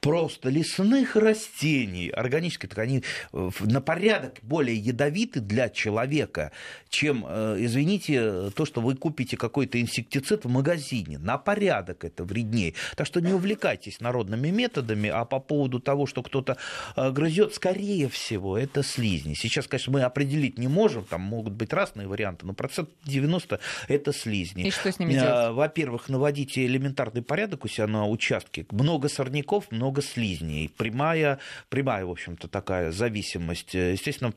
просто 0.00 0.48
лесных 0.48 1.16
растений, 1.16 2.08
органических, 2.08 2.70
так 2.70 2.78
они 2.78 3.04
на 3.32 3.80
порядок 3.80 4.38
более 4.42 4.76
ядовиты 4.76 5.40
для 5.40 5.68
человека, 5.68 6.52
чем, 6.88 7.24
э, 7.28 7.56
извините, 7.60 8.50
то, 8.50 8.64
что 8.64 8.80
вы 8.80 8.96
купите 8.96 9.36
какой-то 9.36 9.80
инсектицид 9.80 10.44
в 10.44 10.48
магазине. 10.48 11.18
На 11.18 11.38
порядок 11.38 12.04
это 12.04 12.24
вреднее. 12.24 12.74
Так 12.96 13.06
что 13.06 13.20
не 13.20 13.32
увлекайтесь 13.32 14.00
народными 14.00 14.48
методами, 14.48 15.08
а 15.10 15.24
по 15.24 15.38
поводу 15.38 15.80
того, 15.80 16.06
что 16.06 16.22
кто-то 16.22 16.56
э, 16.96 17.10
грызет, 17.10 17.54
скорее 17.54 18.08
всего, 18.08 18.56
это 18.56 18.82
слизни. 18.82 19.34
Сейчас, 19.34 19.66
конечно, 19.66 19.92
мы 19.92 20.02
определить 20.02 20.58
не 20.58 20.68
можем, 20.68 21.04
там 21.04 21.20
могут 21.20 21.52
быть 21.52 21.72
разные 21.72 22.08
варианты, 22.08 22.46
но 22.46 22.54
процент 22.54 22.90
90 23.04 23.60
это 23.88 24.12
слизни. 24.12 24.66
И 24.66 24.70
что 24.70 24.90
с 24.90 24.98
ними 24.98 25.12
делать? 25.12 25.28
Э, 25.28 25.52
во-первых, 25.52 26.08
наводите 26.08 26.64
элементарный 26.64 27.22
порядок 27.22 27.64
у 27.64 27.68
себя 27.68 27.86
на 27.86 28.06
участке. 28.06 28.66
Много 28.70 29.08
сорняков, 29.08 29.70
много 29.70 29.89
много 29.90 30.02
слизней. 30.02 30.68
Прямая, 30.68 31.38
прямая, 31.68 32.04
в 32.06 32.10
общем-то, 32.10 32.46
такая 32.46 32.92
зависимость. 32.92 33.74
Естественно, 33.74 34.32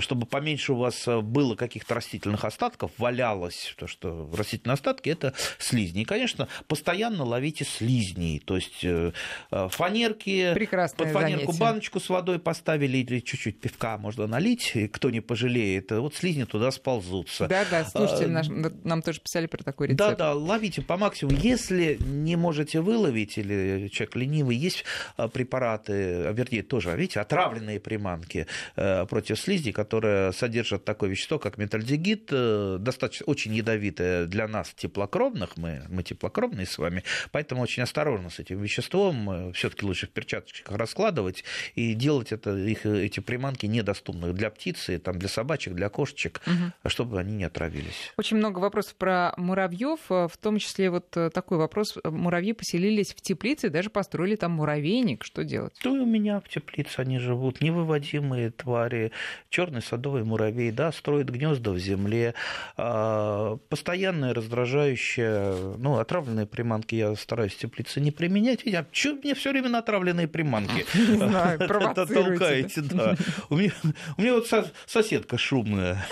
чтобы 0.00 0.26
поменьше 0.26 0.72
у 0.72 0.76
вас 0.76 1.06
было 1.06 1.54
каких-то 1.54 1.94
растительных 1.94 2.44
остатков, 2.44 2.90
валялось, 2.98 3.74
то, 3.78 3.86
что 3.86 4.28
растительные 4.36 4.74
остатки, 4.74 5.08
это 5.08 5.34
слизни. 5.58 6.02
И, 6.02 6.04
конечно, 6.04 6.48
постоянно 6.66 7.24
ловите 7.24 7.64
слизней. 7.64 8.40
То 8.40 8.56
есть 8.56 8.80
э, 8.82 9.12
фанерки, 9.50 10.52
Прекрасное 10.54 11.06
под 11.06 11.12
фанерку 11.14 11.46
занятие. 11.52 11.60
баночку 11.60 12.00
с 12.00 12.08
водой 12.08 12.38
поставили 12.40 12.98
или 12.98 13.20
чуть-чуть 13.20 13.60
пивка 13.60 13.98
можно 13.98 14.26
налить, 14.26 14.72
и 14.74 14.88
кто 14.88 15.10
не 15.10 15.20
пожалеет, 15.20 15.92
вот 15.92 16.14
слизни 16.16 16.44
туда 16.44 16.72
сползутся. 16.72 17.46
Да, 17.46 17.64
да, 17.70 17.84
слушайте, 17.84 18.24
А, 18.24 18.28
наш, 18.28 18.48
нам 18.48 19.02
тоже 19.02 19.20
писали 19.20 19.46
про 19.46 19.62
такой 19.62 19.88
рецепт. 19.88 19.98
Да, 19.98 20.14
да, 20.16 20.34
ловите 20.34 20.82
по 20.82 20.96
максимуму. 20.96 21.38
Если 21.40 21.98
не 22.00 22.34
можете 22.36 22.80
выловить, 22.80 23.38
или 23.38 23.88
человек 23.88 24.16
ленивый, 24.16 24.56
есть 24.72 24.84
а, 25.16 25.28
препараты, 25.28 25.92
а, 25.92 26.32
вернее, 26.32 26.62
тоже, 26.62 26.94
видите, 26.96 27.20
отравленные 27.20 27.80
приманки 27.80 28.46
э, 28.76 29.06
против 29.06 29.38
слизи, 29.38 29.72
которые 29.72 30.32
содержат 30.32 30.84
такое 30.84 31.10
вещество, 31.10 31.38
как 31.38 31.58
метальдегид, 31.58 32.28
э, 32.30 32.76
достаточно 32.80 33.26
очень 33.26 33.54
ядовитое 33.54 34.26
для 34.26 34.48
нас, 34.48 34.72
теплокровных, 34.74 35.56
мы, 35.56 35.82
мы 35.88 36.02
теплокровные 36.02 36.66
с 36.66 36.78
вами, 36.78 37.04
поэтому 37.30 37.62
очень 37.62 37.82
осторожно 37.82 38.30
с 38.30 38.38
этим 38.38 38.60
веществом, 38.60 39.52
все-таки 39.52 39.84
лучше 39.84 40.06
в 40.06 40.10
перчаточках 40.10 40.76
раскладывать 40.76 41.44
и 41.74 41.94
делать 41.94 42.32
это, 42.32 42.56
их, 42.56 42.86
эти 42.86 43.20
приманки 43.20 43.66
недоступны 43.66 44.32
для 44.32 44.50
птицы, 44.50 44.98
там, 44.98 45.18
для 45.18 45.28
собачек, 45.28 45.74
для 45.74 45.88
кошечек, 45.88 46.40
Мгм. 46.46 46.72
чтобы 46.86 47.20
они 47.20 47.34
не 47.34 47.44
отравились. 47.44 48.12
Очень 48.16 48.36
много 48.38 48.58
вопросов 48.58 48.94
про 48.96 49.32
муравьев, 49.36 50.00
в 50.08 50.32
том 50.40 50.58
числе 50.58 50.90
вот 50.90 51.16
э, 51.16 51.30
такой 51.30 51.58
вопрос. 51.58 51.98
Муравьи 52.04 52.52
поселились 52.52 53.12
в 53.14 53.20
теплице, 53.20 53.68
даже 53.68 53.90
построили 53.90 54.36
там 54.36 54.52
муравейник. 54.62 55.24
Что 55.24 55.42
делать? 55.44 55.74
То 55.82 55.96
и 55.96 55.98
у 55.98 56.06
меня 56.06 56.40
в 56.40 56.48
теплице 56.48 57.00
они 57.00 57.18
живут, 57.18 57.60
невыводимые 57.60 58.50
твари, 58.50 59.10
черный 59.50 59.82
садовый 59.82 60.22
муравей, 60.24 60.70
да, 60.70 60.92
строит 60.92 61.30
гнезда 61.30 61.72
в 61.72 61.78
земле, 61.78 62.34
а, 62.76 63.56
постоянная 63.68 64.32
раздражающая, 64.34 65.52
ну, 65.78 65.98
отравленные 65.98 66.46
приманки 66.46 66.94
я 66.94 67.14
стараюсь 67.16 67.54
в 67.54 67.58
теплице 67.58 68.00
не 68.00 68.10
применять. 68.12 68.60
А 68.74 68.86
что 68.92 69.14
мне 69.14 69.34
все 69.34 69.50
время 69.50 69.68
на 69.68 69.78
отравленные 69.78 70.28
приманки 70.28 70.84
провоцируете, 71.66 72.14
толкаете, 72.14 72.80
да. 72.82 73.16
У 73.50 73.56
меня, 73.56 73.72
у 74.16 74.22
меня 74.22 74.34
вот 74.34 74.46
со- 74.46 74.70
соседка 74.86 75.38
шумная. 75.38 76.04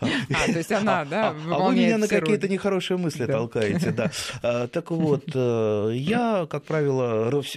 А, 0.00 0.46
то 0.46 0.58
есть 0.58 0.72
она, 0.72 1.04
да, 1.04 1.28
А- 1.30 1.54
а 1.54 1.58
вы 1.68 1.74
меня 1.74 1.98
на 1.98 2.08
какие-то 2.08 2.48
нехорошие 2.48 2.98
мысли 2.98 3.26
толкаете, 3.26 3.90
да. 3.90 4.10
А, 4.42 4.66
Так 4.68 4.90
вот, 4.90 5.24
э, 5.34 5.90
я, 5.94 6.46
как 6.50 6.64
правило, 6.64 7.05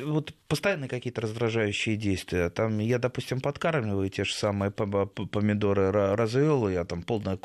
вот 0.06 0.34
постоянные 0.47 0.89
какие-то 0.89 1.22
раздражающие 1.22 1.95
действия. 1.95 2.50
Там 2.50 2.80
я, 2.80 2.97
допустим, 3.00 3.39
подкармливаю 3.39 4.10
те 4.10 4.24
же 4.24 4.34
самые 4.34 4.72
помидоры 4.72 5.89
ра- 5.89 6.16
развел, 6.16 6.68
я 6.70 6.86
там 6.86 7.04
полное 7.04 7.38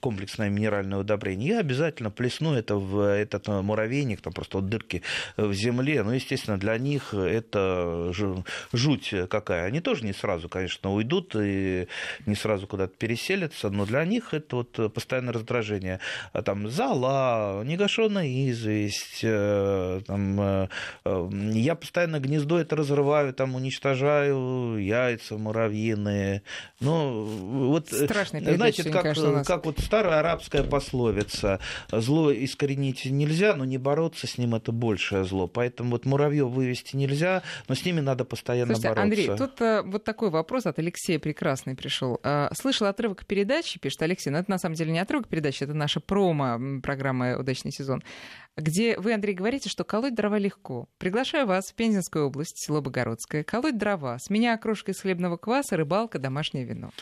комплексное 0.00 0.50
минеральное 0.50 0.98
удобрение. 0.98 1.50
Я 1.50 1.60
обязательно 1.60 2.10
плесну 2.10 2.54
это 2.54 2.76
в 2.76 3.00
этот 3.00 3.48
э, 3.48 3.62
муравейник, 3.62 4.20
там 4.20 4.32
просто 4.32 4.58
вот 4.58 4.68
дырки 4.68 5.02
в 5.36 5.52
земле. 5.54 6.02
Ну, 6.02 6.12
естественно, 6.12 6.58
для 6.58 6.76
них 6.78 7.14
это 7.14 8.10
жу- 8.12 8.44
жуть 8.72 9.14
какая. 9.30 9.66
Они 9.66 9.80
тоже 9.80 10.04
не 10.04 10.12
сразу, 10.12 10.48
конечно, 10.48 10.92
уйдут 10.92 11.34
и 11.36 11.88
не 12.26 12.34
сразу 12.34 12.66
куда-то 12.66 12.94
переселятся, 12.96 13.70
но 13.70 13.86
для 13.86 14.04
них 14.04 14.34
это 14.34 14.56
вот 14.56 14.92
постоянное 14.92 15.32
раздражение. 15.32 16.00
А 16.32 16.42
Там 16.42 16.68
зола, 16.68 17.62
негашенная 17.64 18.50
известь, 18.50 19.20
э, 19.22 20.00
там, 20.06 20.40
э, 20.40 20.68
э, 21.04 21.23
я 21.30 21.74
постоянно 21.74 22.20
гнездо 22.20 22.58
это 22.58 22.76
разрываю, 22.76 23.32
там 23.32 23.54
уничтожаю 23.54 24.78
яйца 24.78 25.36
муравьиные. 25.38 26.42
Ну, 26.80 27.24
вот, 27.24 27.92
э, 27.92 28.04
Страшная 28.06 28.40
передача 28.40 28.82
знаете, 28.82 28.90
как, 28.90 29.16
у 29.16 29.30
нас. 29.32 29.46
как 29.46 29.66
вот 29.66 29.78
старая 29.78 30.20
арабская 30.20 30.62
пословица, 30.62 31.60
зло 31.90 32.32
искоренить 32.32 33.04
нельзя, 33.04 33.54
но 33.54 33.64
не 33.64 33.78
бороться 33.78 34.26
с 34.26 34.38
ним 34.38 34.54
это 34.54 34.72
большее 34.72 35.24
зло. 35.24 35.46
Поэтому 35.46 35.90
вот 35.90 36.06
муравьев 36.06 36.48
вывести 36.48 36.96
нельзя, 36.96 37.42
но 37.68 37.74
с 37.74 37.84
ними 37.84 38.00
надо 38.00 38.24
постоянно 38.24 38.74
Слушайте, 38.74 38.88
бороться. 38.88 39.02
Андрей, 39.02 39.36
тут 39.36 39.60
э, 39.60 39.82
вот 39.82 40.04
такой 40.04 40.30
вопрос 40.30 40.66
от 40.66 40.78
Алексея 40.78 41.18
Прекрасный 41.18 41.74
пришел. 41.74 42.20
Э, 42.22 42.48
слышал 42.54 42.86
отрывок 42.86 43.26
передачи, 43.26 43.78
пишет 43.78 44.02
Алексей, 44.02 44.30
но 44.30 44.38
это 44.38 44.50
на 44.50 44.58
самом 44.58 44.74
деле 44.74 44.92
не 44.92 44.98
отрывок 44.98 45.28
передачи, 45.28 45.64
это 45.64 45.74
наша 45.74 46.00
промо 46.00 46.80
программа 46.82 47.38
«Удачный 47.38 47.72
сезон», 47.72 48.02
где 48.56 48.96
вы, 48.98 49.12
Андрей, 49.12 49.34
говорите, 49.34 49.68
что 49.68 49.84
колоть 49.84 50.14
дрова 50.14 50.38
легко. 50.38 50.88
Приглашаю 51.08 51.46
вас 51.46 51.66
в 51.66 51.74
Пензенскую 51.74 52.28
область, 52.28 52.56
село 52.56 52.80
Богородское, 52.80 53.44
колоть 53.44 53.76
дрова. 53.76 54.18
С 54.18 54.30
меня 54.30 54.54
окрошка 54.54 54.92
из 54.92 55.00
хлебного 55.02 55.36
кваса, 55.36 55.76
рыбалка, 55.76 56.18
домашнее 56.18 56.64
вино. 56.64 56.92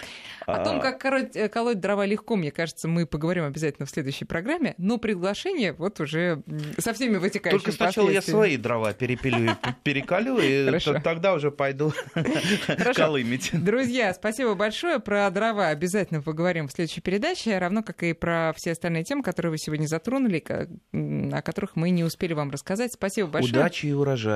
О 0.44 0.58
том, 0.64 0.78
А, 0.78 0.80
как 0.80 1.00
короть- 1.00 1.36
э, 1.36 1.48
колоть 1.48 1.78
дрова 1.78 2.04
легко, 2.04 2.34
мне 2.34 2.50
кажется, 2.50 2.88
мы 2.88 3.06
поговорим 3.06 3.44
обязательно 3.44 3.86
в 3.86 3.90
следующей 3.90 4.24
программе, 4.24 4.74
но 4.76 4.98
приглашение 4.98 5.72
вот 5.72 6.00
уже 6.00 6.42
со 6.78 6.92
всеми 6.94 7.16
вытекающими 7.18 7.60
Только 7.62 7.70
сначала 7.70 8.10
я 8.10 8.22
свои 8.22 8.56
дрова 8.56 8.92
перепилю 8.92 9.44
и 9.52 9.54
п- 9.54 9.76
переколю, 9.84 10.38
и 10.40 10.80
тогда 11.04 11.34
уже 11.34 11.52
пойду 11.52 11.92
колымить. 12.96 13.50
Друзья, 13.52 14.12
спасибо 14.14 14.54
большое. 14.54 14.98
Про 14.98 15.30
дрова 15.30 15.68
обязательно 15.68 16.22
поговорим 16.22 16.66
в 16.66 16.72
следующей 16.72 17.02
передаче, 17.02 17.56
равно 17.56 17.84
как 17.84 18.02
и 18.02 18.14
про 18.14 18.52
все 18.56 18.72
остальные 18.72 19.04
темы, 19.04 19.22
которые 19.22 19.50
вы 19.50 19.58
сегодня 19.58 19.86
затронули, 19.86 20.42
о 20.42 21.42
которых 21.42 21.76
мы 21.76 21.90
не 21.90 22.02
успели 22.02 22.32
вам 22.32 22.50
рассказать. 22.50 22.92
Спасибо 22.92 23.28
большое. 23.28 23.52
Удачи 23.60 23.91
и 23.92 23.94
урожая. 23.94 24.30